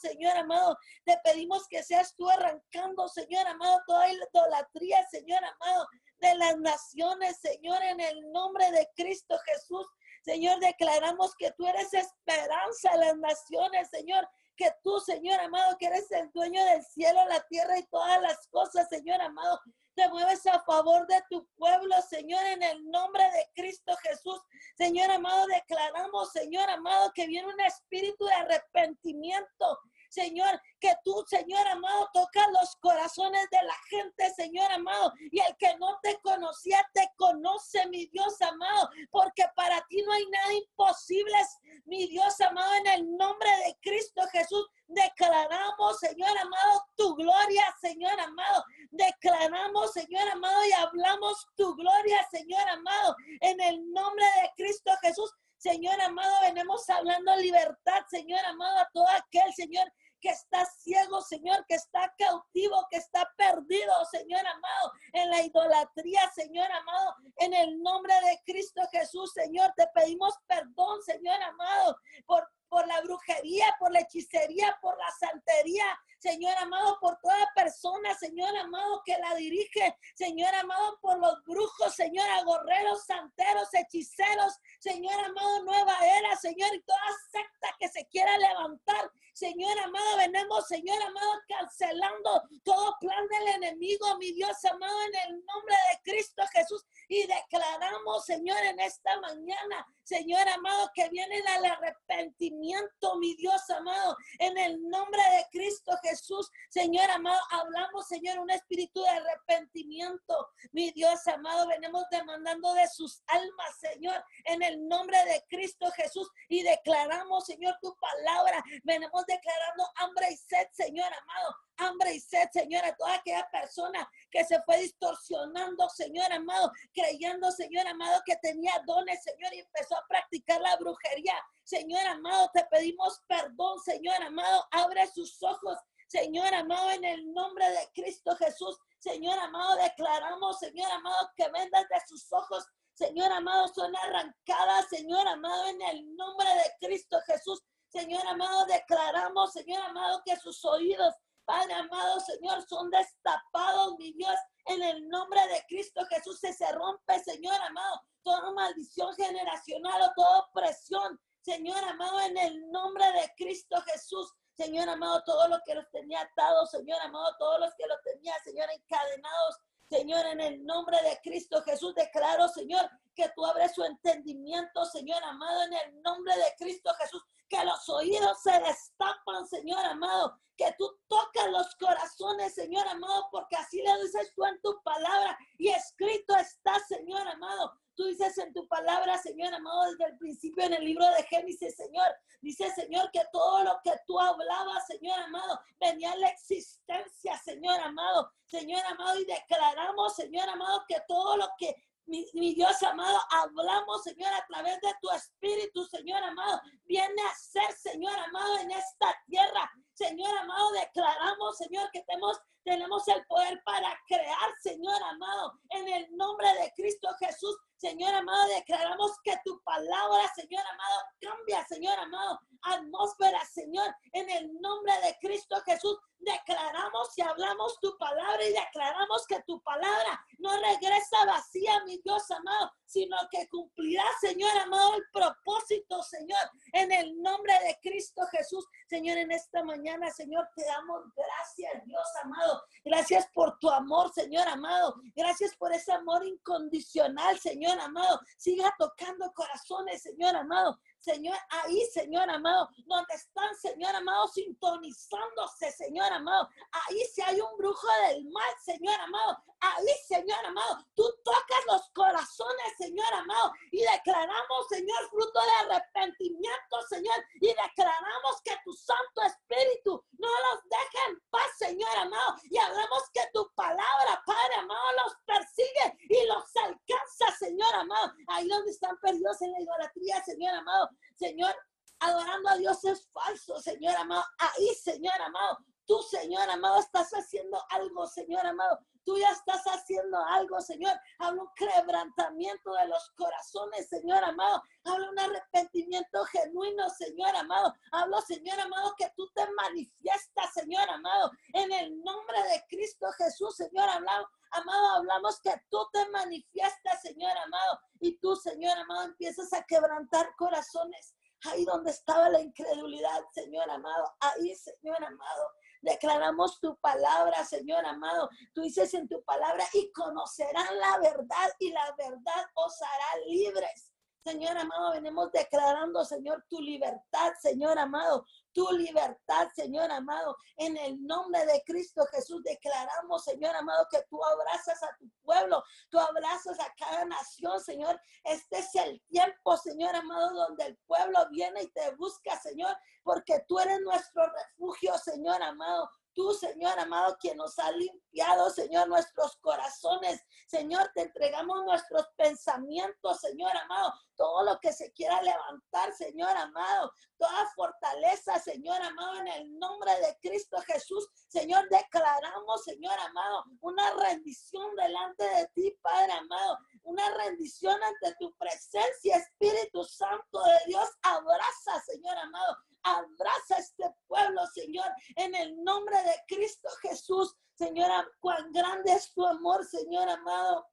Señor 0.00 0.36
amado. 0.36 0.76
Te 1.04 1.18
pedimos 1.24 1.66
que 1.68 1.82
seas 1.82 2.14
tú 2.16 2.28
arrancando, 2.28 3.08
Señor 3.08 3.46
amado, 3.46 3.80
toda 3.86 4.12
idolatría, 4.12 5.06
Señor 5.10 5.42
amado, 5.44 5.86
de 6.18 6.34
las 6.36 6.58
naciones, 6.58 7.38
Señor, 7.40 7.82
en 7.82 8.00
el 8.00 8.32
nombre 8.32 8.70
de 8.72 8.88
Cristo 8.96 9.36
Jesús. 9.44 9.86
Señor, 10.24 10.58
declaramos 10.60 11.34
que 11.36 11.52
tú 11.52 11.66
eres 11.66 11.92
esperanza 11.94 12.92
de 12.92 12.98
las 12.98 13.16
naciones, 13.16 13.88
Señor 13.90 14.28
que 14.56 14.72
tú, 14.82 14.98
Señor 15.00 15.38
amado, 15.40 15.76
que 15.78 15.86
eres 15.86 16.10
el 16.10 16.30
dueño 16.32 16.64
del 16.64 16.82
cielo, 16.84 17.20
la 17.28 17.40
tierra 17.42 17.78
y 17.78 17.86
todas 17.86 18.20
las 18.22 18.46
cosas, 18.48 18.88
Señor 18.88 19.20
amado, 19.20 19.60
te 19.96 20.08
mueves 20.10 20.46
a 20.46 20.62
favor 20.62 21.06
de 21.06 21.22
tu 21.30 21.48
pueblo, 21.56 21.94
Señor, 22.08 22.44
en 22.46 22.62
el 22.62 22.88
nombre 22.90 23.24
de 23.24 23.50
Cristo 23.54 23.96
Jesús. 24.02 24.38
Señor 24.76 25.10
amado, 25.10 25.46
declaramos, 25.46 26.30
Señor 26.32 26.68
amado, 26.68 27.10
que 27.14 27.26
viene 27.26 27.48
un 27.48 27.60
espíritu 27.62 28.26
de 28.26 28.34
arrepentimiento. 28.34 29.80
Señor, 30.08 30.60
que 30.80 30.92
tú, 31.04 31.24
Señor 31.26 31.66
amado, 31.68 32.08
tocas 32.12 32.46
los 32.52 32.76
corazones 32.76 33.48
de 33.50 33.62
la 33.62 33.76
gente, 33.88 34.30
Señor 34.34 34.70
amado, 34.72 35.12
y 35.30 35.40
el 35.40 35.56
que 35.56 35.76
no 35.78 35.98
te 36.02 36.18
conocía, 36.20 36.86
te 36.92 37.10
conoce, 37.16 37.86
mi 37.88 38.06
Dios 38.06 38.40
amado, 38.42 38.90
porque 39.10 39.44
para 39.54 39.80
ti 39.88 40.02
no 40.02 40.12
hay 40.12 40.26
nada 40.26 40.52
imposible, 40.52 41.36
mi 41.84 42.06
Dios 42.08 42.40
amado, 42.40 42.74
en 42.74 42.86
el 42.86 43.16
nombre 43.16 43.48
de 43.64 43.78
Cristo 43.82 44.22
Jesús. 44.32 44.66
Declaramos, 44.88 45.98
Señor 45.98 46.36
amado, 46.38 46.86
tu 46.96 47.14
gloria, 47.16 47.74
Señor 47.80 48.18
amado. 48.20 48.64
Declaramos, 48.90 49.92
Señor 49.92 50.28
amado, 50.28 50.64
y 50.66 50.72
hablamos 50.72 51.46
tu 51.56 51.74
gloria, 51.74 52.26
Señor 52.30 52.68
amado, 52.68 53.16
en 53.40 53.60
el 53.60 53.92
nombre 53.92 54.24
de 54.42 54.50
Cristo 54.56 54.92
Jesús. 55.02 55.32
Señor 55.58 56.00
amado, 56.00 56.34
venimos 56.42 56.88
hablando 56.90 57.34
libertad, 57.36 58.02
Señor 58.08 58.44
amado, 58.44 58.78
a 58.78 58.88
todo 58.92 59.06
aquel, 59.08 59.52
Señor, 59.54 59.90
que 60.20 60.28
está 60.30 60.64
ciego, 60.66 61.20
Señor, 61.22 61.64
que 61.68 61.74
está 61.74 62.12
cautivo, 62.18 62.86
que 62.90 62.96
está 62.96 63.30
perdido, 63.36 63.92
Señor 64.10 64.46
amado, 64.46 64.92
en 65.12 65.30
la 65.30 65.42
idolatría, 65.42 66.30
Señor 66.34 66.70
amado, 66.72 67.14
en 67.36 67.54
el 67.54 67.82
nombre 67.82 68.14
de 68.14 68.40
Cristo 68.44 68.82
Jesús, 68.90 69.32
Señor, 69.32 69.72
te 69.76 69.86
pedimos 69.94 70.34
perdón, 70.46 71.02
Señor 71.02 71.40
amado, 71.42 71.96
por 72.26 72.48
por 72.68 72.86
la 72.86 73.00
brujería, 73.02 73.74
por 73.78 73.92
la 73.92 74.00
hechicería, 74.00 74.76
por 74.80 74.96
la 74.98 75.10
santería, 75.18 75.84
Señor 76.18 76.56
amado, 76.58 76.98
por 77.00 77.18
toda 77.20 77.52
persona, 77.54 78.14
Señor 78.14 78.56
amado, 78.56 79.02
que 79.04 79.16
la 79.18 79.34
dirige, 79.34 79.96
Señor 80.14 80.54
amado, 80.54 80.98
por 81.00 81.18
los 81.18 81.42
brujos, 81.44 81.94
Señor, 81.94 82.28
agorreros, 82.30 83.04
santeros, 83.04 83.72
hechiceros, 83.72 84.54
Señor 84.80 85.18
amado, 85.24 85.62
nueva 85.64 85.94
era, 86.18 86.34
Señor, 86.36 86.74
y 86.74 86.82
toda 86.82 86.98
secta 87.30 87.76
que 87.78 87.88
se 87.88 88.06
quiera 88.06 88.36
levantar, 88.38 89.10
Señor 89.34 89.78
amado, 89.78 90.16
venimos, 90.16 90.66
Señor 90.66 91.00
amado, 91.02 91.32
cancelando 91.46 92.42
todo 92.64 92.96
plan 92.98 93.26
del 93.28 93.48
enemigo, 93.62 94.16
mi 94.18 94.32
Dios 94.32 94.64
amado, 94.64 94.98
en 95.02 95.30
el 95.30 95.44
nombre 95.44 95.76
de 95.90 96.10
Cristo 96.10 96.42
Jesús, 96.52 96.84
y 97.08 97.26
declaramos, 97.26 98.24
Señor, 98.24 98.58
en 98.64 98.80
esta 98.80 99.20
mañana, 99.20 99.86
Señor 100.06 100.48
amado, 100.48 100.88
que 100.94 101.08
viene 101.08 101.38
el 101.38 101.64
arrepentimiento, 101.66 103.18
mi 103.18 103.34
Dios 103.34 103.68
amado, 103.70 104.16
en 104.38 104.56
el 104.56 104.88
nombre 104.88 105.20
de 105.20 105.46
Cristo 105.50 105.98
Jesús, 106.00 106.48
Señor 106.70 107.10
amado, 107.10 107.40
hablamos, 107.50 108.06
Señor, 108.06 108.38
un 108.38 108.50
espíritu 108.50 109.02
de 109.02 109.08
arrepentimiento, 109.08 110.48
mi 110.72 110.90
Dios 110.92 111.26
amado, 111.26 111.66
venimos 111.68 112.04
demandando 112.10 112.74
de 112.74 112.86
sus 112.88 113.22
almas, 113.26 113.78
Señor, 113.78 114.24
en 114.44 114.62
el 114.62 114.86
nombre 114.88 115.18
de 115.24 115.44
Cristo 115.48 115.90
Jesús, 115.92 116.30
y 116.48 116.62
declaramos, 116.62 117.46
Señor, 117.46 117.76
tu 117.80 117.96
palabra, 117.96 118.62
venimos 118.84 119.24
declarando 119.26 119.84
hambre 119.96 120.28
y 120.30 120.36
sed, 120.36 120.66
Señor 120.72 121.12
amado, 121.12 121.56
hambre 121.78 122.14
y 122.14 122.20
sed, 122.20 122.48
Señor, 122.52 122.84
a 122.84 122.96
toda 122.96 123.14
aquella 123.14 123.48
persona 123.50 124.08
que 124.30 124.44
se 124.44 124.60
fue 124.62 124.78
distorsionando, 124.78 125.88
Señor 125.90 126.32
amado, 126.32 126.72
creyendo, 126.92 127.50
Señor 127.50 127.86
amado, 127.86 128.22
que 128.24 128.36
tenía 128.36 128.72
dones, 128.86 129.22
Señor, 129.22 129.52
y 129.54 129.60
empezó 129.60 129.96
a 129.96 130.06
practicar 130.08 130.60
la 130.60 130.76
brujería. 130.76 131.34
Señor 131.62 132.06
amado, 132.06 132.50
te 132.52 132.64
pedimos 132.70 133.22
perdón, 133.26 133.80
Señor 133.80 134.22
amado, 134.22 134.66
abre 134.70 135.06
sus 135.08 135.42
ojos. 135.42 135.78
Señor 136.06 136.54
amado, 136.54 136.90
en 136.90 137.04
el 137.04 137.32
nombre 137.32 137.68
de 137.70 137.90
Cristo 137.94 138.36
Jesús, 138.36 138.78
Señor 138.98 139.38
amado, 139.38 139.76
declaramos, 139.76 140.58
Señor 140.58 140.90
amado, 140.90 141.30
que 141.36 141.48
vendas 141.48 141.86
de 141.88 142.00
sus 142.06 142.32
ojos 142.32 142.66
Señor 142.96 143.30
amado, 143.30 143.68
son 143.68 143.94
arrancadas, 143.94 144.88
Señor 144.88 145.28
amado, 145.28 145.66
en 145.66 145.82
el 145.82 146.16
nombre 146.16 146.48
de 146.48 146.86
Cristo 146.86 147.18
Jesús. 147.26 147.62
Señor 147.88 148.26
amado, 148.26 148.64
declaramos, 148.64 149.52
Señor 149.52 149.82
amado, 149.82 150.22
que 150.24 150.34
sus 150.36 150.64
oídos, 150.64 151.14
Padre 151.44 151.74
amado, 151.74 152.18
Señor, 152.20 152.66
son 152.66 152.90
destapados, 152.90 153.96
mi 153.98 154.14
Dios, 154.14 154.34
en 154.64 154.82
el 154.82 155.08
nombre 155.10 155.46
de 155.46 155.62
Cristo 155.68 156.06
Jesús. 156.06 156.40
Se, 156.40 156.54
se 156.54 156.72
rompe, 156.72 157.22
Señor 157.22 157.60
amado, 157.60 158.00
toda 158.22 158.50
maldición 158.52 159.14
generacional 159.14 160.00
o 160.00 160.12
toda 160.16 160.38
opresión, 160.38 161.20
Señor 161.42 161.84
amado, 161.84 162.18
en 162.22 162.38
el 162.38 162.70
nombre 162.70 163.04
de 163.12 163.30
Cristo 163.36 163.78
Jesús. 163.82 164.32
Señor 164.56 164.88
amado, 164.88 165.22
todo 165.24 165.48
lo 165.48 165.58
que 165.64 165.74
los 165.74 165.88
tenía 165.90 166.20
atados, 166.22 166.70
Señor 166.70 167.00
amado, 167.02 167.36
todos 167.38 167.60
los 167.60 167.74
que 167.74 167.86
los 167.86 168.00
tenía, 168.02 168.34
Señor, 168.42 168.68
encadenados, 168.70 169.56
Señor, 169.88 170.26
en 170.26 170.40
el 170.40 170.64
nombre 170.64 170.96
de 171.02 171.20
Cristo 171.22 171.62
Jesús 171.62 171.94
declaro, 171.94 172.48
Señor, 172.48 172.90
que 173.14 173.28
tú 173.36 173.44
abres 173.44 173.74
su 173.74 173.84
entendimiento, 173.84 174.84
Señor 174.86 175.22
amado, 175.22 175.62
en 175.64 175.72
el 175.74 176.02
nombre 176.02 176.34
de 176.36 176.54
Cristo 176.58 176.92
Jesús, 176.98 177.22
que 177.48 177.64
los 177.64 177.88
oídos 177.88 178.42
se 178.42 178.58
destapan, 178.60 179.46
Señor 179.46 179.84
amado, 179.84 180.38
que 180.56 180.74
tú 180.78 180.90
tocas 181.08 181.50
los 181.50 181.74
corazones, 181.76 182.54
Señor 182.54 182.86
amado, 182.88 183.28
porque 183.30 183.56
así 183.56 183.82
le 183.82 184.02
dices 184.02 184.32
tú 184.34 184.44
en 184.44 184.60
tu 184.62 184.82
palabra 184.82 185.38
y 185.58 185.68
escrito 185.68 186.34
está, 186.36 186.78
Señor 186.80 187.26
amado. 187.28 187.72
Tú 187.94 188.04
dices 188.04 188.36
en 188.38 188.52
tu 188.52 188.68
palabra, 188.68 189.16
Señor 189.16 189.54
amado, 189.54 189.90
desde 189.90 190.04
el 190.12 190.18
principio 190.18 190.64
en 190.64 190.74
el 190.74 190.84
libro 190.84 191.06
de 191.12 191.22
Génesis, 191.24 191.76
Señor. 191.76 192.06
Dice, 192.42 192.70
Señor, 192.72 193.10
que 193.10 193.22
todo 193.32 193.64
lo 193.64 193.80
que 193.82 193.92
tú 194.06 194.20
hablabas, 194.20 194.86
Señor 194.86 195.18
amado, 195.20 195.58
venía 195.80 196.12
a 196.12 196.16
la 196.16 196.28
existencia, 196.28 197.38
Señor 197.38 197.80
amado. 197.80 198.30
Señor 198.44 198.84
amado, 198.84 199.18
y 199.18 199.24
declaramos, 199.24 200.14
Señor 200.14 200.48
amado, 200.48 200.84
que 200.86 201.00
todo 201.08 201.38
lo 201.38 201.48
que 201.58 201.74
mi, 202.06 202.54
Dios 202.54 202.82
amado, 202.82 203.18
hablamos, 203.30 204.02
Señor, 204.02 204.32
a 204.32 204.46
través 204.46 204.80
de 204.80 204.94
tu 205.00 205.10
Espíritu, 205.10 205.84
Señor 205.84 206.22
amado, 206.22 206.60
viene 206.84 207.22
a 207.22 207.34
ser, 207.34 207.72
Señor 207.72 208.16
amado, 208.18 208.58
en 208.58 208.70
esta 208.70 209.14
tierra. 209.26 209.70
Señor 209.94 210.36
amado, 210.38 210.70
declaramos, 210.72 211.56
Señor, 211.56 211.90
que 211.90 212.02
tenemos, 212.02 212.38
tenemos 212.64 213.08
el 213.08 213.24
poder 213.26 213.60
para 213.64 213.98
crear, 214.06 214.54
Señor 214.62 215.02
amado, 215.02 215.54
en 215.70 215.88
el 215.88 216.16
nombre 216.16 216.48
de 216.60 216.72
Cristo 216.76 217.08
Jesús. 217.18 217.56
Señor 217.76 218.14
amado, 218.14 218.48
declaramos 218.48 219.12
que 219.22 219.36
tu 219.44 219.60
palabra, 219.62 220.32
Señor 220.34 220.64
amado, 220.66 221.02
cambia, 221.20 221.66
Señor 221.66 221.98
amado, 221.98 222.40
atmósfera, 222.62 223.44
Señor, 223.46 223.94
en 224.12 224.30
el 224.30 224.60
nombre 224.60 224.92
de 225.02 225.16
Cristo 225.20 225.56
Jesús. 225.64 225.98
Declaramos 226.18 227.16
y 227.16 227.22
hablamos 227.22 227.78
tu 227.80 227.96
palabra 227.98 228.42
y 228.44 228.52
declaramos 228.52 229.26
que 229.26 229.42
tu 229.42 229.62
palabra 229.62 230.24
no 230.46 230.52
regresa 230.60 231.24
vacía, 231.26 231.82
mi 231.84 231.98
Dios 231.98 232.30
amado, 232.30 232.72
sino 232.84 233.16
que 233.30 233.48
cumplirá, 233.48 234.04
Señor 234.20 234.56
amado, 234.58 234.94
el 234.94 235.04
propósito, 235.12 236.02
Señor, 236.02 236.38
en 236.72 236.92
el 236.92 237.20
nombre 237.20 237.52
de 237.64 237.78
Cristo 237.82 238.22
Jesús. 238.30 238.64
Señor, 238.88 239.18
en 239.18 239.32
esta 239.32 239.64
mañana, 239.64 240.10
Señor, 240.10 240.48
te 240.54 240.64
damos 240.64 241.02
gracias, 241.14 241.84
Dios 241.84 242.06
amado. 242.22 242.62
Gracias 242.84 243.28
por 243.34 243.58
tu 243.58 243.68
amor, 243.68 244.12
Señor 244.12 244.46
amado. 244.48 244.94
Gracias 245.14 245.56
por 245.56 245.72
ese 245.72 245.92
amor 245.92 246.24
incondicional, 246.24 247.38
Señor 247.38 247.78
amado. 247.80 248.20
Siga 248.38 248.72
tocando 248.78 249.32
corazones, 249.34 250.02
Señor 250.02 250.36
amado. 250.36 250.78
Señor, 251.00 251.36
ahí, 251.50 251.86
Señor 251.92 252.28
amado, 252.28 252.68
donde 252.84 253.14
están, 253.14 253.54
Señor 253.54 253.94
amado, 253.94 254.26
sintonizándose, 254.26 255.70
Señor 255.70 256.12
amado. 256.12 256.48
Ahí 256.72 257.04
si 257.12 257.22
hay 257.22 257.40
un 257.40 257.56
brujo 257.56 257.86
del 258.08 258.24
mal, 258.24 258.54
Señor 258.64 259.00
amado. 259.00 259.38
Ahí, 259.60 259.86
Señor 260.08 260.35
amado, 260.44 260.78
tú 260.94 261.04
tocas 261.24 261.66
los 261.66 261.90
corazones, 261.90 262.76
Señor 262.78 263.12
amado, 263.14 263.52
y 263.70 263.82
declaramos, 263.82 264.68
Señor, 264.68 265.08
fruto 265.10 265.40
de 265.40 265.74
arrepentimiento, 265.74 266.82
Señor, 266.88 267.16
y 267.40 267.48
declaramos 267.48 268.42
que 268.44 268.56
tu 268.64 268.72
Santo 268.72 269.22
Espíritu 269.22 270.04
no 270.18 270.28
los 270.28 270.62
deja 270.64 271.08
en 271.08 271.20
paz, 271.30 271.50
Señor 271.58 271.96
amado, 271.96 272.36
y 272.44 272.58
hablamos 272.58 273.04
que 273.12 273.22
tu 273.32 273.48
palabra, 273.54 274.22
Padre 274.26 274.54
amado, 274.56 274.92
los 275.04 275.14
persigue 275.24 275.98
y 276.08 276.26
los 276.26 276.44
alcanza, 276.56 277.36
Señor 277.38 277.74
amado. 277.74 278.12
Ahí 278.28 278.48
donde 278.48 278.70
están 278.70 278.96
perdidos 278.98 279.40
en 279.42 279.52
la 279.52 279.60
idolatría, 279.60 280.22
Señor 280.24 280.54
amado, 280.54 280.90
Señor, 281.16 281.54
adorando 282.00 282.48
a 282.50 282.56
Dios 282.56 282.84
es 282.84 283.08
falso, 283.12 283.60
Señor 283.60 283.96
amado. 283.96 284.24
Ahí, 284.38 284.74
Señor 284.74 285.20
amado, 285.20 285.58
tú, 285.86 286.00
Señor 286.02 286.48
amado, 286.50 286.78
estás 286.80 287.10
haciendo 287.12 287.58
algo, 287.70 288.06
Señor 288.06 288.46
amado. 288.46 288.80
Tú 289.06 289.16
ya 289.16 289.30
estás 289.30 289.62
haciendo 289.66 290.18
algo, 290.18 290.60
Señor. 290.60 290.98
Habla 291.20 291.42
un 291.42 291.50
quebrantamiento 291.54 292.72
de 292.72 292.88
los 292.88 293.08
corazones, 293.16 293.88
Señor 293.88 294.22
amado. 294.24 294.60
Habla 294.82 295.10
un 295.10 295.18
arrepentimiento 295.20 296.24
genuino, 296.24 296.90
Señor 296.90 297.36
amado. 297.36 297.72
Hablo, 297.92 298.20
Señor 298.22 298.58
amado, 298.58 298.94
que 298.98 299.08
tú 299.16 299.30
te 299.32 299.48
manifiestas, 299.52 300.52
Señor 300.52 300.90
amado. 300.90 301.30
En 301.52 301.70
el 301.70 302.02
nombre 302.02 302.42
de 302.42 302.64
Cristo 302.68 303.06
Jesús, 303.16 303.54
Señor 303.54 303.88
amado. 303.88 304.28
Amado, 304.50 304.96
hablamos 304.96 305.40
que 305.40 305.54
tú 305.70 305.78
te 305.92 306.08
manifiestas, 306.08 307.00
Señor 307.00 307.36
amado. 307.38 307.78
Y 308.00 308.18
tú, 308.18 308.34
Señor 308.34 308.76
amado, 308.76 309.04
empiezas 309.04 309.52
a 309.52 309.62
quebrantar 309.64 310.34
corazones. 310.36 311.14
Ahí 311.44 311.64
donde 311.64 311.92
estaba 311.92 312.28
la 312.28 312.40
incredulidad, 312.40 313.22
Señor 313.32 313.70
amado. 313.70 314.16
Ahí, 314.18 314.52
Señor 314.56 315.04
amado. 315.04 315.52
Declaramos 315.86 316.58
tu 316.58 316.76
palabra, 316.80 317.44
Señor 317.44 317.86
amado. 317.86 318.28
Tú 318.52 318.62
dices 318.62 318.92
en 318.94 319.06
tu 319.06 319.22
palabra 319.22 319.64
y 319.72 319.92
conocerán 319.92 320.66
la 320.80 320.98
verdad 320.98 321.48
y 321.60 321.70
la 321.70 321.94
verdad 321.96 322.44
os 322.54 322.82
hará 322.82 323.24
libres. 323.28 323.92
Señor 324.26 324.58
amado, 324.58 324.90
venimos 324.90 325.30
declarando, 325.30 326.04
Señor, 326.04 326.44
tu 326.48 326.60
libertad, 326.60 327.32
Señor 327.40 327.78
amado, 327.78 328.26
tu 328.52 328.68
libertad, 328.72 329.46
Señor 329.54 329.88
amado. 329.92 330.36
En 330.56 330.76
el 330.76 331.00
nombre 331.06 331.46
de 331.46 331.62
Cristo 331.64 332.04
Jesús 332.06 332.42
declaramos, 332.42 333.22
Señor 333.22 333.54
amado, 333.54 333.86
que 333.88 334.02
tú 334.10 334.18
abrazas 334.24 334.82
a 334.82 334.96
tu 334.98 335.08
pueblo, 335.22 335.62
tú 335.90 336.00
abrazas 336.00 336.58
a 336.58 336.74
cada 336.76 337.04
nación, 337.04 337.60
Señor. 337.60 338.00
Este 338.24 338.58
es 338.58 338.74
el 338.74 339.00
tiempo, 339.02 339.56
Señor 339.58 339.94
amado, 339.94 340.34
donde 340.34 340.64
el 340.64 340.76
pueblo 340.88 341.20
viene 341.30 341.62
y 341.62 341.68
te 341.68 341.94
busca, 341.94 342.36
Señor, 342.40 342.76
porque 343.04 343.44
tú 343.46 343.60
eres 343.60 343.80
nuestro 343.82 344.24
refugio, 344.26 344.98
Señor 344.98 345.40
amado. 345.40 345.88
Tú, 346.16 346.32
Señor 346.32 346.78
amado, 346.78 347.18
quien 347.20 347.36
nos 347.36 347.58
ha 347.58 347.70
limpiado, 347.72 348.48
Señor, 348.48 348.88
nuestros 348.88 349.36
corazones. 349.36 350.24
Señor, 350.46 350.90
te 350.94 351.02
entregamos 351.02 351.62
nuestros 351.66 352.06
pensamientos, 352.16 353.20
Señor 353.20 353.54
amado. 353.54 353.92
Todo 354.16 354.42
lo 354.44 354.58
que 354.58 354.72
se 354.72 354.90
quiera 354.94 355.20
levantar, 355.20 355.92
Señor 355.92 356.34
amado. 356.34 356.90
Toda 357.18 357.46
fortaleza, 357.54 358.38
Señor 358.38 358.80
amado, 358.80 359.16
en 359.16 359.28
el 359.28 359.58
nombre 359.58 359.92
de 360.00 360.18
Cristo 360.22 360.56
Jesús. 360.62 361.06
Señor, 361.28 361.68
declaramos, 361.68 362.64
Señor 362.64 362.98
amado, 362.98 363.44
una 363.60 363.90
rendición 363.90 364.74
delante 364.74 365.22
de 365.22 365.48
ti, 365.48 365.78
Padre 365.82 366.12
amado. 366.12 366.56
Una 366.84 367.10
rendición 367.10 367.78
ante 367.82 368.16
tu 368.18 368.34
presencia, 368.38 369.18
Espíritu 369.18 369.84
Santo 369.84 370.42
de 370.42 370.60
Dios. 370.68 370.88
Abraza, 371.02 371.78
Señor 371.84 372.16
amado 372.16 372.56
Abraza 372.86 373.56
este 373.58 373.84
pueblo, 374.06 374.46
Señor, 374.46 374.86
en 375.16 375.34
el 375.34 375.62
nombre 375.64 376.00
de 376.04 376.22
Cristo 376.28 376.68
Jesús. 376.82 377.34
Señora, 377.54 378.06
cuán 378.20 378.52
grande 378.52 378.92
es 378.92 379.12
tu 379.12 379.26
amor, 379.26 379.64
Señor 379.66 380.08
amado. 380.08 380.68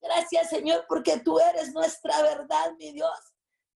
Gracias, 0.00 0.48
Señor, 0.48 0.86
porque 0.88 1.20
tú 1.20 1.38
eres 1.38 1.74
nuestra 1.74 2.22
verdad, 2.22 2.72
mi 2.78 2.92
Dios. 2.92 3.18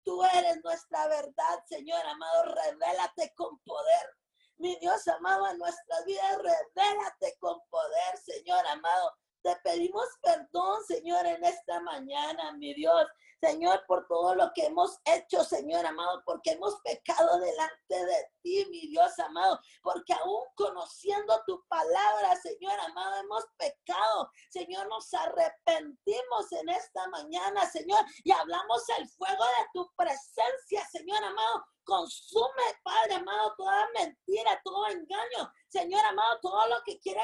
Tú 0.04 0.22
eres 0.24 0.62
nuestra 0.64 1.06
verdad, 1.08 1.64
Señor 1.68 2.04
amado. 2.06 2.54
Revélate 2.54 3.34
con 3.34 3.58
poder. 3.58 4.16
Mi 4.56 4.76
Dios 4.76 5.06
amado, 5.08 5.48
en 5.48 5.58
nuestra 5.58 6.02
vida, 6.06 6.22
revélate 6.38 7.36
con 7.40 7.60
poder, 7.68 8.16
Señor 8.24 8.66
amado. 8.68 9.12
Te 9.42 9.54
pedimos 9.56 10.06
perdón, 10.22 10.82
Señor, 10.86 11.26
en 11.26 11.44
esta 11.44 11.80
mañana, 11.80 12.52
mi 12.52 12.72
Dios. 12.74 13.06
Señor, 13.42 13.84
por 13.88 14.06
todo 14.06 14.36
lo 14.36 14.52
que 14.54 14.66
hemos 14.66 15.00
hecho, 15.04 15.42
Señor 15.42 15.84
amado, 15.84 16.22
porque 16.24 16.52
hemos 16.52 16.80
pecado 16.82 17.40
delante 17.40 18.06
de 18.06 18.30
ti, 18.40 18.64
mi 18.70 18.86
Dios 18.86 19.18
amado, 19.18 19.58
porque 19.82 20.12
aún 20.12 20.44
conociendo 20.54 21.42
tu 21.44 21.60
palabra, 21.66 22.36
Señor 22.36 22.78
amado, 22.78 23.16
hemos 23.16 23.44
pecado. 23.56 24.30
Señor, 24.48 24.86
nos 24.86 25.12
arrepentimos 25.12 26.52
en 26.52 26.68
esta 26.68 27.08
mañana, 27.08 27.66
Señor, 27.66 28.04
y 28.22 28.30
hablamos 28.30 28.88
el 28.96 29.08
fuego 29.08 29.44
de 29.44 29.66
tu 29.74 29.90
presencia, 29.96 30.86
Señor 30.92 31.24
amado, 31.24 31.64
Consume, 31.84 32.62
Padre 32.84 33.14
amado, 33.14 33.54
toda 33.56 33.88
mentira, 33.92 34.60
todo 34.62 34.86
engaño. 34.86 35.52
Señor 35.68 36.04
amado, 36.04 36.38
todo 36.40 36.68
lo 36.68 36.76
que 36.84 37.00
quiere, 37.00 37.20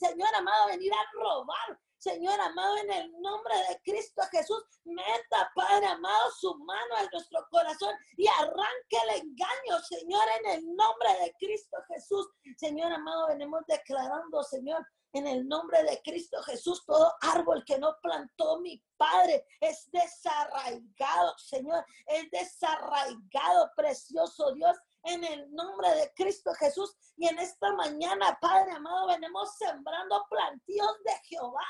Señor 0.00 0.34
amado, 0.34 0.68
venir 0.68 0.92
a 0.94 1.12
robar. 1.12 1.78
Señor 1.98 2.40
amado, 2.40 2.76
en 2.76 2.92
el 2.92 3.20
nombre 3.20 3.54
de 3.68 3.80
Cristo 3.82 4.22
Jesús, 4.30 4.62
meta, 4.84 5.50
Padre 5.52 5.86
amado, 5.86 6.30
su 6.30 6.54
mano 6.54 6.96
en 7.00 7.08
nuestro 7.12 7.44
corazón 7.50 7.92
y 8.16 8.24
arranque 8.28 8.96
el 9.02 9.22
engaño, 9.22 9.82
Señor, 9.88 10.22
en 10.38 10.50
el 10.52 10.76
nombre 10.76 11.08
de 11.20 11.34
Cristo 11.40 11.76
Jesús. 11.88 12.28
Señor 12.56 12.92
amado, 12.92 13.26
venimos 13.26 13.62
declarando, 13.66 14.44
Señor, 14.44 14.86
en 15.12 15.26
el 15.26 15.48
nombre 15.48 15.82
de 15.82 16.00
Cristo 16.02 16.40
Jesús, 16.44 16.84
todo 16.86 17.12
árbol 17.20 17.64
que 17.64 17.78
no 17.78 17.96
plantó 18.00 18.60
mi 18.60 18.80
Padre 18.96 19.44
es 19.60 19.90
desarraigado, 19.90 21.36
Señor, 21.38 21.84
es 22.06 22.30
desarraigado, 22.30 23.72
precioso 23.74 24.52
Dios, 24.52 24.76
en 25.02 25.24
el 25.24 25.52
nombre 25.52 25.90
de 25.96 26.12
Cristo 26.14 26.52
Jesús. 26.54 26.94
Y 27.16 27.26
en 27.26 27.40
esta 27.40 27.72
mañana, 27.72 28.38
Padre 28.40 28.72
amado, 28.72 29.08
venimos 29.08 29.56
sembrando 29.56 30.24
plantíos 30.28 31.02
de 31.04 31.12
Jehová 31.24 31.66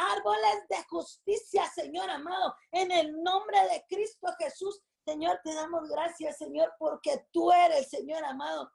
árboles 0.00 0.68
de 0.68 0.82
justicia, 0.88 1.66
Señor 1.66 2.08
amado, 2.10 2.54
en 2.72 2.90
el 2.90 3.22
nombre 3.22 3.58
de 3.70 3.84
Cristo 3.88 4.28
Jesús. 4.38 4.80
Señor, 5.04 5.40
te 5.42 5.54
damos 5.54 5.88
gracias, 5.88 6.38
Señor, 6.38 6.72
porque 6.78 7.26
tú 7.32 7.50
eres, 7.52 7.88
Señor 7.88 8.24
amado, 8.24 8.70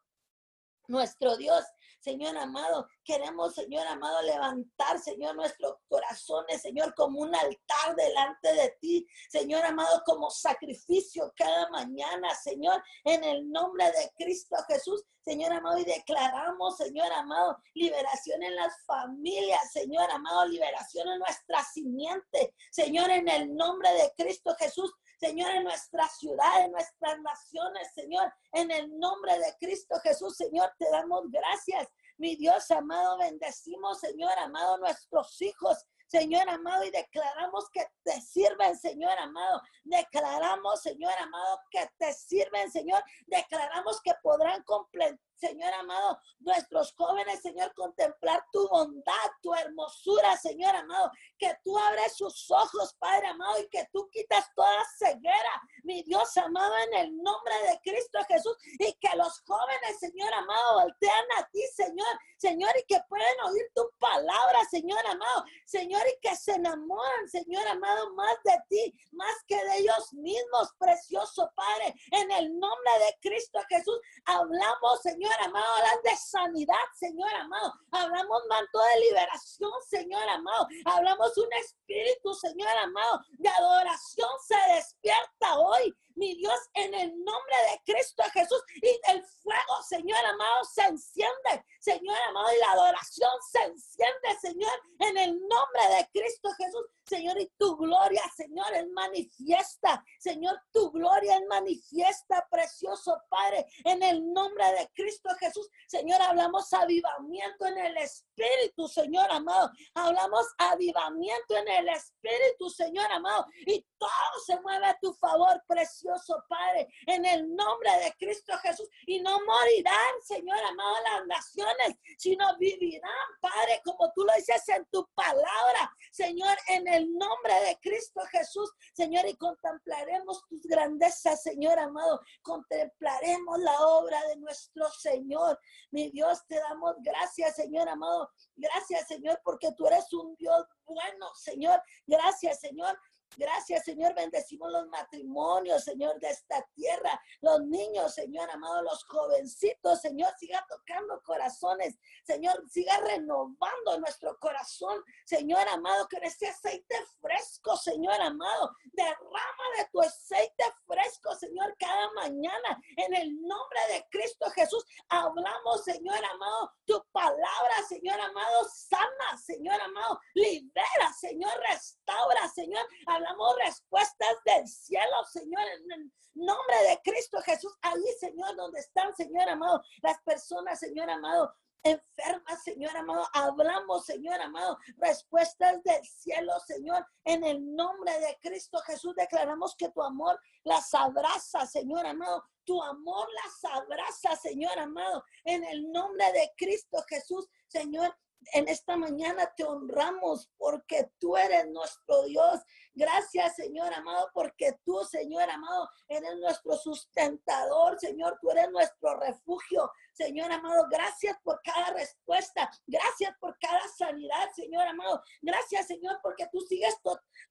nuestro 0.88 1.38
Dios. 1.38 1.64
Señor 2.00 2.38
amado, 2.38 2.88
queremos, 3.04 3.56
Señor 3.56 3.88
amado, 3.88 4.22
levantar, 4.22 5.00
Señor, 5.00 5.36
nuestros 5.36 5.74
corazones, 5.88 6.62
Señor, 6.62 6.94
como 6.94 7.22
un 7.22 7.34
altar 7.34 7.96
delante 7.96 8.54
de 8.54 8.78
ti, 8.80 9.08
Señor 9.28 9.66
amado, 9.66 10.04
como 10.06 10.30
sacrificio 10.30 11.34
cada 11.36 11.68
mañana, 11.72 12.36
Señor, 12.36 12.84
en 13.06 13.24
el 13.24 13.50
nombre 13.52 13.86
de 13.86 14.12
Cristo 14.18 14.56
Jesús. 14.68 15.04
Señor 15.24 15.52
amado, 15.54 15.80
y 15.80 15.86
declaramos, 15.86 16.78
Señor 16.78 17.12
amado, 17.12 17.58
liberación 17.74 18.44
en 18.44 18.56
las 18.56 18.86
familias, 18.86 19.72
Señor 19.72 20.12
amado, 20.12 20.46
liberación 20.46 21.10
en 21.10 21.18
nuestra 21.18 21.64
simiente, 21.64 22.54
Señor, 22.70 23.10
en 23.10 23.28
el 23.28 23.56
nombre 23.56 23.92
de 23.94 24.14
Cristo 24.16 24.56
Jesús. 24.60 24.94
Señor, 25.26 25.56
en 25.56 25.64
nuestra 25.64 26.08
ciudad, 26.08 26.66
en 26.66 26.72
nuestras 26.72 27.20
naciones, 27.20 27.92
Señor, 27.96 28.32
en 28.54 28.70
el 28.70 28.96
nombre 29.00 29.34
de 29.40 29.56
Cristo 29.60 30.00
Jesús, 30.04 30.38
Señor, 30.38 30.72
te 30.78 30.86
damos 30.92 31.32
gracias. 31.32 31.88
Mi 32.18 32.36
Dios 32.36 32.70
amado, 32.70 33.18
bendecimos, 33.18 34.00
Señor 34.00 34.38
amado, 34.38 34.78
nuestros 34.78 35.42
hijos, 35.42 35.84
Señor 36.06 36.48
amado, 36.48 36.84
y 36.84 36.92
declaramos 36.92 37.68
que 37.72 37.88
te 38.04 38.22
sirven, 38.22 38.78
Señor 38.78 39.18
amado. 39.18 39.64
Declaramos, 39.84 40.84
Señor 40.84 41.14
amado, 41.20 41.60
que 41.72 41.90
te 41.98 42.14
sirven, 42.14 42.72
Señor. 42.72 43.04
Declaramos 43.26 44.00
que 44.04 44.14
podrán 44.22 44.62
completar 44.62 45.20
Señor 45.36 45.74
amado, 45.74 46.20
nuestros 46.40 46.94
jóvenes, 46.96 47.42
Señor, 47.42 47.74
contemplar 47.74 48.44
tu 48.52 48.68
bondad, 48.70 49.14
tu 49.42 49.54
hermosura, 49.54 50.38
Señor 50.38 50.76
amado, 50.76 51.12
que 51.38 51.56
tú 51.64 51.78
abres 51.78 52.16
sus 52.16 52.50
ojos, 52.52 52.96
Padre 53.00 53.28
amado, 53.28 53.60
y 53.60 53.68
que 53.70 53.88
tú 53.92 54.10
quitas 54.12 54.46
toda 54.56 54.86
ceguera, 54.98 55.62
mi 55.84 56.04
Dios 56.04 56.36
amado, 56.38 56.74
en 56.88 56.94
el 56.94 57.18
nombre 57.18 57.54
de 57.70 57.80
Cristo 57.84 58.20
Jesús, 58.28 58.56
y 58.80 58.94
que 58.94 59.16
los 59.18 59.42
jóvenes, 59.46 60.00
Señor 60.00 60.34
amado, 60.34 60.82
voltean 60.82 61.26
a 61.38 61.48
ti, 61.50 61.62
Señor, 61.76 62.20
Señor, 62.38 62.72
y 62.78 62.86
que 62.86 63.02
pueden 63.10 63.42
oír 63.46 63.66
tu 63.74 63.90
palabra, 64.00 64.64
Señor 64.70 65.06
amado, 65.08 65.44
Señor, 65.66 66.02
y 66.08 66.20
que 66.22 66.36
se 66.36 66.54
enamoran, 66.54 67.30
Señor 67.30 67.68
amado, 67.68 68.14
más 68.14 68.36
de 68.44 68.58
ti, 68.70 68.94
más 69.12 69.36
que 69.48 69.56
de 69.56 69.78
ellos 69.80 70.14
mismos, 70.14 70.74
precioso 70.78 71.52
Padre, 71.56 71.94
en 72.12 72.32
el 72.32 72.60
nombre 72.60 72.92
de 73.00 73.30
Cristo 73.30 73.60
Jesús, 73.70 74.00
hablamos, 74.26 75.02
Señor, 75.02 75.35
Amado, 75.42 75.66
hablan 75.76 76.02
de 76.04 76.16
sanidad, 76.16 76.86
Señor 76.98 77.34
amado. 77.34 77.74
Hablamos 77.92 78.42
manto 78.50 78.80
de 78.80 79.00
liberación, 79.02 79.72
Señor 79.88 80.28
amado. 80.30 80.68
Hablamos 80.86 81.38
un 81.38 81.52
espíritu, 81.54 82.34
Señor 82.34 82.78
amado, 82.78 83.22
de 83.38 83.50
adoración 83.50 84.30
se 84.48 84.74
despierta 84.74 85.58
hoy 85.60 85.96
mi 86.16 86.36
Dios, 86.36 86.58
en 86.74 86.94
el 86.94 87.10
nombre 87.10 87.56
de 87.72 87.94
Cristo 87.94 88.24
Jesús. 88.34 88.64
Y 88.82 89.12
el 89.12 89.24
fuego, 89.24 89.84
Señor 89.88 90.26
amado, 90.26 90.64
se 90.64 90.84
enciende, 90.84 91.66
Señor 91.80 92.18
amado, 92.30 92.48
y 92.54 92.60
la 92.60 92.72
adoración 92.72 93.32
se 93.52 93.64
enciende, 93.64 94.40
Señor, 94.42 94.72
en 95.00 95.18
el 95.18 95.32
nombre 95.40 95.96
de 95.98 96.10
Cristo 96.14 96.50
Jesús. 96.58 96.86
Señor, 97.06 97.40
y 97.40 97.48
tu 97.60 97.76
gloria, 97.78 98.24
Señor, 98.36 98.74
es 98.74 98.88
manifiesta. 98.90 100.04
Señor, 100.20 100.60
tu 100.74 100.90
gloria 100.92 101.38
es 101.38 101.46
manifiesta, 101.48 102.48
precioso 102.50 103.22
Padre, 103.30 103.66
en 103.84 104.02
el 104.02 104.34
nombre 104.34 104.66
de 104.72 104.90
Cristo 104.96 105.30
Jesús. 105.40 105.70
Señor, 106.06 106.22
hablamos 106.22 106.72
avivamiento 106.72 107.66
en 107.66 107.80
el 107.80 107.98
Espíritu, 107.98 108.88
Señor 108.88 109.26
amado. 109.32 109.72
Hablamos 109.96 110.46
avivamiento 110.60 111.58
en 111.58 111.68
el 111.68 111.90
Espíritu, 111.90 112.70
Señor 112.70 113.12
amado. 113.12 113.48
Y 113.66 113.84
todo 114.06 114.42
se 114.46 114.62
mueve 114.62 114.86
a 114.86 114.98
tu 115.00 115.14
favor, 115.14 115.62
precioso 115.68 116.44
Padre, 116.48 116.88
en 117.08 117.26
el 117.26 117.56
nombre 117.56 117.90
de 118.04 118.14
Cristo 118.18 118.54
Jesús. 118.60 118.88
Y 119.06 119.22
no 119.22 119.40
morirán, 119.46 120.22
Señor 120.24 120.58
amado, 120.58 120.96
las 121.04 121.28
naciones, 121.28 121.98
sino 122.18 122.58
vivirán, 122.58 123.12
Padre, 123.42 123.82
como 123.84 124.12
tú 124.14 124.24
lo 124.24 124.34
dices 124.34 124.68
en 124.70 124.86
tu 124.92 125.08
palabra, 125.16 125.94
Señor, 126.12 126.56
en 126.68 126.88
el 126.88 127.12
nombre 127.14 127.54
de 127.66 127.80
Cristo 127.82 128.22
Jesús, 128.32 128.72
Señor, 128.94 129.28
y 129.28 129.36
contemplaremos 129.36 130.46
tus 130.48 130.64
grandezas, 130.64 131.42
Señor 131.42 131.80
amado. 131.80 132.22
Contemplaremos 132.42 133.60
la 133.60 133.80
obra 133.88 134.22
de 134.28 134.38
nuestro 134.38 134.90
Señor. 134.92 135.60
Mi 135.92 136.10
Dios, 136.10 136.46
te 136.48 136.56
damos 136.56 136.96
gracias, 137.02 137.56
Señor 137.56 137.90
amado. 137.90 138.30
Gracias, 138.56 139.08
Señor, 139.08 139.40
porque 139.44 139.72
tú 139.78 139.88
eres 139.88 140.12
un 140.14 140.36
Dios 140.36 140.66
bueno, 140.86 141.34
Señor. 141.36 141.82
Gracias, 142.06 142.60
Señor, 142.60 142.98
Gracias, 143.38 143.84
Señor. 143.84 144.14
Bendecimos 144.16 144.72
los 144.72 144.88
matrimonios, 144.88 145.84
Señor, 145.84 146.20
de 146.20 146.30
esta 146.30 146.66
tierra. 146.74 147.22
Los 147.42 147.62
niños, 147.66 148.14
Señor, 148.14 148.50
amado, 148.50 148.82
los 148.84 149.04
jovencitos, 149.06 150.02
Señor, 150.02 150.34
siga 150.38 150.66
tocando 150.68 151.22
corazones. 151.24 151.98
Señor, 152.26 152.64
siga 152.70 152.98
renovando 153.00 154.00
nuestro 154.00 154.38
corazón. 154.40 155.04
Señor, 155.26 155.68
amado, 155.70 156.08
que 156.08 156.18
ese 156.26 156.48
aceite 156.48 156.96
fresco, 157.22 157.78
Señor, 157.78 158.20
amado, 158.22 158.76
derrama 158.94 159.64
de 159.78 159.86
tu 159.92 160.02
aceite 160.02 160.64
fresco, 160.88 161.36
Señor, 161.36 161.76
cada 161.78 162.12
mañana. 162.14 162.82
En 162.98 163.14
el 163.14 163.42
nombre 163.42 163.80
de 163.90 164.06
Cristo 164.10 164.50
Jesús, 164.52 164.86
hablamos, 165.10 165.84
Señor, 165.84 166.24
amado, 166.26 166.72
tu 166.86 167.04
palabra, 167.12 167.84
Señor, 167.88 168.20
amado, 168.20 168.66
sana, 168.70 169.38
Señor, 169.38 169.80
amado, 169.82 170.20
libera, 170.34 171.14
Señor, 171.20 171.52
restaura, 171.70 172.48
Señor. 172.50 172.86
Hablamos 173.06 173.25
respuestas 173.64 174.38
del 174.46 174.68
cielo, 174.68 175.24
Señor, 175.32 175.62
en 175.62 175.92
el 175.92 176.12
nombre 176.34 176.76
de 176.90 177.02
Cristo 177.04 177.40
Jesús. 177.42 177.74
Ahí, 177.82 178.04
Señor, 178.20 178.56
donde 178.56 178.80
están, 178.80 179.16
Señor 179.16 179.50
amado, 179.50 179.82
las 180.02 180.22
personas, 180.24 180.80
Señor 180.80 181.10
amado, 181.10 181.54
enfermas, 181.84 182.64
Señor 182.64 182.96
amado. 182.98 183.28
Hablamos, 183.34 184.06
Señor 184.06 184.40
amado, 184.42 184.78
respuestas 184.98 185.82
del 185.84 186.04
cielo, 186.06 186.54
Señor. 186.66 187.06
En 187.24 187.44
el 187.44 187.76
nombre 187.76 188.12
de 188.20 188.38
Cristo 188.42 188.80
Jesús 188.80 189.16
declaramos 189.16 189.76
que 189.76 189.90
tu 189.90 190.02
amor 190.02 190.40
las 190.64 190.94
abraza, 190.94 191.66
Señor 191.66 192.06
amado. 192.06 192.44
Tu 192.66 192.82
amor 192.82 193.28
las 193.44 193.72
abraza, 193.72 194.36
Señor 194.36 194.78
amado. 194.80 195.24
En 195.44 195.64
el 195.64 195.92
nombre 195.92 196.32
de 196.34 196.52
Cristo 196.58 197.04
Jesús, 197.08 197.48
Señor, 197.68 198.16
en 198.54 198.68
esta 198.68 198.98
mañana 198.98 199.52
te 199.56 199.64
honramos 199.64 200.50
porque 200.58 201.12
tú 201.20 201.38
eres 201.38 201.68
nuestro 201.70 202.24
Dios. 202.24 202.62
Gracias, 202.94 203.56
Señor 203.56 203.94
amado, 203.94 204.30
porque 204.34 204.78
tú, 204.84 205.04
Señor 205.04 205.50
amado, 205.50 205.90
eres 206.08 206.36
nuestro 206.38 206.78
sustentador, 206.78 208.00
Señor, 208.00 208.38
tú 208.42 208.52
eres 208.52 208.70
nuestro 208.72 209.20
refugio. 209.20 209.92
Señor 210.16 210.50
amado, 210.50 210.88
gracias 210.90 211.38
por 211.44 211.62
cada 211.62 211.92
respuesta. 211.92 212.72
Gracias 212.88 213.36
por 213.38 213.58
cada 213.60 213.86
sanidad, 213.98 214.50
Señor 214.56 214.88
amado. 214.88 215.22
Gracias, 215.42 215.88
Señor, 215.88 216.20
porque 216.24 216.48
tú 216.54 216.62
sigues 216.62 216.96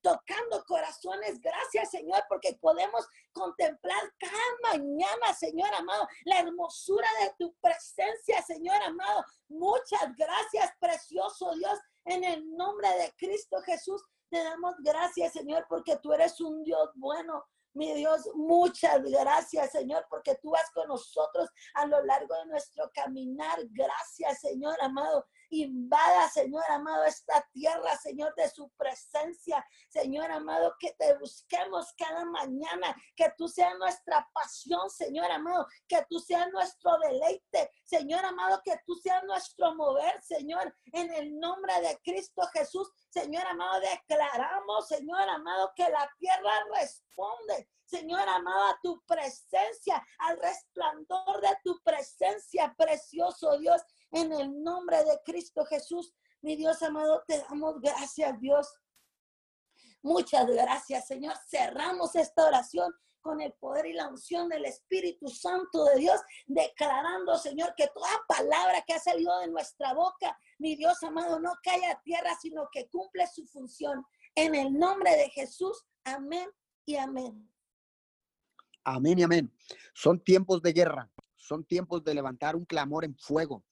tocando 0.01 0.65
corazones. 0.67 1.41
Gracias, 1.41 1.91
Señor, 1.91 2.25
porque 2.27 2.57
podemos 2.61 3.07
contemplar 3.33 4.01
cada 4.19 4.79
mañana, 4.79 5.35
Señor 5.39 5.75
amado, 5.75 6.09
la 6.25 6.39
hermosura 6.39 7.09
de 7.21 7.35
tu 7.39 7.55
presencia, 7.61 8.41
Señor 8.43 8.81
amado. 8.83 9.25
Muchas 9.49 10.17
gracias, 10.17 10.73
precioso 10.81 11.55
Dios, 11.57 11.79
en 12.07 12.25
el 12.25 12.57
nombre 12.57 12.89
de 12.97 13.13
Cristo 13.19 13.61
Jesús. 13.61 14.03
Te 14.31 14.43
damos 14.43 14.75
gracias, 14.79 15.35
Señor, 15.35 15.67
porque 15.69 15.99
tú 15.99 16.15
eres 16.15 16.41
un 16.41 16.65
Dios 16.65 16.91
bueno. 16.95 17.45
Mi 17.75 17.93
Dios, 17.95 18.31
muchas 18.35 19.03
gracias, 19.03 19.73
Señor, 19.73 20.07
porque 20.09 20.37
tú 20.37 20.51
vas 20.51 20.71
con 20.73 20.89
nosotros 20.89 21.49
a 21.75 21.87
lo 21.87 22.03
largo 22.05 22.35
de 22.37 22.47
nuestro 22.47 22.91
caminar. 22.95 23.59
Gracias, 23.71 24.41
Señor 24.41 24.77
amado. 24.81 25.27
Invada, 25.51 26.29
Señor 26.29 26.65
amado, 26.69 27.05
esta 27.05 27.47
tierra, 27.53 27.97
Señor, 27.97 28.35
de 28.35 28.49
su 28.51 28.71
presencia. 28.71 29.65
Señor 29.89 30.31
amado, 30.31 30.75
que 30.79 30.93
te 30.93 31.17
busquemos 31.19 31.93
cada 31.97 32.25
mañana, 32.25 32.95
que 33.17 33.33
tú 33.37 33.49
seas 33.49 33.77
nuestra 33.79 34.29
pasión, 34.33 34.91
Señor 34.91 35.31
amado, 35.31 35.67
que 35.89 36.05
tú 36.09 36.19
seas 36.19 36.51
nuestro 36.53 36.99
deleite, 36.99 37.71
Señor 37.85 38.25
amado, 38.25 38.61
que 38.65 38.79
tú 38.87 38.95
seas 38.97 39.23
nuestro 39.25 39.75
mover, 39.75 40.21
Señor, 40.23 40.75
en 40.93 41.13
el 41.13 41.39
nombre 41.39 41.73
de 41.81 41.99
Cristo 42.03 42.43
Jesús. 42.53 42.91
Señor 43.11 43.47
amado, 43.47 43.81
declaramos, 43.81 44.89
Señor 44.89 45.29
amado, 45.29 45.73
que 45.77 45.89
la 45.89 46.11
tierra 46.19 46.53
responde, 46.73 47.69
Señor 47.85 48.29
amado, 48.29 48.65
a 48.65 48.81
tu 48.83 49.01
presencia, 49.05 50.05
al 50.19 50.39
resplandor 50.39 51.41
de 51.41 51.57
tu 51.63 51.81
presencia, 51.83 52.75
precioso 52.77 53.59
Dios, 53.59 53.83
en 54.15 54.33
el 54.33 54.63
nombre 54.63 54.99
de 55.05 55.21
Cristo 55.25 55.65
Jesús. 55.65 56.15
Mi 56.41 56.57
Dios 56.57 56.81
amado, 56.83 57.25
te 57.27 57.39
damos 57.39 57.81
gracias, 57.81 58.41
Dios. 58.41 58.69
Muchas 60.03 60.47
gracias, 60.47 61.07
Señor. 61.07 61.35
Cerramos 61.49 62.15
esta 62.15 62.47
oración 62.47 62.95
con 63.21 63.41
el 63.41 63.53
poder 63.55 63.87
y 63.87 63.93
la 63.95 64.09
unción 64.09 64.49
del 64.49 64.67
Espíritu 64.67 65.29
Santo 65.29 65.85
de 65.87 65.97
Dios, 65.99 66.21
declarando, 66.47 67.37
Señor, 67.39 67.75
que 67.77 67.89
toda 67.89 68.11
palabra 68.29 68.85
que 68.87 68.93
ha 68.93 69.01
salido 69.01 69.37
de 69.41 69.49
nuestra 69.49 69.95
boca, 69.95 70.39
mi 70.59 70.77
Dios 70.77 71.03
amado, 71.03 71.41
no 71.41 71.53
cae 71.63 71.85
a 71.87 72.01
tierra, 72.03 72.31
sino 72.41 72.69
que 72.71 72.89
cumple 72.89 73.27
su 73.27 73.47
función. 73.47 74.05
En 74.37 74.55
el 74.55 74.79
nombre 74.79 75.11
de 75.17 75.31
Jesús, 75.31 75.85
amén 76.05 76.49
y 76.85 76.97
amén. 76.97 77.51
Amén 78.85 79.19
y 79.19 79.23
amén. 79.23 79.53
Son 79.95 80.23
tiempos 80.23 80.63
de 80.63 80.73
guerra, 80.73 81.11
son 81.35 81.65
tiempos 81.65 82.05
de 82.05 82.15
levantar 82.15 82.55
un 82.55 82.67
clamor 82.67 83.05
en 83.05 83.17
fuego. 83.17 83.65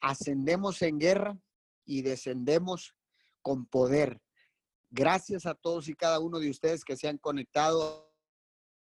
Ascendemos 0.00 0.82
en 0.82 0.98
guerra 0.98 1.38
y 1.84 2.02
descendemos 2.02 2.94
con 3.42 3.66
poder. 3.66 4.20
Gracias 4.90 5.46
a 5.46 5.54
todos 5.54 5.88
y 5.88 5.94
cada 5.94 6.18
uno 6.20 6.38
de 6.38 6.50
ustedes 6.50 6.84
que 6.84 6.96
se 6.96 7.08
han 7.08 7.18
conectado 7.18 8.07